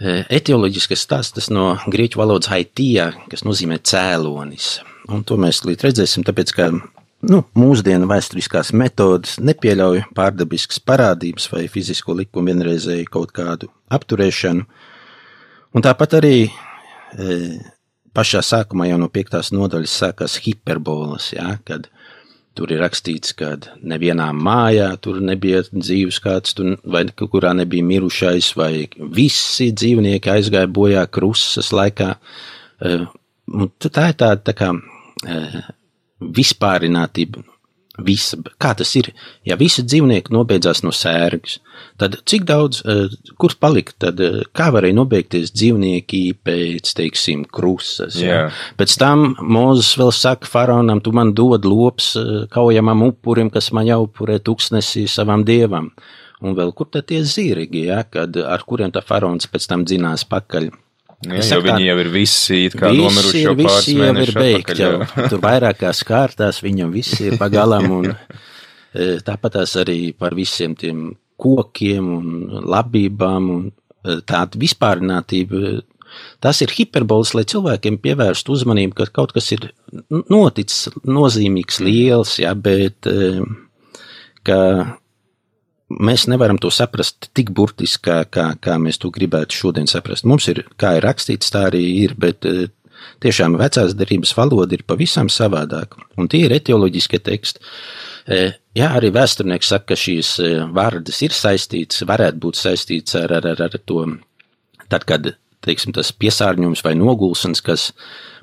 eh, 0.00 0.24
etioloģiskas 0.28 1.06
stāsts 1.06 1.38
tas 1.38 1.50
no 1.54 1.72
grieķu 1.88 2.20
valodas 2.20 2.52
haitija, 2.52 3.10
kas 3.32 3.46
nozīmē 3.48 3.80
cēlonis. 3.80 4.78
Un 5.08 5.24
to 5.24 5.38
mēs 5.40 5.62
līdz 5.64 5.88
redzēsim, 5.88 6.26
tāpēc, 6.28 6.52
ka 6.52 6.68
nu, 7.24 7.42
mūsdienu 7.58 8.08
vēsturiskās 8.10 8.74
metodas 8.76 9.38
nepieļauj 9.40 10.04
pārdabiskas 10.16 10.82
parādības 10.84 11.48
vai 11.52 11.64
fizisko 11.72 12.16
likumu 12.18 12.52
vienreizēju 12.52 13.08
kaut 13.10 13.32
kādu 13.36 13.70
apturēšanu. 13.94 14.66
Un 15.76 15.84
tāpat 15.84 16.18
arī 16.20 16.36
e, 16.48 17.38
pašā 18.16 18.42
sākumā 18.44 18.88
jau 18.90 19.00
no 19.00 19.08
piektās 19.12 19.50
nodaļas 19.54 19.96
sākās 20.02 20.38
hiperbolas, 20.44 21.32
ja, 21.34 21.56
kad 21.64 21.88
tur 22.58 22.72
ir 22.74 22.82
rakstīts, 22.82 23.34
ka 23.38 23.52
nevienā 23.86 24.28
mājā 24.34 24.90
tur 25.02 25.20
nebija 25.22 25.62
dzīves 25.70 26.18
kāds, 26.24 26.56
tur, 26.58 26.74
vai 26.84 27.04
kurā 27.18 27.54
nebija 27.56 27.86
mirušais, 27.86 28.50
vai 28.58 28.88
visi 28.98 29.70
dzīvnieki 29.76 30.32
aizgāja 30.34 30.70
bojā 30.70 31.04
krusas 31.14 31.70
laikā. 31.74 32.14
E, 32.82 32.96
un 33.54 33.70
tā 33.78 34.10
ir 34.10 34.18
tāda 34.18 34.42
tā 34.50 34.56
kā 34.58 34.72
e, 34.74 35.62
vispārinātība. 36.40 37.44
Visa, 37.98 38.36
kā 38.62 38.70
tas 38.78 38.92
ir? 38.94 39.08
Ja 39.46 39.56
visi 39.58 39.82
dzīvnieki 39.82 40.30
nobeidzās 40.30 40.84
no 40.84 40.92
sērgas, 40.94 41.56
tad 41.98 42.14
cik 42.30 42.44
daudz, 42.46 42.84
eh, 42.86 43.16
kur 43.40 43.56
palika, 43.58 43.96
tad 44.06 44.22
eh, 44.22 44.40
kā 44.54 44.68
varēja 44.74 44.94
nobeigties 44.94 45.50
dzīvnieki 45.50 46.22
pēc, 46.46 46.92
teiksim, 47.00 47.42
krusas? 47.50 48.20
Ja? 48.22 48.28
Jā. 48.28 48.44
Pēc 48.78 48.94
tam 49.02 49.34
Mozus 49.42 49.90
vēl 49.98 50.12
saka 50.14 50.46
faraonam, 50.46 51.02
tu 51.02 51.10
man 51.16 51.34
dod 51.34 51.66
lops 51.66 52.14
eh, 52.20 52.46
kaujamam 52.54 53.08
upurim, 53.10 53.50
kas 53.50 53.72
man 53.74 53.88
jāupurē 53.90 54.38
tuksnesī 54.46 55.08
savam 55.10 55.42
dievam. 55.48 55.90
Un 56.38 56.54
vēl 56.54 56.70
kur 56.78 56.86
tad 56.86 57.08
tie 57.10 57.24
zirgi, 57.26 57.88
ja, 57.90 58.04
kad, 58.06 58.36
ar 58.38 58.62
kuriem 58.62 58.94
tā 58.94 59.02
faraons 59.02 59.50
pēc 59.50 59.66
tam 59.66 59.82
dzinās 59.88 60.22
pakaļ? 60.30 60.70
Ja, 61.26 61.42
tā- 61.42 61.58
viņi 61.64 61.86
jau 61.88 61.96
ir 61.98 62.08
visi 62.14 62.58
it 62.68 62.74
kā 62.78 62.92
nomiruši 62.94 63.40
ir, 63.40 63.46
jau 63.48 63.54
pāris 63.58 63.88
mēnešus 63.98 64.36
atpakaļ. 64.38 64.78
Jau. 64.78 65.28
Tur 65.32 65.40
vairākās 65.42 66.02
kārtās 66.06 66.60
viņam 66.62 66.92
viss 66.94 67.20
ir 67.24 67.34
pagalām. 67.40 67.90
Un, 67.90 68.12
e, 68.94 69.18
tāpatās 69.26 69.74
arī 69.82 70.14
par 70.14 70.36
visiem 70.38 70.76
tiem 70.78 71.16
kokiem 71.38 72.12
un 72.14 72.62
labībām 72.70 73.50
un 73.50 73.64
e, 73.72 74.20
tāda 74.22 74.60
vispārinātība. 74.62 75.82
Tas 76.40 76.62
ir 76.62 76.70
hiperbols, 76.72 77.34
lai 77.34 77.44
cilvēkiem 77.50 77.98
pievērstu 77.98 78.54
uzmanību, 78.54 78.94
ka 78.94 79.10
kaut 79.18 79.34
kas 79.34 79.50
ir 79.52 79.72
noticis 80.30 80.86
nozīmīgs, 81.04 81.82
liels, 81.84 82.38
jā, 82.38 82.54
bet 82.54 83.10
e, 83.10 83.42
ka 84.46 84.60
mēs 85.88 86.26
nevaram 86.30 86.58
to 86.60 86.70
saprast 86.74 87.30
tik 87.36 87.52
burtiski, 87.56 88.02
kā, 88.08 88.18
kā, 88.30 88.50
kā 88.60 88.76
mēs 88.82 89.00
to 89.02 89.12
gribētu 89.14 89.56
šodien 89.56 89.88
saprast. 89.90 90.26
Mums 90.28 90.48
ir, 90.52 90.64
kā 90.80 90.96
ir 90.98 91.06
rakstīts, 91.08 91.52
tā 91.54 91.68
arī 91.70 91.84
ir, 92.04 92.14
bet 92.20 92.46
eh, 92.48 92.68
tiešām 93.24 93.56
vecās 93.60 93.96
derības 93.98 94.34
valoda 94.36 94.76
ir 94.76 94.86
pavisam 94.88 95.30
savādāka, 95.32 96.04
un 96.18 96.28
tie 96.28 96.44
ir 96.46 96.56
etioloģiskie 96.60 97.22
teksti. 97.30 97.68
Eh, 98.28 98.56
Jā, 98.78 98.92
arī 98.94 99.08
vēsturnieks 99.10 99.72
saka, 99.72 99.90
ka 99.90 99.98
šīs 99.98 100.36
eh, 100.44 100.60
vārdas 100.74 101.18
ir 101.26 101.34
saistītas, 101.34 102.04
varētu 102.06 102.38
būt 102.44 102.58
saistītas 102.60 103.16
ar, 103.18 103.32
ar, 103.40 103.48
ar, 103.56 103.62
ar 103.66 103.76
to, 103.90 104.04
tad, 104.92 105.06
kad, 105.08 105.32
teiksim, 105.66 105.94
tas 105.96 106.12
piesārņojums 106.14 106.84
vai 106.86 106.92
nogulsens, 106.98 107.64
kas 107.64 107.88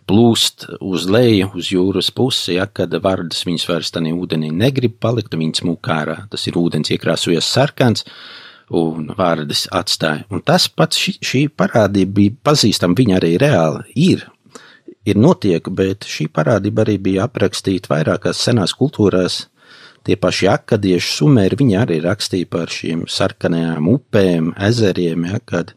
plūst 0.10 0.68
uz 0.86 1.06
leju, 1.10 1.50
uz 1.58 1.70
jūras 1.74 2.12
pusi, 2.14 2.56
ja, 2.60 2.68
kad 2.68 2.94
vardas 3.04 3.46
viņas 3.48 3.68
vairs 3.70 3.94
tādā 3.96 4.14
ūdenī 4.14 4.52
negrib 4.54 5.00
palikt, 5.02 5.34
viņas 5.34 5.66
mūkārā. 5.66 6.18
Tas 6.32 6.46
ir 6.50 6.58
ūdens 6.62 6.92
iekrāsojies 6.94 7.50
sarkans, 7.58 8.06
un 8.74 9.12
vārdas 9.18 9.66
atstāja. 9.74 10.26
Un 10.34 10.42
tas 10.46 10.68
pats 10.70 11.00
šī, 11.00 11.18
šī 11.22 11.42
parādība 11.58 12.20
bija 12.20 12.38
pazīstama, 12.50 12.98
viņa 12.98 13.20
arī 13.20 13.36
reāli 13.42 13.84
ir. 14.10 14.30
ir 15.06 15.18
notiek, 15.22 15.68
bet 15.70 16.06
šī 16.10 16.32
parādība 16.34 16.82
arī 16.82 16.98
bija 16.98 17.28
aprakstīta 17.28 17.92
vairākās 17.92 18.40
senās 18.42 18.74
kultūrās. 18.74 19.44
Tie 20.06 20.16
paši 20.18 20.48
akadieši, 20.50 21.12
sumēri, 21.20 21.58
viņi 21.60 21.76
arī 21.78 22.00
rakstīja 22.02 22.50
par 22.50 22.74
šīm 22.74 23.06
sarkanajām 23.10 23.88
upēm, 23.90 24.52
ezeriem, 24.68 25.26
ja, 25.30 25.40
kad, 25.46 25.74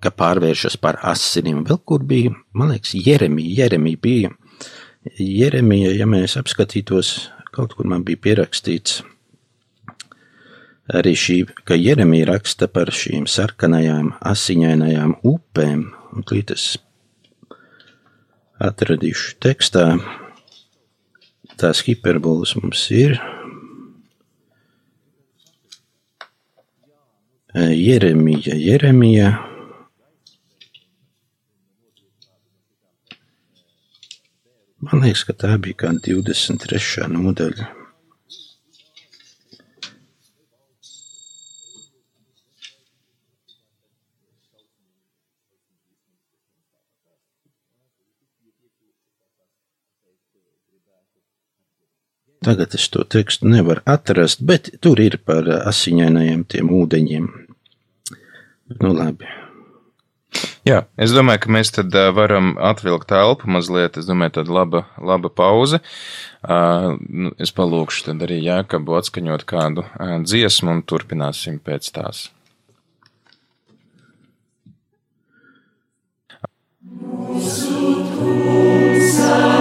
ka 0.00 0.12
pārvēršas 0.14 0.76
par 0.80 0.98
asinīm. 1.06 1.62
Vēl 1.68 1.80
kur 1.86 2.04
bija, 2.06 2.32
man 2.56 2.72
liekas, 2.72 2.94
Jeremija, 2.96 3.64
Jeremija 3.64 4.00
bija. 4.02 4.32
Jeremija, 5.16 5.94
ja 5.96 6.08
mēs 6.08 6.36
apskatītos, 6.40 7.30
kaut 7.54 7.74
kur 7.76 7.88
man 7.88 8.04
bija 8.04 8.20
pierakstīts, 8.20 9.00
arī 10.92 11.14
šī, 11.16 11.38
ka 11.64 11.78
Jeremija 11.78 12.28
raksta 12.34 12.68
par 12.68 12.92
šīm 12.92 13.26
sarkanajām, 13.30 14.12
asiņainajām 14.20 15.16
upēm, 15.26 15.84
un 16.12 16.26
līdz 16.30 16.56
es 16.56 16.66
atradīšu 18.60 19.38
tekstā, 19.40 19.86
tās 21.60 21.84
hiperbolas 21.86 22.56
mums 22.60 22.86
ir. 22.92 23.16
Jeremija, 27.54 28.54
Jeremija. 28.54 29.49
Man 34.80 35.02
liekas, 35.04 35.26
ka 35.28 35.34
tā 35.36 35.56
bija 35.60 35.76
kā 35.82 35.90
23. 35.92 37.04
nodaļa. 37.12 37.66
Tagad 52.40 52.74
es 52.74 52.88
to 52.88 53.04
tekstu 53.04 53.50
nevaru 53.52 53.84
atrast, 53.84 54.40
bet 54.40 54.72
tur 54.80 55.04
ir 55.04 55.18
par 55.28 55.44
asiņainajiem 55.60 56.46
tiem 56.48 56.72
ūdeņiem. 56.72 57.28
Nu, 58.80 58.94
labi. 58.96 59.28
Jā, 60.68 60.82
es 61.00 61.14
domāju, 61.16 61.40
ka 61.46 61.52
mēs 61.56 61.72
tad 61.72 61.94
varam 62.16 62.52
atvilkt 62.60 63.08
telpu 63.08 63.48
mazliet. 63.48 63.96
Es 63.96 64.08
domāju, 64.08 64.34
tāda 64.40 64.56
laba, 64.58 64.82
laba 65.00 65.30
pauze. 65.32 65.80
Uh, 66.40 66.98
es 67.40 67.52
palūkšu 67.56 68.10
tad 68.10 68.26
arī 68.26 68.42
Jākabu 68.44 68.98
atskaņot 69.00 69.46
kādu 69.48 69.86
dziesmu 70.24 70.76
un 70.76 70.84
turpināsim 70.84 71.60
pēc 71.64 71.88
tās. 71.96 72.28
Mūsu 76.90 77.96
tūsā. 78.16 79.59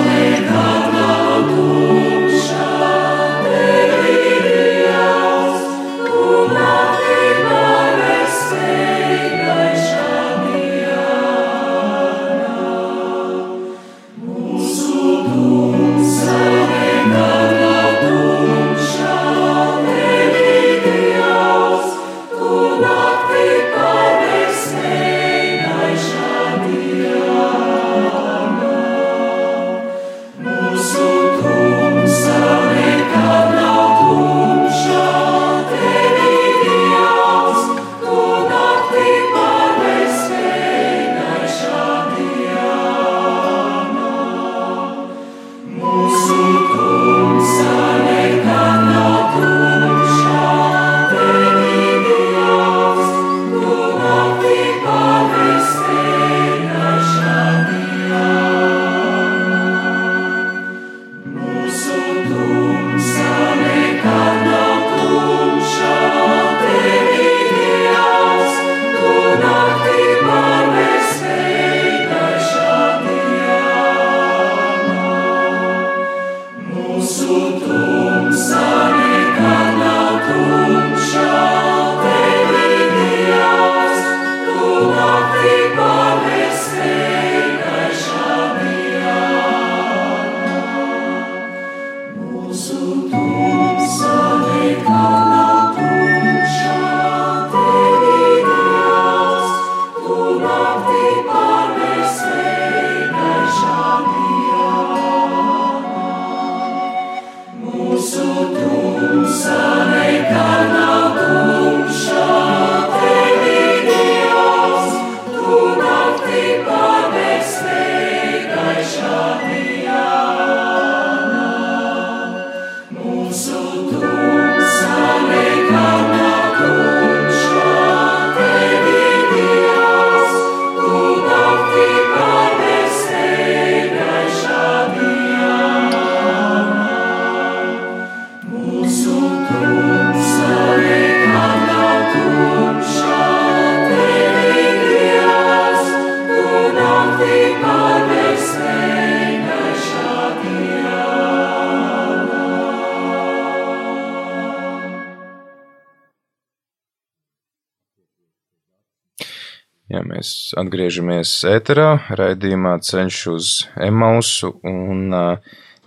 Atgriežamies 160.89 161.43
ēterā, 161.45 162.15
raidījumā 162.17 162.79
ceļš 162.81 163.17
uz 163.29 163.49
Emausu, 163.77 164.55
un 164.65 165.13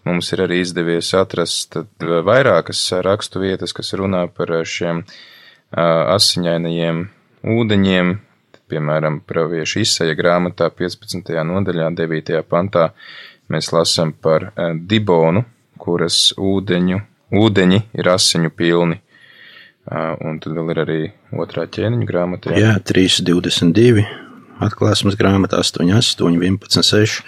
mums 0.06 0.28
ir 0.30 0.42
arī 0.44 0.60
izdevies 0.62 1.10
atrast 1.18 1.74
vairākas 1.98 2.84
rakstu 3.02 3.42
vietas, 3.42 3.74
kas 3.74 3.90
runā 3.98 4.28
par 4.30 4.62
šiem 4.62 5.02
asiņainajiem 5.74 7.02
ūdeņiem, 7.42 8.14
piemēram, 8.70 9.18
praviešu 9.26 9.82
izsaja 9.82 10.14
grāmatā 10.14 10.70
15. 10.70 11.34
nodaļā 11.50 11.90
9. 11.98 12.38
pantā 12.46 12.92
mēs 13.50 13.74
lasam 13.74 14.14
par 14.14 14.52
Dibonu, 14.86 15.42
kuras 15.82 16.30
ūdeņu, 16.38 17.02
ūdeņi 17.42 17.86
ir 17.98 18.14
asiņu 18.14 18.54
pilni. 18.54 19.02
Un 19.90 20.38
tad 20.38 20.52
vēl 20.54 20.76
ir 20.76 20.86
arī 20.86 21.04
otrā 21.34 21.66
ķēniņa 21.66 22.06
grāmatā. 22.06 22.54
Jā, 22.54 22.76
3,22 22.78 24.30
atklāsmes 24.66 25.18
grāmatā 25.18 25.60
8, 25.62 25.92
8, 25.98 26.38
11, 26.38 26.82
6. 26.88 27.20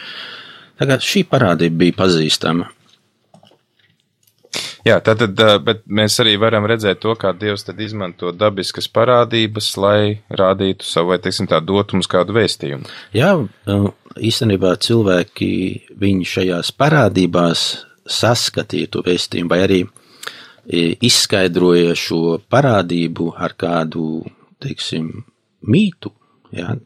Tagad 0.80 1.04
šī 1.06 1.26
parādība 1.30 1.84
bija 1.84 1.98
pazīstama. 2.02 2.70
Jā, 4.84 4.98
tad, 5.00 5.22
tad, 5.22 5.40
bet 5.64 5.80
mēs 5.88 6.18
arī 6.20 6.34
varam 6.36 6.66
redzēt 6.68 7.00
to, 7.00 7.14
kā 7.16 7.30
Dievs 7.32 7.64
tad 7.64 7.78
izmanto 7.80 8.34
dabiskas 8.36 8.84
parādības, 8.92 9.70
lai 9.80 10.20
rādītu 10.28 10.84
savu, 10.84 11.14
vai, 11.14 11.18
teiksim, 11.24 11.48
tā 11.48 11.62
dotu 11.64 11.96
mums 11.96 12.10
kādu 12.10 12.36
vēstījumu. 12.36 12.90
Jā, 13.16 13.30
īstenībā 14.20 14.74
cilvēki 14.84 15.48
viņi 16.04 16.28
šajās 16.34 16.74
parādībās 16.76 17.64
saskatīja 18.04 18.92
to 18.92 19.04
vēstījumu, 19.06 19.50
vai 19.54 19.62
arī 19.64 19.80
izskaidroja 21.08 21.96
šo 21.96 22.38
parādību 22.52 23.30
ar 23.40 23.56
kādu, 23.56 24.24
teiksim, 24.60 25.10
mītu, 25.64 26.12
jā, 26.52 26.76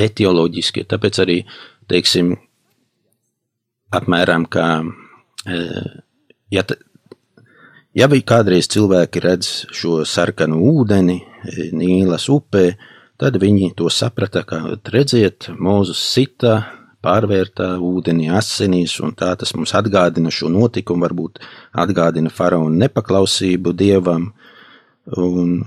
etioloģiski, 0.00 0.86
tāpēc 0.90 1.20
arī, 1.24 1.38
teiksim, 1.90 2.34
apmēram 3.94 4.46
kā, 4.50 4.68
ja, 6.54 6.64
ja 7.94 8.08
bija 8.10 8.28
kādreiz 8.34 8.70
cilvēki 8.74 9.22
redz 9.24 9.52
šo 9.74 10.02
sarkanu 10.08 10.60
ūdeni 10.72 11.20
Nīlas 11.76 12.30
upē, 12.32 12.70
tad 13.20 13.36
viņi 13.40 13.74
to 13.78 13.90
saprata, 13.92 14.42
ka 14.48 14.62
redziet, 14.90 15.50
Mūzus 15.60 16.00
sita, 16.14 16.56
pārvērtā 17.04 17.74
ūdeni 17.84 18.30
asinīs, 18.32 18.96
un 19.04 19.12
tā 19.18 19.34
tas 19.40 19.52
mums 19.56 19.74
atgādina 19.76 20.32
šo 20.32 20.48
notikumu, 20.52 21.04
varbūt 21.04 21.42
atgādina 21.84 22.32
faraona 22.32 22.86
nepaklausību 22.86 23.74
dievam, 23.76 24.30
un 25.20 25.58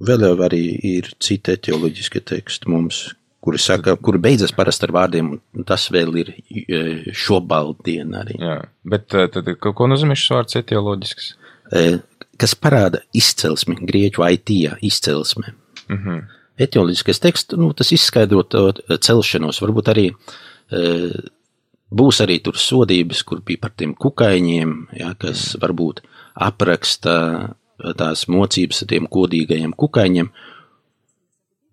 vēl 0.00 0.26
jau 0.26 0.36
arī 0.46 0.64
ir 0.94 1.10
citi 1.20 1.56
etioloģiski 1.58 2.24
teksti 2.32 2.72
mums, 2.72 3.02
kuri 3.40 3.58
saka, 3.58 3.96
kuri 3.96 4.20
beidzas 4.22 4.52
parasti 4.56 4.86
ar 4.88 4.94
vārdiem, 4.96 5.32
un 5.56 5.66
tas 5.66 5.86
vēl 5.92 6.18
ir 6.20 6.32
e, 6.36 6.80
šobaldien 7.16 8.12
arī. 8.20 8.36
Jā, 8.40 8.58
bet 8.92 9.16
e, 9.16 9.26
tad, 9.32 9.48
ko 9.60 9.88
nozīmē 9.90 10.16
šis 10.18 10.34
vārds 10.36 10.60
etioloģisks? 10.60 11.32
E, 11.72 11.86
kas 12.40 12.56
parāda 12.56 13.02
izcelsmi, 13.16 13.78
grieķu 13.88 14.24
aitija 14.26 14.76
izcelsme. 14.84 15.54
Mm 15.88 15.98
-hmm. 15.98 16.22
Etioloģiskais 16.60 17.20
teksts, 17.20 17.56
nu, 17.56 17.72
tas 17.72 17.92
izskaidro 17.92 18.42
to 18.42 18.72
celšanos, 19.00 19.62
varbūt 19.64 19.88
arī 19.88 20.06
būs 21.90 22.20
arī 22.22 22.38
tur 22.42 22.58
sodības, 22.58 23.22
kur 23.26 23.40
bija 23.46 23.58
par 23.64 23.72
tiem 23.76 23.94
kukaiņiem, 23.94 24.74
jā, 25.00 25.14
kas 25.18 25.56
varbūt 25.60 26.02
apraksta 26.34 27.14
tās 27.96 28.26
mocības 28.28 28.82
ar 28.82 28.90
tiem 28.92 29.08
kodīgajiem 29.10 29.72
kukaiņiem, 29.76 30.30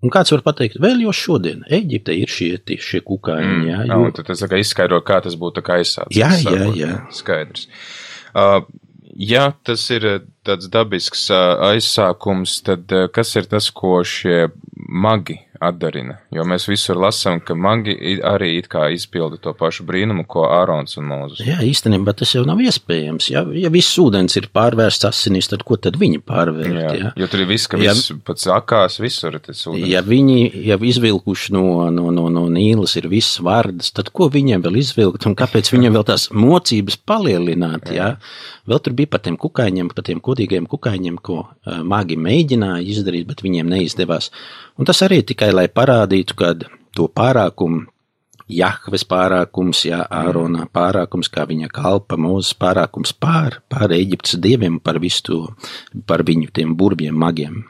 Un 0.05 0.13
kāds 0.13 0.29
var 0.29 0.43
pateikt, 0.45 0.77
vēl 0.81 0.99
jau 1.07 1.13
šodien 1.15 1.63
Eģipte 1.73 2.13
ir 2.13 2.29
šie, 2.29 2.51
šie 2.61 3.01
kukaiņi. 3.05 3.53
Mm, 3.53 3.63
jā, 3.65 3.79
jo... 3.89 4.01
no, 4.05 4.25
tas 4.27 4.43
izskaidro, 4.59 4.99
kā 5.05 5.17
tas 5.25 5.37
būtu 5.39 5.63
aizsācis. 5.65 6.19
Jā, 6.19 6.29
jā, 6.43 6.67
jā. 6.77 6.91
Skaidrs. 7.17 7.65
Uh, 8.37 8.61
ja 9.17 9.47
tas 9.65 9.87
ir 9.93 10.05
tāds 10.45 10.69
dabisks 10.69 11.25
uh, 11.33 11.57
aizsākums, 11.71 12.59
tad 12.67 12.93
uh, 12.93 13.07
kas 13.09 13.33
ir 13.41 13.49
tas, 13.49 13.71
ko 13.73 14.03
šie 14.05 14.51
magi 14.77 15.39
atdarina. 15.63 16.17
Jo 16.33 16.45
mēs 16.47 16.67
visur 16.69 16.99
lasām, 17.01 17.39
ka 17.43 17.55
magi 17.57 17.95
arī 18.25 18.53
it 18.57 18.69
kā 18.71 18.87
izpilda 18.93 19.39
to 19.41 19.53
pašu 19.57 19.85
brīnumu, 19.87 20.25
ko 20.29 20.45
Ārons 20.49 20.97
un 21.01 21.07
Mūzes. 21.11 21.43
Jā, 21.47 21.59
īstenībā 21.65 22.13
tas 22.17 22.33
jau 22.35 22.43
nav 22.47 22.61
iespējams. 22.63 23.29
Ja, 23.33 23.43
ja 23.57 23.71
viss 23.73 23.97
ūdens 24.01 24.37
ir 24.39 24.49
pārvērsts 24.53 25.07
asinīs, 25.09 25.49
tad 25.51 25.63
ko 25.67 25.79
tad 25.81 25.99
viņi 25.99 26.21
pārvērt? 26.27 26.79
Jā, 26.81 26.93
jā? 27.01 27.13
Jo 27.19 27.29
tur 27.31 27.43
ir 27.43 27.51
viss, 27.51 27.69
ka 27.71 27.79
viss 27.81 28.11
ja, 28.11 28.17
pats 28.27 28.49
akās, 28.53 28.99
visur 29.03 29.37
ir 29.37 29.43
tas 29.45 29.63
ūdens. 29.67 29.87
Ja 29.91 30.03
viņi 30.05 30.65
jau 30.67 30.79
izvilkuši 30.91 31.55
no, 31.55 31.65
no, 31.93 32.09
no, 32.15 32.27
no 32.33 32.45
Nīlas 32.51 32.97
ir 32.99 33.09
viss 33.11 33.41
vārdas, 33.43 33.93
tad 33.95 34.11
ko 34.15 34.29
viņiem 34.33 34.65
vēl 34.65 34.81
izvilkt 34.83 35.29
un 35.29 35.37
kāpēc 35.37 35.71
viņiem 35.73 35.97
vēl 35.97 36.07
tās 36.11 36.29
mocības 36.33 36.99
palielināt? 37.07 37.91
Jā. 37.91 37.97
Jā? 37.97 38.55
Vēl 38.67 38.81
tur 38.83 38.95
bija 38.97 39.13
par 39.13 39.21
tiem 39.23 39.37
kukaiņiem, 39.39 39.89
par 39.93 40.03
tiem 40.07 40.19
kodīgiem 40.23 40.67
kukaiņiem, 40.67 41.19
ko 41.23 41.43
magi 41.87 42.17
mēģināja 42.19 42.83
izdarīt, 42.91 43.27
bet 43.29 43.43
viņiem 43.45 43.69
neizdevās. 43.71 44.31
Un 44.77 44.87
tas 44.89 44.99
arī 45.05 45.21
tikai, 45.25 45.46
lai 45.53 45.67
parādītu, 45.67 46.35
ka 46.37 46.53
to 46.95 47.07
pārākumu, 47.13 47.85
Jahves 48.47 49.03
pārākums, 49.03 49.81
jā, 49.89 50.05
Ārona 50.07 50.69
pārākums, 50.71 51.27
kā 51.27 51.43
viņa 51.49 51.67
kalpa, 51.67 52.15
mūzes 52.15 52.53
pārākums 52.55 53.11
pār, 53.11 53.59
pār 53.67 53.91
Eģiptes 53.91 54.37
dieviem, 54.39 54.77
par 54.79 55.01
visu 55.03 55.25
to, 55.27 55.39
par 56.07 56.23
viņu 56.23 56.53
tiem 56.55 56.71
burbiem 56.79 57.17
magiem. 57.19 57.65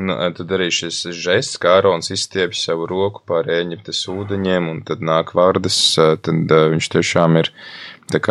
Un 0.00 0.08
tad 0.32 0.52
arī 0.56 0.70
šis 0.72 1.02
žests, 1.12 1.58
kā 1.60 1.74
Ārons 1.80 2.08
izstiepj 2.14 2.56
savu 2.56 2.88
roku 2.88 3.20
pār 3.28 3.50
Eģiptes 3.52 4.00
ūdeņiem, 4.08 4.70
un 4.72 4.80
tad 4.88 5.04
nāk 5.04 5.34
vārdas, 5.36 5.76
tad 6.24 6.56
viņš 6.56 6.90
tiešām 6.96 7.36
ir 7.42 7.52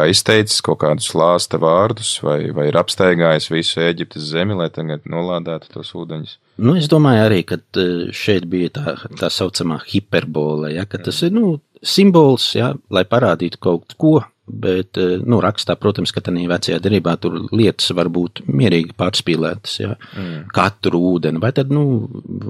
izteicis 0.09 0.63
kaut 0.65 0.81
kādus 0.81 1.13
lāsta 1.13 1.61
vārdus, 1.61 2.15
vai, 2.25 2.39
vai 2.55 2.71
ir 2.71 2.79
apstaigājis 2.81 3.51
visu 3.53 3.85
Eģiptes 3.85 4.31
zemi, 4.33 4.57
lai 4.57 4.71
tagad 4.73 5.05
nolādētu 5.05 5.75
tos 5.77 5.93
ūdeņus. 5.93 6.39
Nu, 6.59 6.75
es 6.75 6.89
domāju 6.91 7.23
arī, 7.23 7.39
e, 7.47 7.85
šeit 8.15 8.47
bija 8.51 8.73
tā, 8.75 8.95
tā 9.19 9.29
saucamā 9.31 9.79
hiperbole, 9.87 10.73
ja, 10.75 10.85
ka 10.89 10.99
tas 11.03 11.21
ir 11.23 11.31
nu, 11.35 11.59
simbols, 11.79 12.51
ja, 12.57 12.73
lai 12.91 13.05
parādītu 13.07 13.61
kaut 13.63 13.95
ko, 13.99 14.17
bet 14.49 14.97
e, 14.99 15.19
nu, 15.23 15.39
rakstā, 15.43 15.77
protams, 15.79 16.11
ka 16.11 16.23
tādā 16.25 16.43
vecajā 16.49 16.79
derībā 16.83 17.15
tur 17.21 17.37
lietas 17.55 17.93
var 17.95 18.09
būt 18.11 18.43
mierīgi 18.49 18.95
pārspīlētas. 18.99 19.75
Ja, 19.79 19.93
mm. 19.95 20.49
Katru 20.55 21.03
ūdeni, 21.13 21.41
vai 21.43 21.53
tad 21.55 21.71
nu, 21.73 21.83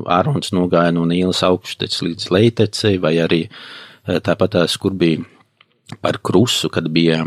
Ārons 0.09 0.53
nogāja 0.55 0.95
no 0.95 1.05
Nīlas 1.09 1.43
augšteces 1.45 2.05
līdz 2.07 2.31
Leitecei, 2.33 2.97
vai 3.03 3.17
arī 3.21 3.43
e, 3.45 3.51
tāpat 4.17 4.55
tās, 4.57 4.79
kur 4.81 4.95
bija 4.97 5.21
par 6.01 6.21
krusu, 6.23 6.71
kad 6.73 6.89
bija 6.93 7.21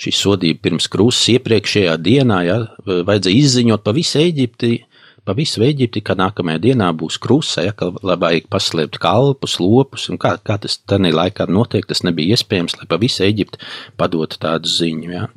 šī 0.00 0.12
sodība 0.16 0.64
pirms 0.66 0.88
krusas 0.90 1.28
iepriekšējā 1.36 1.96
dienā, 2.00 2.38
ja, 2.48 2.60
vajadzēja 2.84 3.44
izziņot 3.44 3.84
pa 3.84 3.94
visu 3.96 4.20
Eģipti, 4.20 4.78
pa 5.24 5.34
visu 5.36 5.64
Eģipti, 5.66 6.02
ka 6.04 6.16
nākamajā 6.18 6.62
dienā 6.66 6.90
būs 6.96 7.18
krusa, 7.22 7.64
ja, 7.66 7.74
ka 7.76 7.90
vajag 7.92 8.48
paslēpt 8.52 9.00
kalpus, 9.02 9.58
lopus, 9.62 10.08
un 10.12 10.20
kā, 10.20 10.36
kā 10.44 10.58
tas 10.62 10.78
tādā 10.88 11.12
laikā 11.14 11.48
notiek, 11.50 11.86
tas 11.86 12.04
nebija 12.06 12.36
iespējams, 12.36 12.78
lai 12.80 12.88
pa 12.90 13.00
visu 13.00 13.24
Eģipti 13.26 13.62
padotu 14.00 14.40
tādu 14.40 14.70
ziņu, 14.70 15.14
ja. 15.14 15.28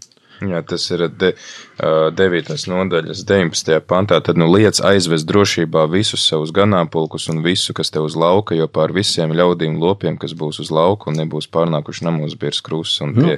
Jā, 0.50 0.62
tas 0.68 0.86
ir 0.92 1.06
de, 1.08 1.34
9. 1.80 2.54
nodaļas 2.70 3.24
19. 3.28 3.78
pantā. 3.88 4.20
Tad 4.24 4.40
nu 4.40 4.50
liec 4.52 4.80
aizvest 4.84 5.28
drošībā 5.30 5.86
visus 5.92 6.26
savus 6.28 6.54
ganāmpulkus 6.56 7.30
un 7.32 7.44
visu, 7.46 7.76
kas 7.76 7.94
te 7.94 8.02
uz 8.04 8.18
lauka, 8.20 8.58
jo 8.58 8.68
pār 8.72 8.94
visiem 8.96 9.34
ļaudīm 9.36 9.80
lopiem, 9.82 10.18
kas 10.22 10.36
būs 10.38 10.62
uz 10.64 10.72
lauka 10.74 11.12
un 11.12 11.20
nebūs 11.22 11.50
pārnākuši 11.54 12.08
namos 12.08 12.36
birs 12.40 12.62
krūs 12.66 12.96
un 13.06 13.16
pie 13.18 13.38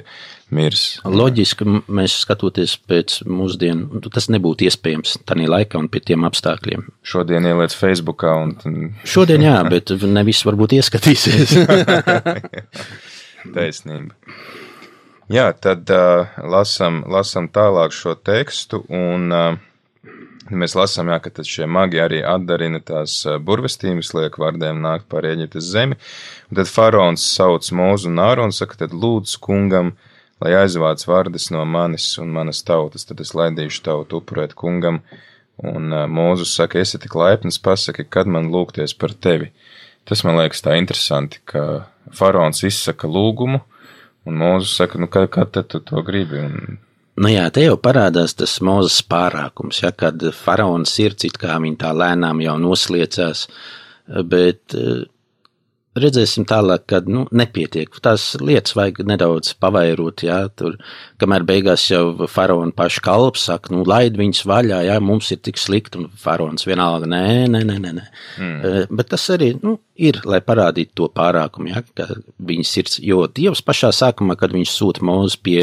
mirs. 0.58 0.84
Loģiski, 1.04 1.66
mēs 1.86 2.18
skatoties 2.24 2.76
pēc 2.88 3.20
mūsdienu, 3.28 4.02
tas 4.10 4.30
nebūtu 4.32 4.68
iespējams 4.68 5.18
tādā 5.26 5.48
laikā 5.52 5.80
un 5.80 5.90
pie 5.92 6.02
tiem 6.06 6.26
apstākļiem. 6.28 6.86
Šodien 7.06 7.48
ieliec 7.48 7.74
Facebookā 7.76 8.36
un. 8.44 8.56
Šodien 9.06 9.46
jā, 9.46 9.58
bet 9.72 9.94
nevis 10.06 10.44
varbūt 10.46 10.78
ieskatīsies. 10.80 11.56
Taisnība. 13.54 14.14
Jā, 15.26 15.48
tad 15.58 15.90
uh, 15.90 16.28
lasam, 16.46 17.00
lasam 17.10 17.48
tālāk 17.50 17.90
šo 17.90 18.12
tekstu, 18.14 18.78
un 18.94 19.32
uh, 19.34 19.56
mēs 20.54 20.76
lasām, 20.78 21.10
jā, 21.10 21.16
ka 21.24 21.42
šie 21.42 21.66
magi 21.66 21.98
arī 21.98 22.20
atdarina 22.22 22.78
tās 22.78 23.24
burvestīmes, 23.42 24.12
liek 24.14 24.38
vārdiem 24.38 24.78
nākt 24.84 25.08
pār 25.10 25.26
Eģiptes 25.32 25.66
zemi. 25.72 25.98
Un 26.46 26.60
tad 26.60 26.70
faraons 26.70 27.26
sauc 27.26 27.66
mūzu 27.74 28.12
un 28.12 28.22
un 28.44 28.54
saka, 28.54 28.78
tad 28.84 28.94
lūdzu 28.94 29.42
kungam, 29.42 29.96
lai 30.38 30.54
aizvāc 30.62 31.02
vārdas 31.10 31.50
no 31.50 31.64
manis 31.64 32.06
un 32.22 32.30
manas 32.30 32.62
tautas, 32.62 33.02
tad 33.04 33.18
es 33.18 33.34
laidīšu 33.34 33.82
tautu 33.82 34.22
upurēt 34.22 34.54
kungam. 34.54 35.02
Un 35.58 35.90
uh, 35.90 36.06
Mūzus 36.06 36.54
saka, 36.54 36.78
esi 36.78 37.02
tik 37.02 37.18
laipns, 37.18 37.58
pasaki, 37.58 38.06
kad 38.06 38.30
man 38.30 38.52
lūgties 38.54 38.94
par 38.94 39.10
tevi. 39.10 39.50
Tas 40.06 40.22
man 40.22 40.38
liekas 40.38 40.62
tā 40.62 40.78
interesanti, 40.78 41.42
ka 41.42 41.88
faraons 42.14 42.62
izsaka 42.62 43.10
lūgumu, 43.10 43.64
Un 44.26 44.40
Mūzes 44.40 44.74
saka, 44.80 44.98
nu, 44.98 45.08
kad, 45.12 45.30
kad 45.34 45.54
tu 45.54 45.80
to 45.80 46.02
gribi? 46.06 46.42
Un... 46.42 46.78
Nu 47.16 47.30
jā, 47.32 47.46
te 47.54 47.64
jau 47.64 47.76
parādās 47.80 48.34
tas 48.36 48.58
mūzes 48.64 48.98
pārākums, 49.08 49.80
ja, 49.84 49.92
kad 49.94 50.20
faraona 50.36 50.88
sirds 50.88 51.28
it 51.28 51.38
kā 51.40 51.56
viņa 51.62 51.80
tā 51.84 51.92
lēnām 51.96 52.42
jau 52.44 52.56
nosliecās, 52.60 53.46
bet 54.28 54.76
redzēsim 55.96 56.46
tālāk, 56.48 56.84
kad 56.90 57.08
nu, 57.10 57.24
nepietiek. 57.36 57.92
Tās 58.04 58.28
lietas 58.40 58.76
vajag 58.76 59.02
nedaudz 59.08 59.54
pavairot, 59.60 60.24
jā, 60.26 60.38
tur, 60.58 60.76
kamēr 61.20 61.46
beigās 61.48 61.86
jau 61.90 62.28
faraona 62.30 62.74
paša 62.76 63.02
kalps 63.06 63.46
saka, 63.48 63.72
nu, 63.74 63.84
laid 63.88 64.18
viņus 64.20 64.44
vaļā, 64.48 64.82
jā, 64.88 64.98
mums 65.04 65.30
ir 65.34 65.40
tik 65.44 65.60
slikti, 65.60 66.00
un 66.00 66.10
faraons 66.20 66.68
vienalga, 66.68 67.08
nē, 67.10 67.24
nē, 67.52 67.62
nē, 67.70 67.78
nē. 67.82 67.94
nē. 67.98 68.06
Mm. 68.42 68.94
Bet 68.98 69.12
tas 69.14 69.26
arī, 69.34 69.52
nu, 69.62 69.78
ir, 69.96 70.20
lai 70.28 70.42
parādītu 70.44 70.96
to 71.02 71.10
pārākumu, 71.16 71.72
jā, 71.72 71.84
ka 71.96 72.10
viņas 72.52 72.76
sirds, 72.78 73.00
jo 73.04 73.24
Dievs 73.26 73.64
pašā 73.66 73.92
sākumā, 73.96 74.38
kad 74.40 74.54
viņš 74.56 74.72
sūta 74.72 75.06
mūzu 75.06 75.42
pie, 75.46 75.60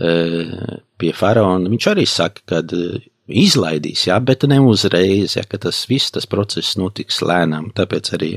pie 0.00 1.14
faraona, 1.16 1.70
viņš 1.72 1.88
arī 1.90 2.06
saka, 2.08 2.44
kad 2.48 2.72
izlaidīs, 3.30 4.06
jā, 4.08 4.18
bet 4.24 4.44
ne 4.50 4.60
uzreiz, 4.64 5.36
ja 5.36 5.44
tas 5.50 5.84
viss 5.90 6.12
tas 6.14 6.26
process 6.30 6.76
notiks 6.80 7.22
lēnām. 7.22 7.70
Tāpēc 7.76 8.12
arī 8.18 8.32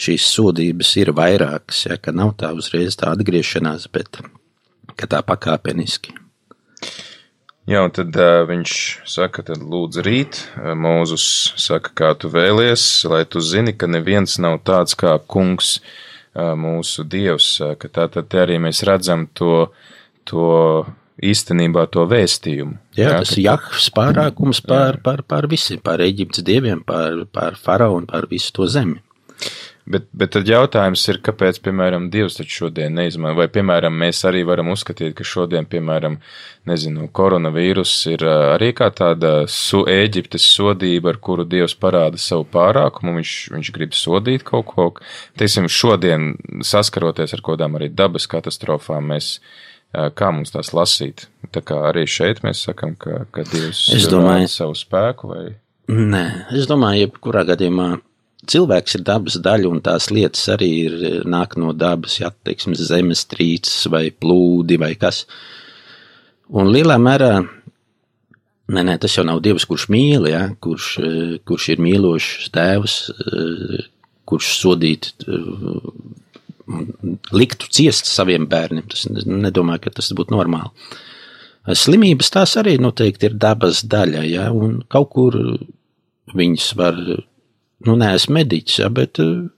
šīs 0.00 0.28
sodības 0.34 0.94
ir 1.02 1.12
vairākas, 1.16 1.84
ja 1.86 1.98
nav 2.12 2.36
tā 2.40 2.52
uzreiz 2.56 2.96
tā 2.98 3.12
atgriešanās, 3.16 3.88
bet 3.92 4.20
tā 4.98 5.22
pakāpeniski. 5.22 6.16
Jā, 7.68 7.82
un 7.84 7.92
tad 7.92 8.14
uh, 8.16 8.46
viņš 8.48 8.74
saka, 9.04 9.42
tad 9.50 9.60
lūdzu 9.60 10.02
rīt, 10.06 10.38
Mūzus 10.56 11.52
saka, 11.60 11.92
kā 12.00 12.12
tu 12.16 12.30
vēlies, 12.32 12.84
lai 13.12 13.26
tu 13.28 13.42
zini, 13.44 13.74
ka 13.76 13.84
neviens 13.90 14.38
nav 14.40 14.62
tāds 14.64 14.96
kā 14.96 15.18
kungs 15.28 15.74
uh, 15.76 16.54
mūsu 16.56 17.04
dievs, 17.04 17.50
ka 17.76 17.90
tā 17.92 18.06
tad 18.14 18.32
arī 18.40 18.56
mēs 18.64 18.80
redzam 18.88 19.26
to, 19.36 19.66
to 20.24 20.46
īstenībā 21.24 21.86
to 21.94 22.06
vēstījumu. 22.10 22.78
Jā, 22.98 23.10
jā 23.10 23.18
tas 23.22 23.34
ir 23.36 23.44
Jahvs 23.46 23.90
pārākums 23.96 24.62
pār, 24.64 25.00
pār, 25.04 25.24
pār 25.26 25.48
visiem, 25.50 25.82
pār 25.84 26.04
Eģiptes 26.06 26.46
dieviem, 26.46 26.84
pār, 26.86 27.24
pār 27.32 27.58
faraonu, 27.58 28.08
pār 28.10 28.28
visu 28.30 28.54
to 28.56 28.68
zemi. 28.70 29.02
Bet, 29.88 30.04
bet 30.12 30.34
tad 30.34 30.48
jautājums 30.50 31.00
ir, 31.08 31.16
kāpēc, 31.24 31.62
piemēram, 31.64 32.10
Dievs 32.12 32.34
taču 32.36 32.64
šodien 32.64 32.92
neizmanto, 32.98 33.38
vai, 33.38 33.46
piemēram, 33.52 33.94
mēs 34.02 34.20
arī 34.28 34.42
varam 34.44 34.68
uzskatīt, 34.74 35.14
ka 35.16 35.24
šodien, 35.24 35.64
piemēram, 35.70 36.18
nezinu, 36.68 37.06
koronavīrus 37.16 37.94
ir 38.12 38.24
arī 38.28 38.74
kā 38.76 38.90
tāda 38.92 39.46
su 39.48 39.80
Ēģiptes 39.88 40.44
sodība, 40.58 41.14
ar 41.14 41.20
kuru 41.24 41.46
Dievs 41.48 41.72
parāda 41.80 42.20
savu 42.20 42.44
pārākumu, 42.52 43.16
viņš, 43.16 43.32
viņš 43.54 43.72
grib 43.78 43.96
sodīt 43.96 44.44
kaut 44.50 44.68
ko. 44.74 44.90
Teiksim, 45.40 45.70
šodien 45.72 46.34
saskaroties 46.60 47.32
ar 47.38 47.44
kodām 47.48 47.80
arī 47.80 47.88
dabas 47.88 48.28
katastrofām, 48.28 49.08
mēs, 49.14 49.38
kā 49.92 50.32
mums 50.34 50.52
tās 50.54 50.72
lasīt? 50.76 51.26
Tā 51.54 51.62
kā 51.64 51.78
arī 51.88 52.04
šeit 52.10 52.42
mēs 52.44 52.66
sakam, 52.68 52.94
ka, 53.00 53.24
ka 53.32 53.44
Dievs 53.48 53.86
es 53.96 54.08
domāju, 54.10 54.50
savu 54.52 54.76
spēku 54.76 55.32
vai? 55.32 55.46
Nē, 55.88 56.24
es 56.52 56.68
domāju, 56.68 57.06
jebkurā 57.06 57.46
gadījumā 57.48 57.94
cilvēks 58.48 58.98
ir 58.98 59.04
dabas 59.06 59.38
daļa, 59.44 59.70
un 59.70 59.80
tās 59.84 60.10
lietas 60.12 60.44
arī 60.52 60.68
ir, 60.86 60.98
nāk 61.28 61.56
no 61.60 61.72
dabas, 61.76 62.18
ja 62.20 62.30
teiksim, 62.44 62.76
zemestrīces 62.76 63.88
vai 63.92 64.08
plūdi 64.12 64.78
vai 64.80 64.92
kas. 65.00 65.24
Un 66.48 66.70
lielā 66.72 66.96
mērā, 67.00 67.32
nē, 68.72 68.84
nē, 68.84 68.98
tas 69.00 69.16
jau 69.16 69.24
nav 69.28 69.42
Dievs, 69.44 69.66
kurš 69.68 69.88
mīl, 69.92 70.28
ja, 70.30 70.46
kurš, 70.60 70.94
kurš 71.48 71.70
ir 71.74 71.82
mīlošs 71.84 72.52
tēvs, 72.54 72.98
kurš 74.28 74.52
sodīt, 74.60 75.12
liktu 77.32 77.70
ciest 77.72 78.08
saviem 78.10 78.48
bērniem. 78.50 78.86
Tas 78.90 79.06
nedomāju, 79.08 79.86
ka 79.86 79.94
tas 79.98 80.10
būtu 80.16 80.36
normāli. 80.36 80.72
Slimības 81.68 82.30
tās 82.32 82.54
arī 82.60 82.78
noteikti 82.80 83.28
ir 83.28 83.36
dabas 83.40 83.82
daļa, 83.84 84.24
ja, 84.24 84.48
un 84.56 84.78
kaut 84.88 85.10
kur 85.12 85.36
viņas 86.36 86.68
var 86.78 86.96
nu, 86.98 87.94
neesmu 87.98 88.38
mediķis, 88.38 88.80
ja, 88.82 88.88
bet 88.92 89.20
eh, 89.20 89.48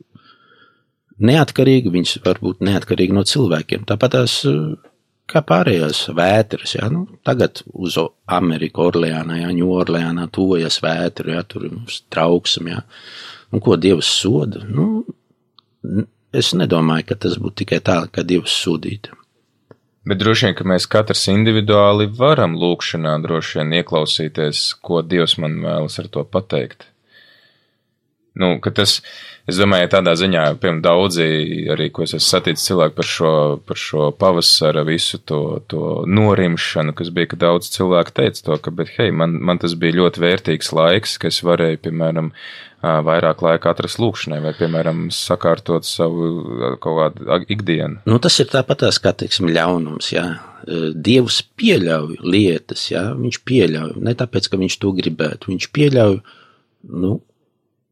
neatkarīgi 1.22 1.92
viņš 1.94 2.16
var 2.24 2.40
būt 2.42 2.64
neatkarīgi 2.66 3.14
no 3.14 3.22
cilvēkiem. 3.26 3.86
Tāpat 3.88 4.16
tās 4.16 4.40
eh, 4.50 4.72
kā 5.30 5.42
pārējās 5.46 6.08
vētras, 6.18 6.74
ja, 6.80 6.90
nu, 6.90 7.04
tagad 7.26 7.62
uz 7.70 7.98
Ameriku, 8.26 8.88
Orleānā, 8.90 9.42
ja, 9.44 9.52
Ņūorleānā 9.54 10.26
tuvojas 10.34 10.80
vētra, 10.82 11.36
ja, 11.36 11.44
tur 11.46 11.68
mums 11.70 12.02
trauksme, 12.10 12.74
ja, 12.74 12.82
un 13.54 13.62
ko 13.62 13.78
Dievs 13.78 14.10
soda, 14.18 14.64
nu, 14.66 15.04
es 16.32 16.52
nedomāju, 16.56 17.08
ka 17.10 17.18
tas 17.26 17.38
būtu 17.40 17.62
tikai 17.64 17.80
tā, 17.86 17.96
ka 18.12 18.26
Dievs 18.26 18.54
sodītu. 18.64 19.16
Bet 20.08 20.20
droši 20.22 20.48
vien, 20.48 20.56
ka 20.56 20.64
mēs 20.64 20.88
katrs 20.90 21.26
individuāli 21.28 22.08
varam 22.16 22.56
lūkšanā 22.58 23.18
droši 23.24 23.60
vien 23.60 23.74
ieklausīties, 23.80 24.62
ko 24.80 25.02
Dievs 25.06 25.36
man 25.42 25.58
vēlas 25.64 26.00
ar 26.00 26.08
to 26.14 26.24
pateikt. 26.24 26.89
Nu, 28.38 28.52
tas, 28.62 29.00
es 29.50 29.58
domāju, 29.58 29.88
tādā 29.90 30.12
ziņā, 30.18 30.44
piemēram, 30.62 30.80
daudzi 30.84 31.24
arī, 31.74 31.88
ko 31.90 32.04
es 32.04 32.14
esmu 32.14 32.28
saticis 32.28 32.68
cilvēku 32.68 32.94
par 33.00 33.08
šo, 33.10 33.32
par 33.66 33.80
šo 33.80 34.10
pavasara 34.14 34.84
visu 34.86 35.18
to, 35.18 35.40
to 35.70 36.04
norimšanu, 36.06 36.94
kas 36.96 37.10
bija, 37.14 37.32
ka 37.32 37.40
daudz 37.40 37.72
cilvēku 37.74 38.14
teica 38.20 38.44
to, 38.46 38.58
ka, 38.62 38.72
bet, 38.74 38.92
hei, 38.98 39.10
man, 39.10 39.34
man 39.42 39.58
tas 39.62 39.74
bija 39.78 39.98
ļoti 39.98 40.22
vērtīgs 40.22 40.70
laiks, 40.76 41.16
ka 41.18 41.30
es 41.32 41.40
varēju, 41.46 41.80
piemēram, 41.88 42.30
vairāk 42.80 43.42
laika 43.44 43.72
atrast 43.74 43.98
lūkšanai, 44.00 44.38
vai, 44.44 44.52
piemēram, 44.56 45.08
sakārtot 45.12 45.84
savu 45.84 46.76
kaut 46.80 47.00
kādu 47.18 47.40
ikdienu. 47.50 48.04
Nu, 48.08 48.20
tas 48.22 48.38
ir 48.40 48.48
tāpatās, 48.52 49.00
kā, 49.02 49.12
teiksim, 49.12 49.50
ļaunums, 49.52 50.12
jā. 50.14 50.28
Dievs 50.94 51.40
pieļauj 51.58 52.20
lietas, 52.22 52.86
jā, 52.92 53.08
viņš 53.18 53.40
pieļauj, 53.48 53.96
ne 54.06 54.14
tāpēc, 54.16 54.48
ka 54.52 54.60
viņš 54.60 54.78
to 54.80 54.94
gribētu, 54.96 55.50
viņš 55.50 55.68
pieļauj, 55.76 56.16
nu, 57.02 57.18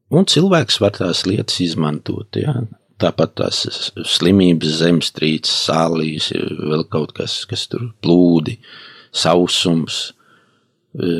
Un 0.09 0.25
cilvēks 0.29 0.79
var 0.81 0.95
tās 0.97 1.25
lietas 1.29 1.59
izmantot. 1.61 2.39
Ja? 2.39 2.55
Tāpat 2.99 3.35
tās 3.39 3.61
slimības, 3.95 4.79
zemestrīces, 4.81 5.53
sālīs, 5.69 6.31
vēl 6.33 6.83
kaut 6.91 7.13
kas, 7.15 7.43
kas 7.49 7.67
tur 7.71 7.91
plūdi, 8.03 8.57
sausums. 9.15 10.01
E, 10.97 11.19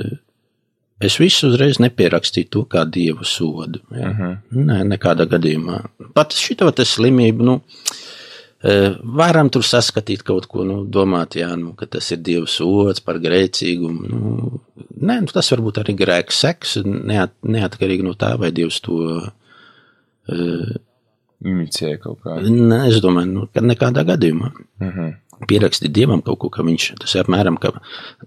es 1.06 1.20
visu 1.22 1.52
uzreiz 1.52 1.80
nepierakstīju 1.80 2.50
to 2.56 2.66
kā 2.72 2.84
dievu 2.90 3.28
sodu. 3.28 3.84
Ja? 3.94 4.10
Uh 4.10 4.16
mhm. 4.16 4.34
-huh. 4.34 4.66
Nē, 4.72 4.80
nekādā 4.96 5.30
gadījumā. 5.30 5.84
Pat 6.14 6.34
šito 6.34 6.72
slimību, 6.74 7.44
nu, 7.44 7.62
Varam 8.60 9.48
tur 9.48 9.64
saskatīt 9.64 10.26
kaut 10.28 10.50
ko, 10.52 10.66
nu, 10.68 10.82
domāt, 10.84 11.38
jā, 11.40 11.54
nu, 11.56 11.72
ka 11.80 11.88
tas 11.88 12.10
ir 12.12 12.20
Dieva 12.20 12.50
sots 12.52 13.00
par 13.00 13.22
grēcīgumu. 13.24 14.10
Nu, 14.12 14.60
nē, 15.00 15.22
nu, 15.24 15.32
tas 15.32 15.48
varbūt 15.54 15.80
arī 15.80 15.96
grēka 16.02 16.36
seks, 16.36 16.76
neat, 16.84 17.38
neatkarīgi 17.48 18.04
no 18.04 18.18
tā, 18.20 18.34
vai 18.42 18.52
Dievs 18.56 18.82
to. 18.84 19.00
Uh, 20.30 20.76
Inicēja 21.40 22.02
kaut 22.04 22.20
kā. 22.26 22.36
Nē, 22.44 22.82
es 22.90 23.00
domāju, 23.04 23.32
nu, 23.32 23.48
ka 23.54 23.64
nekādā 23.64 24.04
gadījumā. 24.08 24.52
Uh 24.52 24.86
mhm. 24.86 25.00
-huh. 25.00 25.18
Pierakstīt 25.48 25.94
dievam 25.96 26.20
kaut 26.22 26.40
ko, 26.40 26.50
ka 26.52 26.64
viņš 26.68 27.00
tas 27.00 27.14
ir 27.16 27.22
apmēram, 27.22 27.56
ka 27.58 27.72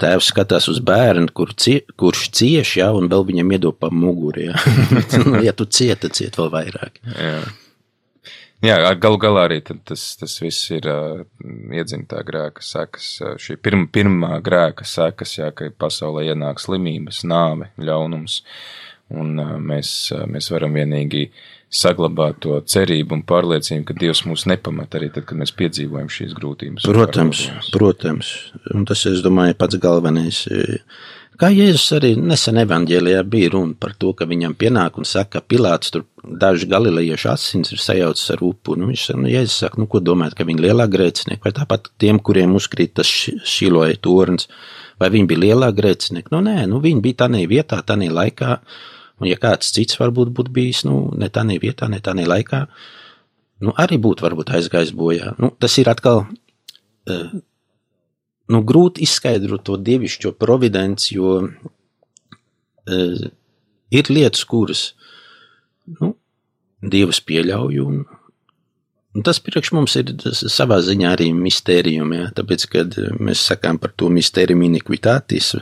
tēvs 0.01 0.31
skatās 0.33 0.69
uz 0.73 0.79
bērnu, 0.81 1.29
kur 1.37 1.53
cie, 1.53 1.83
kurš 2.01 2.31
cieš, 2.33 2.77
jā, 2.79 2.89
un 2.89 3.11
vēl 3.13 3.27
viņam 3.29 3.53
iedod 3.53 3.77
pa 3.77 3.91
muguri, 3.91 4.47
jā. 4.49 4.57
Nu, 5.27 5.43
ja 5.45 5.53
tu 5.53 5.65
cieti, 5.65 6.01
tad 6.01 6.17
ciet 6.17 6.39
vēl 6.39 6.49
vairāk. 6.49 6.97
Jā. 7.05 7.43
Jā, 8.63 8.77
galu 8.95 9.19
galā 9.19 9.49
arī 9.49 9.59
tas, 9.67 10.05
tas 10.21 10.37
viss 10.39 10.71
ir 10.71 10.87
uh, 10.87 11.25
iedzimtā 11.75 12.21
grēka 12.27 12.63
sekas. 12.63 13.09
Šī 13.43 13.57
pirma, 13.59 13.89
pirmā 13.91 14.37
grēka 14.45 14.87
sekas, 14.87 15.35
jā, 15.41 15.49
ka 15.51 15.73
pasaulē 15.75 16.29
ienāk 16.31 16.63
slimības, 16.63 17.25
nāve, 17.27 17.73
ļaunums. 17.83 18.39
Un 19.19 19.35
uh, 19.43 19.57
mēs, 19.59 19.91
uh, 20.15 20.29
mēs 20.31 20.53
varam 20.55 20.79
vienīgi 20.79 21.27
saglabāt 21.73 22.39
to 22.45 22.61
cerību 22.75 23.19
un 23.19 23.25
pārliecību, 23.27 23.87
ka 23.89 23.97
Dievs 23.99 24.23
mūs 24.29 24.47
nepamat 24.47 24.95
arī 24.99 25.11
tad, 25.11 25.27
kad 25.27 25.41
mēs 25.41 25.55
piedzīvojam 25.59 26.11
šīs 26.13 26.37
grūtības. 26.39 26.87
Protams, 26.87 27.43
protams. 27.75 28.31
Un 28.77 28.87
tas, 28.89 29.03
es 29.11 29.25
domāju, 29.25 29.59
pats 29.59 29.81
galvenais. 29.83 30.45
Kā 31.43 31.49
Jēzus 31.51 31.89
arī 31.97 32.13
nesen 32.23 32.61
evanģēlijā 32.61 33.25
bija 33.27 33.49
runa 33.51 33.75
par 33.75 33.97
to, 33.99 34.13
ka 34.15 34.29
viņam 34.31 34.53
pienāk 34.55 35.01
un 35.01 35.07
saka, 35.11 35.41
ka 35.41 35.49
Pilāts 35.51 35.91
tur 35.91 36.05
daži 36.23 36.69
galilejiešu 36.71 37.33
asins 37.33 37.73
ir 37.75 37.81
sajaucis 37.83 38.31
ar 38.31 38.45
upu. 38.47 38.77
Nu, 38.79 38.87
viņš 38.93 39.09
nu, 39.19 39.27
Jēzus 39.27 39.57
saka, 39.65 39.81
nu, 39.83 39.89
ko 39.91 39.99
domājat, 39.99 40.37
ka 40.39 40.47
viņi 40.47 40.63
lielā 40.69 40.87
grēcinieki, 40.93 41.43
vai 41.43 41.55
tāpat 41.57 41.91
tiem, 41.99 42.23
kuriem 42.23 42.55
uzkrīt 42.55 42.95
tas 43.01 43.11
šiloja 43.11 43.99
torns, 44.07 44.47
vai 45.03 45.11
viņi 45.17 45.31
bija 45.35 45.45
lielā 45.49 45.73
grēcinieki? 45.75 46.31
Nu, 46.31 46.45
nē, 46.47 46.61
nu, 46.71 46.79
viņi 46.87 47.03
bija 47.09 47.25
tādā 47.25 47.43
vietā, 47.51 47.83
tādā 47.91 48.15
laikā, 48.23 48.55
un 49.19 49.33
ja 49.33 49.43
kāds 49.43 49.75
cits 49.75 49.99
varbūt 49.99 50.31
būtu 50.39 50.55
bijis, 50.55 50.87
nu, 50.87 51.09
ne 51.19 51.27
tādā 51.27 51.59
vietā, 51.59 51.91
ne 51.91 51.99
tādā 51.99 52.31
laikā, 52.37 52.69
nu, 53.67 53.75
arī 53.83 53.99
būtu 53.99 54.31
varbūt 54.31 54.55
aizgājis 54.61 54.95
bojā. 54.95 55.35
Nu, 55.43 55.51
tas 55.59 55.75
ir 55.83 55.91
atkal. 55.91 56.29
Uh, 57.11 57.43
nu, 58.53 58.63
grūti 58.67 59.07
izskaidrot 59.07 59.65
to 59.67 59.79
dievišķo 59.81 60.35
providenci, 60.41 61.17
jo 61.17 61.37
uh, 61.43 63.23
ir 63.93 64.11
lietas, 64.13 64.45
kuras 64.49 64.93
nu, 66.01 66.15
dievs 66.83 67.23
pieļauj. 67.27 67.81
Un, 67.85 68.03
un 69.17 69.27
tas 69.27 69.41
priekš 69.45 69.73
mums 69.77 69.97
ir 70.01 70.15
savā 70.33 70.81
ziņā 70.85 71.13
arī 71.17 71.31
mistērijum, 71.37 72.17
ja? 72.19 72.31
tāpēc, 72.37 72.67
kad 72.73 72.99
mēs 73.21 73.45
sakām 73.53 73.81
par 73.83 73.95
to 73.97 74.11
mistēriju 74.13 74.67
iniquitātis, 74.69 75.55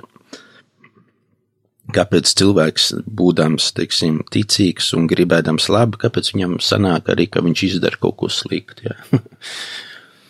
kāpēc 1.91 2.31
cilvēks, 2.39 2.93
būdams, 3.19 3.73
teiksim, 3.75 4.21
ticīgs 4.31 4.93
un 4.95 5.09
gribēdams 5.11 5.67
labi, 5.73 5.99
kāpēc 6.05 6.35
viņam 6.37 6.61
sanāk 6.63 7.11
arī, 7.11 7.27
ka 7.27 7.43
viņš 7.43 7.65
izdara 7.67 7.99
kaut 7.99 8.21
ko 8.21 8.31
sliktu. 8.31 8.87
Ja? 8.87 8.95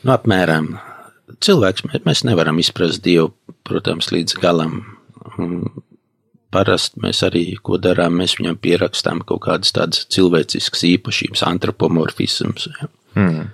nu, 0.05 0.15
apmēram 0.15 0.73
cilvēks, 1.45 1.87
mēs 2.07 2.25
nevaram 2.27 2.59
izprast 2.63 3.03
Dievu, 3.05 3.33
protams, 3.67 4.11
līdz 4.15 4.39
galam. 4.43 4.81
Parasti 6.51 7.03
mēs 7.05 7.23
arī, 7.27 7.45
ko 7.63 7.79
darām, 7.79 8.17
mēs 8.19 8.39
viņam 8.41 8.59
pierakstām 8.59 9.23
kaut 9.27 9.45
kādas 9.47 9.75
tādas 9.77 10.09
cilvēciskas 10.11 10.83
īpašības, 10.89 11.45
antropomorfisms. 11.47 12.67
Ja. 12.75 12.91
Hmm. 13.15 13.47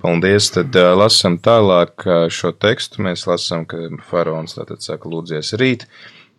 Paldies, 0.00 0.46
tad 0.54 0.76
uh, 0.80 0.94
lasam 0.96 1.36
tālāk 1.44 2.06
uh, 2.06 2.22
šo 2.32 2.54
tekstu. 2.56 3.02
Mēs 3.04 3.26
lasām, 3.28 3.66
ka 3.68 3.82
faraons 4.08 4.56
tātad 4.56 4.80
saka, 4.84 5.08
lūdzies 5.12 5.52
rīt. 5.60 5.84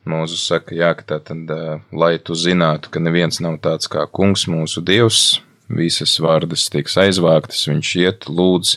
Mūzus 0.09 0.47
saka, 0.49 0.73
jā, 0.73 0.89
ka 0.97 1.05
tātad, 1.15 1.45
uh, 1.53 1.83
lai 1.93 2.15
tu 2.17 2.33
zinātu, 2.33 2.89
ka 2.89 3.01
neviens 3.03 3.37
nav 3.45 3.59
tāds 3.61 3.89
kā 3.91 4.07
kungs 4.09 4.47
mūsu 4.49 4.81
dievs, 4.81 5.41
visas 5.69 6.15
vārdas 6.23 6.65
tiks 6.73 6.97
aizvāktas, 6.97 7.67
viņš 7.69 7.91
iet, 8.01 8.25
lūdz, 8.29 8.75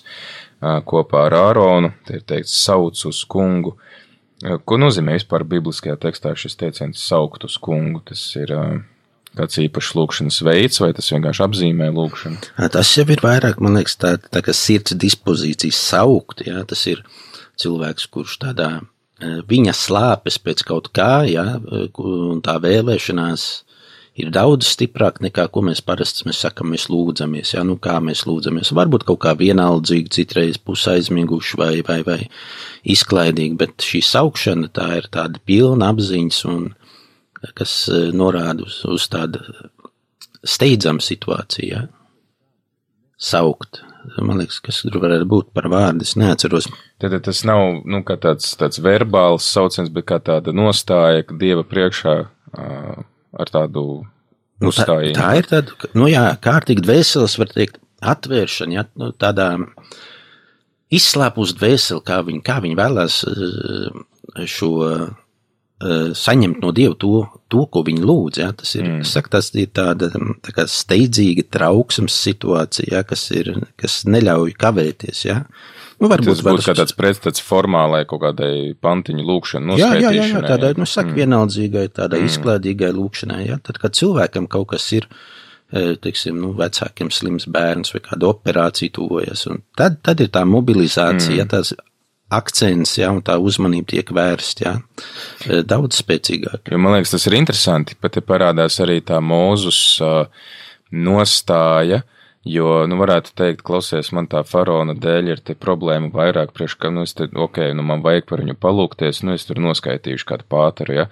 kopā 0.89 1.27
ar 1.29 1.39
Āronu. 1.39 1.93
Te 2.07 2.19
ir 2.21 2.25
teikts, 2.29 2.57
sauc 2.65 3.01
uz 3.09 3.23
kungu. 3.29 3.77
Ko 4.69 4.79
nozīmē 4.81 5.17
vispār 5.17 5.45
bibliskajā 5.49 5.97
tekstā 6.03 6.35
šis 6.37 6.59
teiciens 6.61 7.01
saukt 7.01 7.47
uz 7.49 7.57
kungu? 7.63 8.03
Tas 8.09 8.23
ir 8.37 8.53
kāds 9.35 9.59
īpašs 9.63 9.93
lūkšanas 9.99 10.41
veids, 10.47 10.81
vai 10.83 10.93
tas 10.97 11.11
vienkārši 11.13 11.45
apzīmē 11.47 11.91
lūkšanu? 11.95 12.55
Tas 12.75 12.93
jau 12.99 13.07
ir 13.11 13.23
vairāk, 13.25 13.61
man 13.63 13.79
liekas, 13.79 13.97
tā, 14.01 14.17
tā 14.31 14.43
kā 14.45 14.55
sirds 14.55 14.97
dispozīcijas 15.01 15.81
saukt, 15.91 16.45
jā, 16.47 16.63
tas 16.69 16.85
ir 16.91 17.03
cilvēks, 17.61 18.11
kurš 18.15 18.39
tādā 18.45 18.71
viņa 19.21 19.75
slāpes 19.79 20.39
pēc 20.43 20.65
kaut 20.67 20.91
kā, 20.95 21.25
jā, 21.29 21.45
un 21.63 22.43
tā 22.45 22.59
vēlēšanās 22.63 23.47
ir 24.19 24.31
daudz 24.35 24.69
stiprāk 24.71 25.19
nekā, 25.25 25.47
ko 25.53 25.63
mēs 25.67 25.83
parasti 25.85 26.27
mēs 26.29 26.43
sakam, 26.45 26.71
mēs 26.75 26.87
lūdzamies, 26.93 27.55
jā, 27.57 27.65
nu 27.67 27.77
kā 27.83 27.97
mēs 28.05 28.25
lūdzamies. 28.29 28.73
Varbūt 28.77 29.07
kaut 29.09 29.23
kā 29.25 29.35
vienaldzīgi, 29.39 30.13
citreiz 30.19 30.59
pusaizmiguši 30.63 31.61
vai, 31.61 31.73
vai, 31.87 32.01
vai 32.07 32.21
izklaidīgi, 32.95 33.59
bet 33.61 33.87
šī 33.87 34.05
saukšana 34.07 34.71
tā 34.75 34.91
ir 35.01 35.11
tāda 35.15 35.43
pilna 35.47 35.91
apziņas 35.95 36.45
un 36.51 36.69
kas 37.59 37.75
e, 37.93 38.07
norāda 38.17 38.65
uz, 38.65 38.79
uz 38.89 39.09
tādu 39.13 39.43
steidzamu 40.45 41.03
situāciju, 41.05 41.67
jā. 41.73 41.83
Saukt. 43.21 43.83
Man 44.21 44.37
liekas, 44.37 44.59
kas 44.61 44.83
tur 44.85 44.99
varētu 45.01 45.27
būt 45.29 45.53
par 45.57 45.71
vārdu, 45.73 46.05
es 46.05 46.13
neatceros. 46.21 46.67
Tad 47.01 47.15
tas 47.25 47.41
nav, 47.49 47.81
nu, 47.89 48.03
tāds, 48.05 48.51
tāds 48.61 48.81
verbāls 48.85 49.47
sauciens, 49.49 49.89
bet 49.93 50.05
kā 50.11 50.19
tāda 50.21 50.53
nostāja, 50.53 51.25
Dieva 51.41 51.65
priekšā 51.65 52.17
uh, 52.21 52.99
ar 53.41 53.51
tādu 53.53 53.85
nu, 54.05 54.71
uzstājienu. 54.71 55.17
Tā, 55.17 55.27
tā 55.27 55.41
ir 55.41 55.51
tāda, 55.51 55.91
nu 55.99 56.09
jā, 56.11 56.27
kārtīgi 56.45 56.85
dvēseles, 56.85 57.39
var 57.41 57.53
teikt, 57.53 57.81
atvēršana, 58.15 58.79
jā, 58.79 58.87
nu, 59.01 59.11
tādā 59.17 59.51
izslēpus 60.95 61.57
dvēseli, 61.59 62.05
kā 62.07 62.21
viņi, 62.27 62.43
kā 62.47 62.61
viņi 62.65 62.79
vēlās 62.79 63.21
šo 64.51 64.73
saņemt 66.15 66.63
no 66.63 66.71
Dieva 66.73 66.95
to, 66.97 67.25
to 67.53 67.65
ko 67.67 67.83
viņi 67.85 68.05
lūdz. 68.07 68.41
Ja? 68.41 68.53
Tas 68.57 68.75
ir, 68.77 68.85
mm. 68.87 69.05
saku, 69.09 69.33
tas 69.35 69.51
ir 69.59 69.71
tāda 69.75 70.11
tā 70.47 70.67
steidzīga 70.71 71.47
trauksmes 71.53 72.15
situācija, 72.27 72.99
ja? 72.99 73.03
kas, 73.05 73.27
ir, 73.35 73.53
kas 73.81 74.03
neļauj 74.09 74.55
kavēties. 74.61 75.25
Ja? 75.27 75.43
Nu, 76.05 76.11
varbūt 76.13 76.37
tas 76.37 76.43
būtu 76.45 76.67
kā 76.67 76.75
tāds 76.77 76.97
pretstats 76.97 77.41
formālai 77.45 78.03
kaut 78.09 78.21
kādai 78.27 78.75
pantiņu 78.85 79.25
lūkšanai. 79.25 79.79
Jā, 79.81 79.95
jā, 79.97 80.11
jā, 80.13 80.27
jā, 80.35 80.43
tādai, 80.45 80.75
nu, 80.77 80.85
saka, 80.89 81.15
mm. 81.15 81.21
vienaldzīgai, 81.23 81.87
tādai 81.97 82.21
mm. 82.21 82.33
izklēdīgai 82.33 82.91
lūkšanai. 82.93 83.41
Ja? 83.47 83.57
Tad, 83.65 83.81
kad 83.81 83.97
cilvēkam 83.97 84.51
kaut 84.53 84.69
kas 84.75 84.91
ir, 84.99 85.09
e, 85.73 85.95
teiksim, 86.05 86.37
nu, 86.43 86.53
vecākiem 86.59 87.09
slims 87.15 87.49
bērns 87.49 87.97
vai 87.97 88.05
kāda 88.05 88.29
operācija 88.35 88.93
tuvojas, 89.01 89.47
un 89.49 89.65
tad, 89.81 90.03
tad 90.05 90.21
ir 90.21 90.29
tā 90.35 90.45
mobilizācija, 90.49 91.33
mm. 91.33 91.41
ja 91.41 91.49
tās 91.57 91.73
akcents, 92.35 92.99
ja, 92.99 93.11
un 93.15 93.23
tā 93.25 93.39
uzmanība 93.41 93.95
tiek 93.95 94.13
vērsta, 94.17 94.65
ja, 94.69 94.75
e, 95.49 95.63
daudz 95.65 96.03
spēcīgāk. 96.03 96.69
Jo, 96.69 96.81
man 96.85 96.99
liekas, 96.99 97.17
tas 97.17 97.29
ir 97.31 97.39
interesanti, 97.41 97.97
pat 97.97 98.19
te 98.19 98.25
parādās 98.25 98.77
arī 98.85 99.01
tā 99.07 99.21
mūzus 99.25 99.81
uh, 100.05 100.27
nostāja, 100.93 102.03
Jo, 102.45 102.83
nu, 102.85 102.99
varētu 103.01 103.33
teikt, 103.41 103.63
klausies, 103.65 104.11
man 104.13 104.27
tā 104.29 104.43
faraona 104.45 104.93
dēļ 105.01 105.31
ir 105.33 105.41
te 105.41 105.55
problēma 105.57 106.11
vairāk 106.13 106.51
priekš, 106.53 106.75
ka, 106.83 106.91
nu, 106.93 107.07
es 107.09 107.17
te, 107.17 107.25
ok, 107.25 107.61
nu, 107.73 107.87
man 107.89 108.03
vajag 108.05 108.27
par 108.29 108.43
viņu 108.45 108.59
palūkties, 108.61 109.23
nu, 109.25 109.33
es 109.39 109.49
tur 109.49 109.63
noskaitīšu 109.65 110.29
kādu 110.29 110.45
pātaru, 110.53 110.99
ja, 110.99 111.07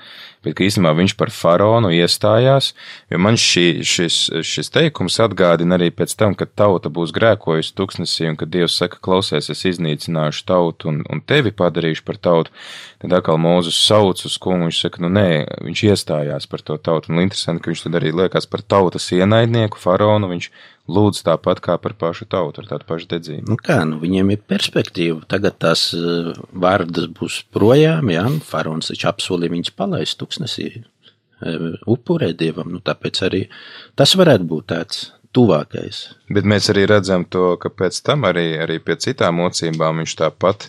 bet, 0.44 0.56
ka 0.58 0.66
īstenībā 0.66 0.92
viņš 0.98 1.14
par 1.20 1.32
faraonu 1.34 1.92
iestājās, 1.94 2.72
jo 3.12 3.20
man 3.22 3.38
šī, 3.40 3.66
šis, 3.86 4.18
šis 4.46 4.72
teikums 4.74 5.18
atgādina 5.22 5.78
arī 5.78 5.90
pēc 5.94 6.14
tam, 6.18 6.36
kad 6.38 6.52
tauta 6.58 6.92
būs 6.92 7.14
grēkojusi 7.16 7.74
tuksnesī, 7.78 8.28
un 8.32 8.38
kad 8.40 8.52
Dievs 8.52 8.76
saka, 8.80 9.00
klausies, 9.02 9.50
es 9.52 9.64
iznīcināšu 9.68 10.46
tautu 10.48 10.92
un, 10.92 11.02
un 11.12 11.22
tevi 11.24 11.54
padarīšu 11.56 12.06
par 12.08 12.20
tautu, 12.22 12.52
tad 13.02 13.16
atkal 13.18 13.40
Mūzus 13.42 13.78
sauc 13.86 14.24
uz 14.26 14.36
kungu, 14.42 14.68
viņš 14.68 14.82
saka, 14.86 15.02
nu, 15.04 15.12
nē, 15.12 15.28
viņš 15.64 15.86
iestājās 15.92 16.50
par 16.50 16.66
to 16.66 16.78
tautu, 16.78 17.12
un 17.12 17.24
interesanti, 17.24 17.64
ka 17.64 17.72
viņš 17.72 17.86
tad 17.86 17.98
arī 18.00 18.14
liekas 18.22 18.48
par 18.50 18.64
tautas 18.66 19.10
ienaidnieku, 19.14 19.80
faraonu, 19.80 20.30
viņš 20.34 20.52
lūdz 20.90 21.22
tāpat 21.26 21.60
kā 21.62 21.76
par 21.78 21.94
pašu 21.98 22.26
tautu, 22.30 22.62
ar 22.62 22.68
tādu 22.70 22.86
pašu 22.88 23.08
dedzību. 23.12 23.46
Nu 23.52 23.56
kā, 23.60 23.78
nu 23.86 24.00
viņiem 24.02 24.32
ir 24.34 24.42
perspektīva. 24.50 25.20
Tagad 25.30 25.58
tās 25.62 25.88
uh, 25.94 26.32
vārdas 26.50 27.06
būs 27.14 27.42
projām, 27.54 28.10
jā, 28.12 28.24
faraons 28.46 28.90
taču 28.90 29.08
apsolīja 29.12 29.54
viņus 29.54 29.74
palaist 29.78 30.24
tuksnesī, 30.32 30.68
uh, 31.44 31.74
upurē 31.86 32.32
dievam, 32.32 32.72
nu 32.72 32.80
tāpēc 32.80 33.22
arī 33.28 33.42
tas 33.94 34.16
varētu 34.16 34.48
būt 34.48 34.70
tāds 34.72 35.10
tuvākais. 35.36 36.04
Bet 36.32 36.48
mēs 36.48 36.70
arī 36.72 36.86
redzam 36.88 37.24
to, 37.24 37.56
ka 37.60 37.72
pēc 37.72 38.02
tam 38.04 38.24
arī, 38.28 38.58
arī 38.60 38.78
pie 38.84 38.96
citām 39.00 39.40
mocībām 39.40 40.02
viņš 40.02 40.16
tāpat 40.20 40.68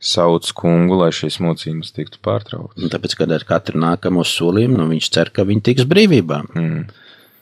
sauc 0.00 0.48
kungu, 0.56 0.98
lai 1.00 1.10
šīs 1.14 1.38
mocības 1.40 1.94
tiktu 1.96 2.20
pārtrauktas. 2.24 2.90
Tāpēc, 2.92 3.16
kad 3.16 3.32
ar 3.32 3.44
katru 3.48 3.80
nākamo 3.80 4.24
solījumu, 4.28 4.76
nu, 4.76 4.88
viņš 4.92 5.10
cer, 5.12 5.32
ka 5.32 5.46
viņi 5.48 5.64
tiks 5.70 5.88
brīvībā. 5.88 6.42
Mm. 6.52 6.84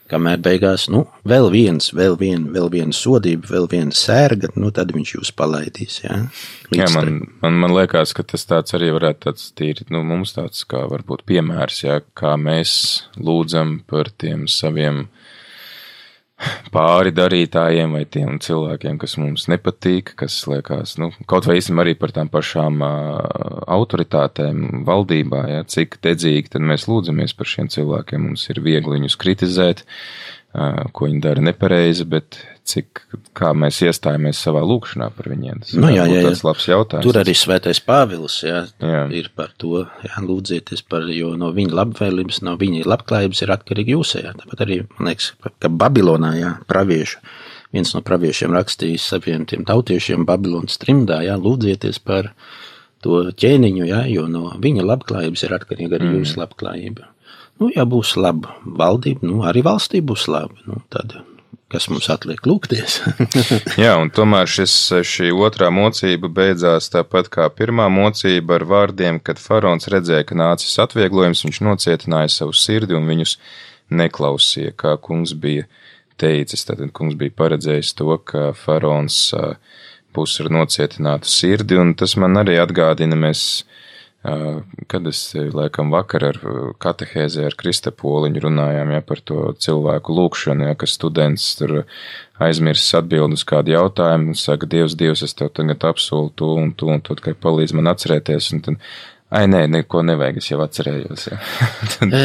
Kamēr 0.05 0.37
beigās, 0.45 0.83
nu, 0.93 0.99
vēl 1.25 1.47
viens, 1.49 1.87
vēl 1.97 2.13
viena, 2.19 2.51
vēl 2.53 2.67
viena 2.69 2.93
sodība, 2.93 3.49
vēl 3.49 3.65
viena 3.71 3.95
sērga, 3.97 4.51
nu, 4.53 4.69
tad 4.75 4.93
viņš 4.93 5.13
jūs 5.15 5.31
palaidīs. 5.33 5.95
Jā, 6.03 6.19
jā 6.77 6.89
man, 6.93 7.23
man, 7.41 7.57
man 7.63 7.73
liekas, 7.73 8.13
ka 8.13 8.25
tas 8.27 8.45
tāds 8.45 8.77
arī 8.77 8.91
varētu 8.93 9.23
tāds 9.25 9.47
tīri, 9.57 9.87
nu, 9.89 10.03
mums 10.05 10.35
tāds 10.37 10.61
kā 10.69 10.83
varbūt 10.91 11.25
piemērs, 11.25 11.81
jā, 11.87 11.97
kā 12.13 12.35
mēs 12.37 12.75
lūdzam 13.17 13.79
par 13.89 14.13
tiem 14.13 14.45
saviem 14.45 15.07
pāri 16.75 17.13
darītājiem 17.15 17.95
vai 17.95 18.03
tiem 18.11 18.39
cilvēkiem, 18.43 18.97
kas 18.99 19.15
mums 19.21 19.47
nepatīk, 19.51 20.11
kas 20.19 20.41
liekas, 20.51 20.97
nu, 21.01 21.11
kaut 21.31 21.47
vai 21.47 21.57
īstenībā 21.61 21.85
arī 21.85 21.95
par 21.99 22.11
tām 22.15 22.31
pašām 22.31 22.83
uh, 22.83 22.91
autoritātēm 23.77 24.83
valdībā, 24.87 25.45
ja, 25.53 25.63
cik 25.63 25.99
dedzīgi 26.03 26.55
tad 26.55 26.67
mēs 26.67 26.89
lūdzamies 26.91 27.35
par 27.39 27.51
šiem 27.53 27.71
cilvēkiem, 27.71 28.29
mums 28.29 28.47
ir 28.51 28.59
viegli 28.65 28.99
viņus 28.99 29.19
kritizēt, 29.21 29.85
uh, 29.85 30.34
ko 30.95 31.07
viņi 31.09 31.21
dara 31.23 31.41
nepareizi, 31.43 32.05
bet 32.07 32.37
cik, 32.65 33.01
kā 33.37 33.51
mēs 33.57 33.81
iestājamies 33.85 34.39
savā 34.41 34.61
lūkšanā 34.65 35.09
par 35.15 35.27
viņiem. 35.29 35.61
Tas 35.63 35.73
nu, 35.77 35.89
jā, 35.93 36.05
jā, 36.09 36.21
jā. 36.23 36.33
labs 36.47 36.67
jautājums. 36.69 37.05
Tur 37.05 37.19
arī 37.21 37.35
svētais 37.37 37.81
Pāvils, 37.85 38.37
jā, 38.45 38.63
jā. 38.81 39.01
ir 39.13 39.29
par 39.37 39.51
to, 39.61 39.83
jā, 40.05 40.13
lūdzieties 40.25 40.85
par, 40.89 41.05
jo 41.13 41.33
no 41.39 41.51
viņa 41.55 41.77
labvēlības, 41.81 42.41
no 42.47 42.55
viņa 42.61 42.85
labklājības 42.89 43.43
ir 43.45 43.53
atkarīgi 43.57 43.97
jūsējā. 43.97 44.35
Tāpat 44.41 44.65
arī, 44.65 44.79
man 44.97 45.11
liekas, 45.11 45.33
ka 45.61 45.71
Babilonā, 45.83 46.31
jā, 46.39 46.53
praviešu, 46.69 47.21
viens 47.75 47.91
no 47.95 48.01
praviešiem 48.05 48.55
rakstījis 48.55 49.09
saviem 49.13 49.45
tiem 49.49 49.65
tautiešiem 49.67 50.25
Babilonas 50.27 50.79
trimdā, 50.81 51.21
jā, 51.27 51.35
lūdzieties 51.41 51.99
par 52.05 52.31
to 53.05 53.27
ķēniņu, 53.35 53.89
jā, 53.91 54.05
jo 54.09 54.29
no 54.31 54.55
viņa 54.61 54.87
labklājības 54.87 55.45
ir 55.45 55.59
atkarīga 55.59 55.99
arī 55.99 56.09
mm. 56.09 56.23
jūsu 56.23 56.41
labklājība. 56.41 57.11
Nu, 57.61 57.69
ja 57.71 57.85
būs 57.87 58.17
laba 58.19 58.57
valdība, 58.65 59.23
nu, 59.29 59.39
arī 59.47 59.63
valstī 59.65 60.01
būs 60.03 60.27
laba. 60.31 60.57
Nu, 60.67 60.81
tad 60.91 61.15
kas 61.71 61.87
mums 61.89 62.07
atliek 62.13 62.43
lūgties. 62.47 62.99
Jā, 63.83 63.95
un 63.99 64.11
tomēr 64.13 64.49
šis, 64.49 64.75
šī 65.07 65.31
otrā 65.33 65.71
mocība 65.73 66.29
beidzās 66.31 66.91
tāpat 66.93 67.29
kā 67.33 67.47
pirmā 67.53 67.87
mocība 67.91 68.59
ar 68.59 68.67
vārdiem, 68.69 69.19
kad 69.23 69.41
faraons 69.41 69.89
redzēja, 69.91 70.27
ka 70.29 70.37
nācis 70.39 70.75
atvieglojums, 70.83 71.45
viņš 71.47 71.61
nocietināja 71.65 72.33
savu 72.39 72.55
sirdi 72.55 72.97
un 72.97 73.09
viņus 73.09 73.37
neklausīja, 73.95 74.75
kā 74.77 74.95
kungs 75.01 75.35
bija 75.37 75.67
teicis. 76.21 76.65
Tad 76.67 76.83
kungs 76.95 77.17
bija 77.19 77.33
paredzējis 77.35 77.95
to, 77.99 78.15
ka 78.23 78.51
faraons 78.57 79.19
būs 80.15 80.37
ar 80.43 80.51
nocietinātu 80.53 81.29
sirdi, 81.29 81.79
un 81.79 81.93
tas 81.99 82.15
man 82.19 82.39
arī 82.39 82.55
atgādina, 82.61 83.17
mēs 83.19 83.65
kad 84.87 85.07
es 85.07 85.19
laikam 85.35 85.91
vakar 85.93 86.23
ar 86.31 86.39
katehēzi 86.81 87.45
ar 87.45 87.55
Kristapoliņu 87.59 88.45
runājām 88.47 88.93
ja, 88.95 89.01
par 89.05 89.21
to 89.21 89.51
cilvēku 89.61 90.15
lūkšanu, 90.17 90.69
ja, 90.69 90.77
ka 90.79 90.89
students 90.89 91.51
tur 91.59 91.83
aizmirsis 92.41 92.95
atbild 92.97 93.35
uz 93.37 93.45
kādu 93.47 93.75
jautājumu, 93.75 94.33
un 94.33 94.39
saka, 94.39 94.69
Dievs, 94.69 94.97
Dievs, 94.97 95.23
es 95.25 95.35
tev 95.37 95.51
tagad 95.55 95.85
apsolu 95.87 96.33
to 96.35 96.55
un 96.57 96.73
to, 96.73 96.89
un 96.95 97.03
to 97.05 97.17
tikai 97.19 97.35
palīdz 97.37 97.75
man 97.77 97.91
atcerēties, 97.93 98.49
un 98.55 98.63
tad, 98.65 98.81
ai, 99.29 99.45
nē, 99.51 99.65
neko 99.77 100.01
nevajag, 100.09 100.41
es 100.41 100.49
jau 100.51 100.61
atcerējos. 100.65 101.27
Ja. 101.29 101.39
tad... 101.95 102.17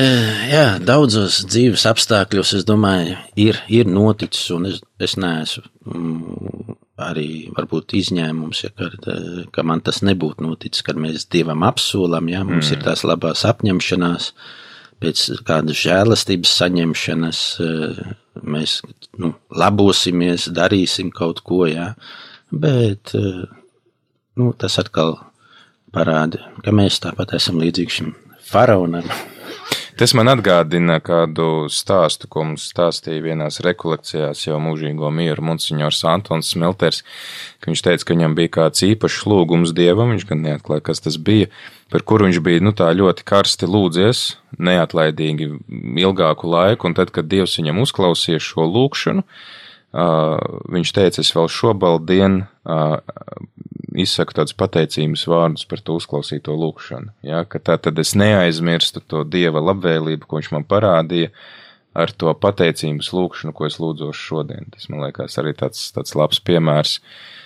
Jā, 0.50 0.66
daudzos 0.80 1.42
dzīves 1.50 1.84
apstākļos, 1.90 2.54
es 2.60 2.68
domāju, 2.68 3.18
ir, 3.36 3.60
ir 3.68 3.90
noticis, 3.90 4.48
un 4.56 4.70
es, 4.72 4.80
es 5.02 5.18
neesmu 5.20 5.68
mm, 5.84 6.80
arī 7.04 7.28
varbūt 7.56 7.94
izņēmums, 7.98 8.64
ja, 8.64 8.72
kad, 8.76 9.06
ka 9.54 9.64
man 9.66 9.82
tas 9.84 10.02
nebūtu 10.06 10.44
noticis, 10.44 10.84
kad 10.86 10.98
mēs 11.00 11.28
Dievam 11.32 11.64
apsolam, 11.66 12.28
ja 12.32 12.42
mums 12.46 12.70
mm. 12.70 12.76
ir 12.76 12.84
tās 12.86 13.04
labās 13.08 13.44
apņemšanās, 13.48 14.30
pēc 15.00 15.24
kādas 15.48 15.80
žēlastības 15.80 16.52
saņemšanas, 16.60 17.42
mēs 18.42 18.76
nu, 19.20 19.32
labosimies, 19.56 20.50
darīsim 20.56 21.12
kaut 21.14 21.40
ko, 21.46 21.64
ja, 21.70 21.94
bet 22.52 23.14
nu, 23.14 24.52
tas 24.60 24.78
atkal 24.82 25.16
parāda, 25.94 26.50
ka 26.64 26.74
mēs 26.74 27.00
tāpat 27.02 27.36
esam 27.40 27.60
līdzīgi 27.62 27.96
šim 28.00 28.14
faraonam. 28.50 29.08
Tas 30.00 30.14
man 30.16 30.30
atgādina 30.32 30.94
kādu 31.04 31.66
stāstu, 31.68 32.24
ko 32.32 32.46
mums 32.48 32.70
stāstīja 32.70 33.20
vienās 33.20 33.60
rekolekcijās 33.60 34.46
jau 34.46 34.56
mūžīgo 34.64 35.10
mieru 35.12 35.44
Monsignors 35.44 35.98
Antons 36.08 36.54
Smelters, 36.54 37.02
ka 37.60 37.68
viņš 37.68 37.82
teica, 37.84 38.06
ka 38.08 38.16
viņam 38.16 38.36
bija 38.38 38.52
kāds 38.54 38.80
īpašs 38.86 39.26
lūgums 39.28 39.74
Dievam, 39.76 40.14
viņš 40.14 40.24
gan 40.30 40.40
neatklāja, 40.46 40.86
kas 40.88 41.04
tas 41.04 41.18
bija, 41.20 41.50
par 41.92 42.06
kuru 42.08 42.30
viņš 42.30 42.40
bija, 42.46 42.64
nu 42.64 42.72
tā 42.72 42.88
ļoti 42.96 43.26
karsti 43.28 43.68
lūdzies, 43.68 44.22
neatlaidīgi 44.56 45.50
ilgāku 46.06 46.48
laiku, 46.48 46.88
un 46.88 46.96
tad, 46.96 47.12
kad 47.12 47.28
Dievs 47.28 47.60
viņam 47.60 47.84
uzklausīja 47.84 48.40
šo 48.40 48.64
lūgšanu, 48.72 49.26
viņš 50.80 50.96
teica, 50.96 51.20
es 51.20 51.36
vēl 51.36 51.52
šobaldien 51.52 52.46
izsaku 54.02 54.36
tādus 54.36 54.56
pateicības 54.58 55.26
vārdus 55.30 55.66
par 55.70 55.82
to 55.84 55.96
uzklausīto 56.00 56.54
lūgšanu. 56.56 57.14
Ja, 57.26 57.42
tā 57.44 57.76
tad 57.78 57.98
es 58.02 58.14
neaizmirstu 58.18 59.02
to 59.06 59.24
Dieva 59.24 59.62
labvēlību, 59.70 60.26
ko 60.26 60.40
viņš 60.40 60.52
man 60.54 60.66
parādīja, 60.68 61.32
ar 61.94 62.12
to 62.14 62.32
pateicības 62.38 63.12
lūgšanu, 63.16 63.54
ko 63.56 63.66
es 63.66 63.80
lūdzos 63.82 64.18
šodien. 64.18 64.70
Tas 64.74 64.88
man 64.92 65.04
liekas 65.06 65.38
arī 65.42 65.56
tāds, 65.58 65.88
tāds 65.96 66.16
labs 66.18 66.42
piemērs. 66.46 66.98
Uh, 67.00 67.40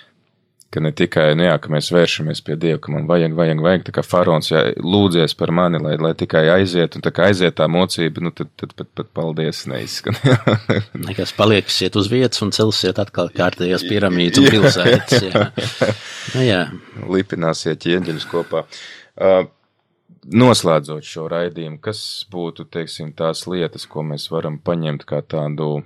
ka 0.75 0.83
ne 0.83 0.91
tikai, 0.95 1.29
nu 1.39 1.47
jā, 1.47 1.55
ka 1.61 1.71
mēs 1.71 1.89
vēršamies 1.95 2.41
pie 2.45 2.57
Dieva, 2.59 2.81
ka 2.83 2.91
man 2.91 3.07
vajag, 3.09 3.33
vajag, 3.37 3.63
vajag, 3.63 3.85
tā 3.87 3.95
kā 3.95 4.03
faraons, 4.05 4.51
jā, 4.51 4.61
lūdzies 4.83 5.37
par 5.39 5.53
mani, 5.55 5.79
lai, 5.81 5.95
lai 6.01 6.11
tikai 6.19 6.43
aiziet, 6.57 6.97
un 6.99 7.05
tā 7.05 7.13
kā 7.15 7.29
aiziet 7.29 7.57
tā 7.59 7.69
mocība, 7.71 8.23
nu 8.25 8.33
tad, 8.35 8.51
tad 8.59 8.75
pat, 8.77 8.91
pat 8.99 9.11
paldies 9.15 9.63
neizskan. 9.71 10.19
Nekas 11.07 11.33
palieksiet 11.37 11.95
uz 11.99 12.11
vietas 12.11 12.43
un 12.45 12.51
celsiet 12.55 12.99
atkal 13.01 13.31
kārtējās 13.35 13.87
piramīdas 13.87 14.43
un 14.43 14.51
pilsētas, 14.51 15.27
jā. 15.29 15.47
Nu, 16.35 16.41
jā. 16.43 16.61
Lipināsiet 17.07 17.83
ķieģeļus 17.85 18.25
kopā. 18.27 18.65
Uh, 19.15 19.45
noslēdzot 20.25 21.05
šo 21.05 21.27
raidījumu, 21.31 21.79
kas 21.83 21.99
būtu, 22.31 22.65
teiksim, 22.73 23.13
tās 23.17 23.45
lietas, 23.49 23.85
ko 23.89 24.03
mēs 24.03 24.27
varam 24.33 24.57
paņemt 24.59 25.05
kā 25.07 25.21
tādu 25.21 25.83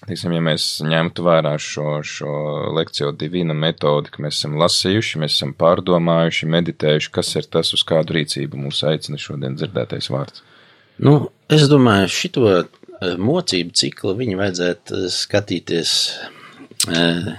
Teiksim, 0.00 0.32
ja 0.32 0.40
mēs 0.40 0.64
ņemtu 0.80 1.24
vērā 1.26 1.52
šo, 1.60 1.98
šo 2.06 2.30
lekciju 2.72 3.10
divīna 3.20 3.52
metodi, 3.56 4.08
ka 4.14 4.22
mēs 4.24 4.38
esam 4.38 4.56
lasījuši, 4.60 5.20
mēs 5.20 5.36
esam 5.36 5.52
pārdomājuši, 5.60 6.48
meditējuši, 6.54 7.10
kas 7.12 7.34
ir 7.36 7.48
tas, 7.52 7.74
uz 7.76 7.84
kādu 7.86 8.16
rīcību 8.16 8.62
mūs 8.62 8.80
aicina 8.88 9.20
šodien 9.20 9.58
dzirdētais 9.60 10.08
vārds? 10.12 10.40
Nu, 11.04 11.14
es 11.52 11.68
domāju, 11.68 12.08
šito 12.16 12.48
eh, 12.48 12.64
mocību 13.20 13.76
ciklu 13.76 14.16
viņi 14.16 14.40
vajadzētu 14.40 14.96
eh, 15.02 15.06
skatīties 15.12 15.94
eh, 16.96 17.32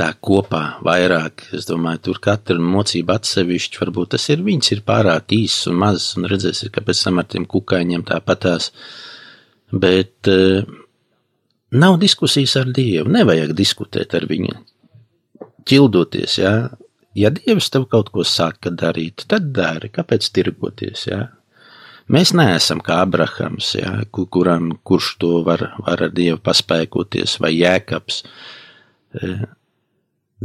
tā 0.00 0.10
kopā 0.16 0.64
vairāk. 0.84 1.50
Es 1.60 1.68
domāju, 1.68 2.06
tur 2.08 2.24
katra 2.24 2.56
mocība 2.56 3.20
atsevišķi, 3.20 3.84
varbūt 3.84 4.16
tas 4.16 4.30
ir, 4.32 4.40
viņas 4.48 4.78
ir 4.78 4.86
pārāk 4.88 5.36
īsas 5.36 5.68
un 5.68 5.82
mazas, 5.84 6.14
un 6.16 6.32
redzēsiet, 6.32 6.72
ka 6.72 6.80
pēc 6.88 7.04
tam 7.04 7.20
ar 7.20 7.28
tiem 7.28 7.44
kukaiņiem 7.52 8.08
tāpatās. 8.08 8.72
tās 8.72 9.12
bet 9.80 10.30
uh, 10.30 10.64
nav 11.74 11.98
diskusijas 12.02 12.56
ar 12.60 12.70
Dievu. 12.74 13.10
Nevajag 13.12 13.54
diskutēt 13.58 14.14
ar 14.16 14.26
viņu. 14.30 14.56
Ķildoties, 15.68 16.38
jā. 16.42 16.54
Ja 17.14 17.30
Dievs 17.34 17.70
tev 17.70 17.86
kaut 17.90 18.10
ko 18.14 18.24
saka 18.26 18.72
darīt, 18.74 19.26
tad 19.30 19.52
dari. 19.54 19.90
Kāpēc 19.94 20.28
tirgoties, 20.34 21.06
jā? 21.10 21.22
Mēs 22.10 22.34
neesam 22.36 22.82
kā 22.84 22.98
Abrahams, 23.00 23.70
jā, 23.78 23.90
kuram, 24.12 24.74
kurš 24.84 25.14
to 25.22 25.38
var, 25.46 25.70
var 25.86 26.02
ar 26.04 26.12
Dievu 26.12 26.36
paspēkoties, 26.44 27.38
vai 27.40 27.54
Jēkabs. 27.54 28.24
Eh, 29.16 29.46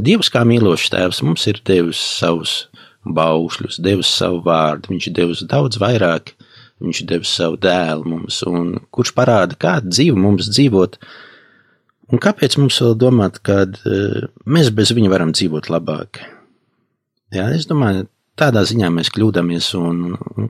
Dievs 0.00 0.30
kā 0.32 0.46
mīlošs 0.48 0.88
tēvs 0.94 1.20
mums 1.26 1.44
ir 1.50 1.60
devis 1.68 2.00
savus 2.00 2.54
baušļus, 3.04 3.80
devis 3.84 4.12
savu 4.14 4.40
vārdu, 4.46 4.94
viņš 4.94 5.10
devis 5.16 5.42
daudz 5.50 5.76
vairāk 5.82 6.32
Viņš 6.80 7.02
deva 7.08 7.28
savu 7.28 7.58
dēlu 7.60 8.08
mums, 8.08 8.40
un 8.48 8.78
kurš 8.94 9.12
parāda, 9.16 9.58
kādu 9.60 9.92
dzīvi 9.92 10.16
mums 10.16 10.48
dzīvot, 10.48 10.96
un 12.10 12.22
kāpēc 12.24 12.56
mums 12.60 12.80
vēl 12.80 12.96
domāt, 13.00 13.40
ka 13.44 13.62
uh, 13.68 14.28
mēs 14.48 14.72
bez 14.74 14.94
viņa 14.96 15.12
varam 15.12 15.34
dzīvot 15.36 15.68
labāk. 15.72 16.22
Jā, 17.36 17.50
es 17.54 17.68
domāju, 17.70 18.08
tādā 18.40 18.64
ziņā 18.66 18.88
mēs 18.94 19.12
kļūdāmies, 19.14 19.74
un, 19.78 20.16
un 20.16 20.48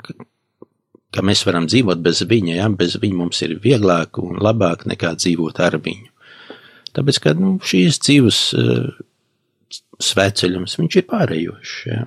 ka 1.11 1.27
mēs 1.27 1.43
varam 1.49 1.67
dzīvot 1.67 2.01
bez 2.05 2.23
viņa, 2.31 2.57
jā, 2.61 2.71
bez 2.79 2.97
viņa 3.03 3.19
mums 3.19 3.43
ir 3.45 3.59
vieglāk 3.63 4.23
un 4.23 4.39
labāk 4.41 4.87
nekā 4.89 5.17
dzīvot 5.19 5.61
ar 5.67 5.81
viņu. 5.83 6.09
Tāpēc, 6.97 7.21
ka 7.23 7.35
nu, 7.39 7.57
šīs 7.63 8.01
dzīves 8.07 8.41
uh, 8.59 8.89
svētceļums, 10.03 10.79
viņš 10.81 10.99
ir 10.99 11.07
pārējošs. 11.11 11.77
Jā. 11.91 12.05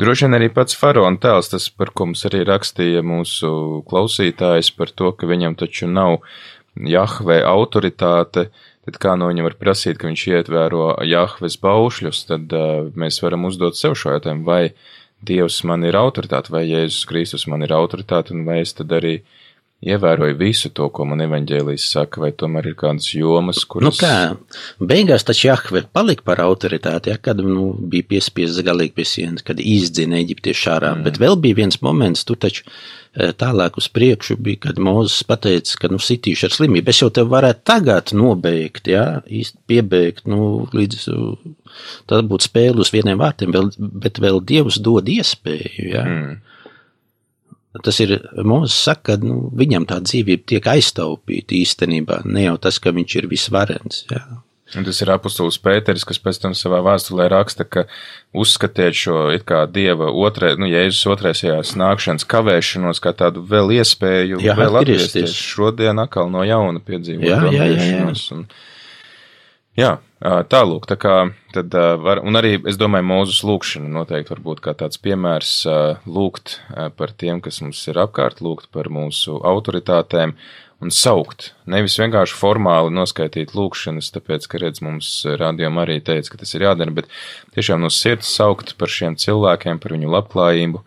Droši 0.00 0.26
vien 0.26 0.36
arī 0.36 0.48
pats 0.52 0.76
faraona 0.78 1.20
tēls, 1.20 1.50
tas, 1.52 1.68
par 1.72 1.92
ko 1.96 2.08
mums 2.10 2.24
arī 2.28 2.42
rakstīja 2.48 3.02
mūsu 3.04 3.82
klausītājs, 3.88 4.72
par 4.76 4.92
to, 4.92 5.12
ka 5.16 5.28
viņam 5.30 5.56
taču 5.60 5.88
nav 5.88 6.20
Jahve 6.88 7.42
autoritāte, 7.44 8.46
tad 8.86 8.98
kā 9.00 9.14
no 9.20 9.28
viņa 9.28 9.44
var 9.44 9.58
prasīt, 9.60 9.98
ka 10.00 10.08
viņš 10.08 10.24
ietvēro 10.32 10.86
Jahves 11.08 11.58
baušļus, 11.62 12.24
tad 12.30 12.56
uh, 12.56 12.88
mēs 12.96 13.20
varam 13.24 13.44
uzdot 13.48 13.78
sev 13.78 13.96
šo 13.98 14.16
jautājumu, 14.16 14.44
vai 14.48 14.64
Dievs 15.22 15.60
man 15.68 15.84
ir 15.86 15.94
autoritāte, 15.94 16.50
vai 16.50 16.64
Jēzus 16.66 17.06
Kristus 17.06 17.46
man 17.46 17.62
ir 17.62 17.76
autoritāte, 17.76 18.34
un 18.34 18.42
vai 18.48 18.62
es 18.64 18.72
tad 18.74 18.90
arī 18.96 19.20
uh, 19.20 19.41
ievēroju 19.82 20.36
visu 20.38 20.70
to, 20.70 20.86
ko 20.94 21.04
man 21.10 21.24
evaņģēlijas 21.24 21.86
saka, 21.96 22.22
vai 22.22 22.30
tomēr 22.38 22.70
ir 22.70 22.76
kādas 22.78 23.08
jomas, 23.16 23.64
kuras. 23.66 23.88
Nu 23.88 23.92
kā, 23.98 24.56
beigās 24.78 25.26
taču 25.26 25.48
Jahve 25.48 25.84
palika 25.92 26.24
par 26.30 26.42
autoritāti, 26.44 27.10
ja, 27.10 27.18
kad 27.18 27.42
nu, 27.42 27.72
bija 27.90 28.06
piespiests 28.14 28.62
galīgi 28.62 28.94
pie 28.98 29.06
sienas, 29.08 29.46
kad 29.46 29.60
izdzina 29.60 30.20
Eģiptiešu 30.22 30.70
ārā, 30.76 30.92
mm. 30.94 31.06
bet 31.08 31.18
vēl 31.22 31.38
bija 31.42 31.58
viens 31.64 31.80
moments, 31.82 32.22
tu 32.28 32.38
taču 32.38 32.62
eh, 32.68 33.32
tālāk 33.34 33.80
uz 33.82 33.90
priekšu 33.90 34.38
bija, 34.38 34.68
kad 34.68 34.78
Mūzes 34.82 35.26
pateica, 35.26 35.80
ka, 35.82 35.90
nu, 35.90 35.98
sitīšu 36.02 36.46
ar 36.46 36.56
slimību, 36.60 36.94
es 36.94 37.02
jau 37.02 37.10
tev 37.14 37.32
varētu 37.34 37.66
tagad 37.72 38.14
nobeigt, 38.14 38.86
ja, 38.92 39.06
īsti 39.26 39.58
piebeigt, 39.66 40.24
nu, 40.30 40.68
līdz, 40.70 41.08
tad 42.10 42.30
būtu 42.30 42.52
spēle 42.52 42.86
uz 42.86 42.94
vieniem 42.94 43.18
vārtiem, 43.18 43.50
vēl, 43.58 43.74
bet 44.06 44.22
vēl 44.22 44.38
Dievs 44.46 44.78
dod 44.78 45.10
iespēju. 45.10 45.90
Ja. 45.90 46.06
Mm. 46.06 46.40
Tas 47.80 47.98
ir 48.04 48.18
Mozus 48.44 48.76
saka, 48.76 49.14
ka 49.16 49.24
nu, 49.24 49.46
viņam 49.56 49.86
tā 49.88 49.96
dzīvība 50.04 50.44
tiek 50.50 50.66
aiztaupīta 50.74 51.56
īstenībā, 51.56 52.20
ne 52.28 52.44
jau 52.50 52.56
tas, 52.60 52.76
ka 52.82 52.92
viņš 52.92 53.14
ir 53.22 53.28
visvarens. 53.30 54.02
Jā. 54.12 54.26
Un 54.76 54.86
tas 54.86 55.00
ir 55.04 55.10
apustulis 55.12 55.58
Pēteris, 55.60 56.04
kas 56.08 56.20
pēc 56.22 56.38
tam 56.40 56.54
savā 56.56 56.78
vēstulē 56.84 57.26
raksta, 57.32 57.64
ka 57.68 57.84
uzskatiet 58.32 58.96
šo 58.96 59.26
it 59.34 59.44
kā 59.48 59.64
dieva 59.68 60.08
otrē, 60.08 60.54
nu, 60.60 60.68
Jēzus 60.70 61.10
otrēsajās 61.12 61.74
nākšanas 61.80 62.28
kavēšanos 62.28 63.02
kā 63.04 63.12
tādu 63.16 63.44
vēl 63.48 63.74
iespēju 63.80 64.40
jā, 64.40 64.56
vēl 64.56 64.80
atgriezties 64.80 65.34
šodien 65.36 66.00
atkal 66.00 66.32
no 66.32 66.44
jauna 66.48 66.80
piedzīvot. 66.84 67.28
Jā, 67.28 67.42
jā, 67.52 67.68
jā, 67.68 67.90
jā. 67.90 68.06
Un, 68.36 68.46
jā, 69.80 69.92
Tālūk, 70.22 70.84
tā 70.86 70.94
kā 71.02 71.14
tad 71.50 71.74
var, 71.74 72.20
un 72.22 72.38
arī 72.38 72.54
es 72.70 72.76
domāju, 72.78 73.08
mūzus 73.10 73.40
lūkšana 73.42 73.88
noteikti 73.90 74.30
var 74.30 74.42
būt 74.44 74.60
kā 74.62 74.74
tāds 74.78 75.00
piemērs 75.02 75.54
lūgt 76.06 76.60
par 76.98 77.14
tiem, 77.18 77.40
kas 77.42 77.58
mums 77.64 77.80
ir 77.90 77.98
apkārt, 77.98 78.38
lūgt 78.44 78.68
par 78.70 78.86
mūsu 78.92 79.40
autoritātēm 79.42 80.36
un 80.82 80.94
saukt. 80.94 81.50
Nevis 81.66 81.98
vienkārši 81.98 82.38
formāli 82.38 82.94
noskaitīt 82.94 83.56
lūkšanas, 83.58 84.12
tāpēc, 84.14 84.46
ka 84.46 84.62
redz 84.62 84.82
mums 84.86 85.10
rādījumā 85.26 85.88
arī 85.88 85.98
teica, 86.06 86.34
ka 86.34 86.42
tas 86.44 86.54
ir 86.54 86.68
jādara, 86.68 86.94
bet 86.94 87.10
tiešām 87.58 87.82
no 87.82 87.90
sirds 87.90 88.30
saukt 88.30 88.76
par 88.78 88.94
šiem 88.94 89.18
cilvēkiem, 89.18 89.82
par 89.82 89.98
viņu 89.98 90.16
labklājību, 90.16 90.82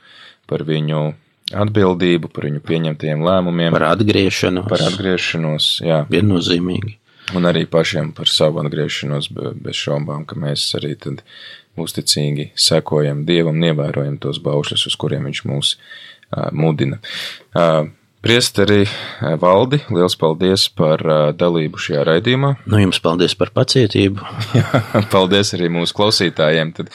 par 0.48 0.64
viņu 0.68 1.08
atbildību, 1.56 2.32
par 2.32 2.48
viņu 2.48 2.64
pieņemtajiem 2.68 3.24
lēmumiem. 3.28 3.76
Par 3.76 3.92
atgriešanos. 3.92 4.70
Par 4.72 4.88
atgriešanos, 4.94 5.74
jā. 5.84 6.06
Viennozīmīgi 6.12 7.02
un 7.34 7.50
arī 7.50 7.66
pašiem 7.66 8.12
par 8.16 8.30
savu 8.30 8.62
atgriešanos 8.62 9.32
bez 9.34 9.80
šaubām, 9.82 10.26
ka 10.30 10.38
mēs 10.40 10.68
arī 10.78 10.94
tad 11.02 11.24
uzticīgi 11.80 12.52
sekojam 12.56 13.26
Dievam, 13.28 13.64
ievērojam 13.64 14.20
tos 14.22 14.40
baušļus, 14.44 14.86
uz 14.92 14.98
kuriem 15.00 15.26
Viņš 15.28 15.42
mūs 15.50 15.76
uh, 15.76 16.50
mudina. 16.56 17.02
Uh, 17.52 17.90
Priesteri 18.26 18.88
Valdi, 19.38 19.78
liels 19.94 20.16
paldies 20.18 20.64
par 20.74 21.04
dalību 21.38 21.78
šajā 21.78 22.06
raidījumā. 22.08 22.56
Nu, 22.72 22.80
jums 22.82 22.98
paldies 23.04 23.36
par 23.38 23.52
pacietību. 23.54 24.26
Jā, 24.58 24.82
paldies 25.14 25.54
arī 25.54 25.70
mūsu 25.70 25.94
klausītājiem. 25.94 26.72
Tad 26.74 26.90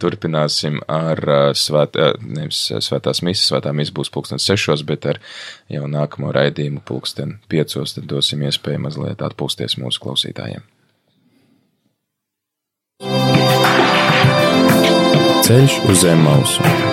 turpināsim 0.00 0.78
ar 0.88 1.20
svēt, 1.52 1.98
nevis 2.24 2.62
svētās 2.80 3.20
misas, 3.26 3.50
svētā 3.50 3.74
misa 3.76 3.92
būs 3.92 4.08
pulksten 4.14 4.40
sešos, 4.40 4.80
bet 4.88 5.04
ar 5.12 5.20
jau 5.68 5.84
nākamo 5.84 6.32
raidījumu 6.32 6.80
pulksten 6.88 7.36
piecos, 7.52 7.98
tad 7.98 8.08
dosim 8.08 8.46
iespēju 8.48 8.80
mazliet 8.86 9.20
atpūsties 9.26 9.76
mūsu 9.82 10.00
klausītājiem. 10.06 10.64
Ceļš 15.44 15.76
uz 15.90 16.02
zem 16.06 16.24
mausu. 16.24 16.89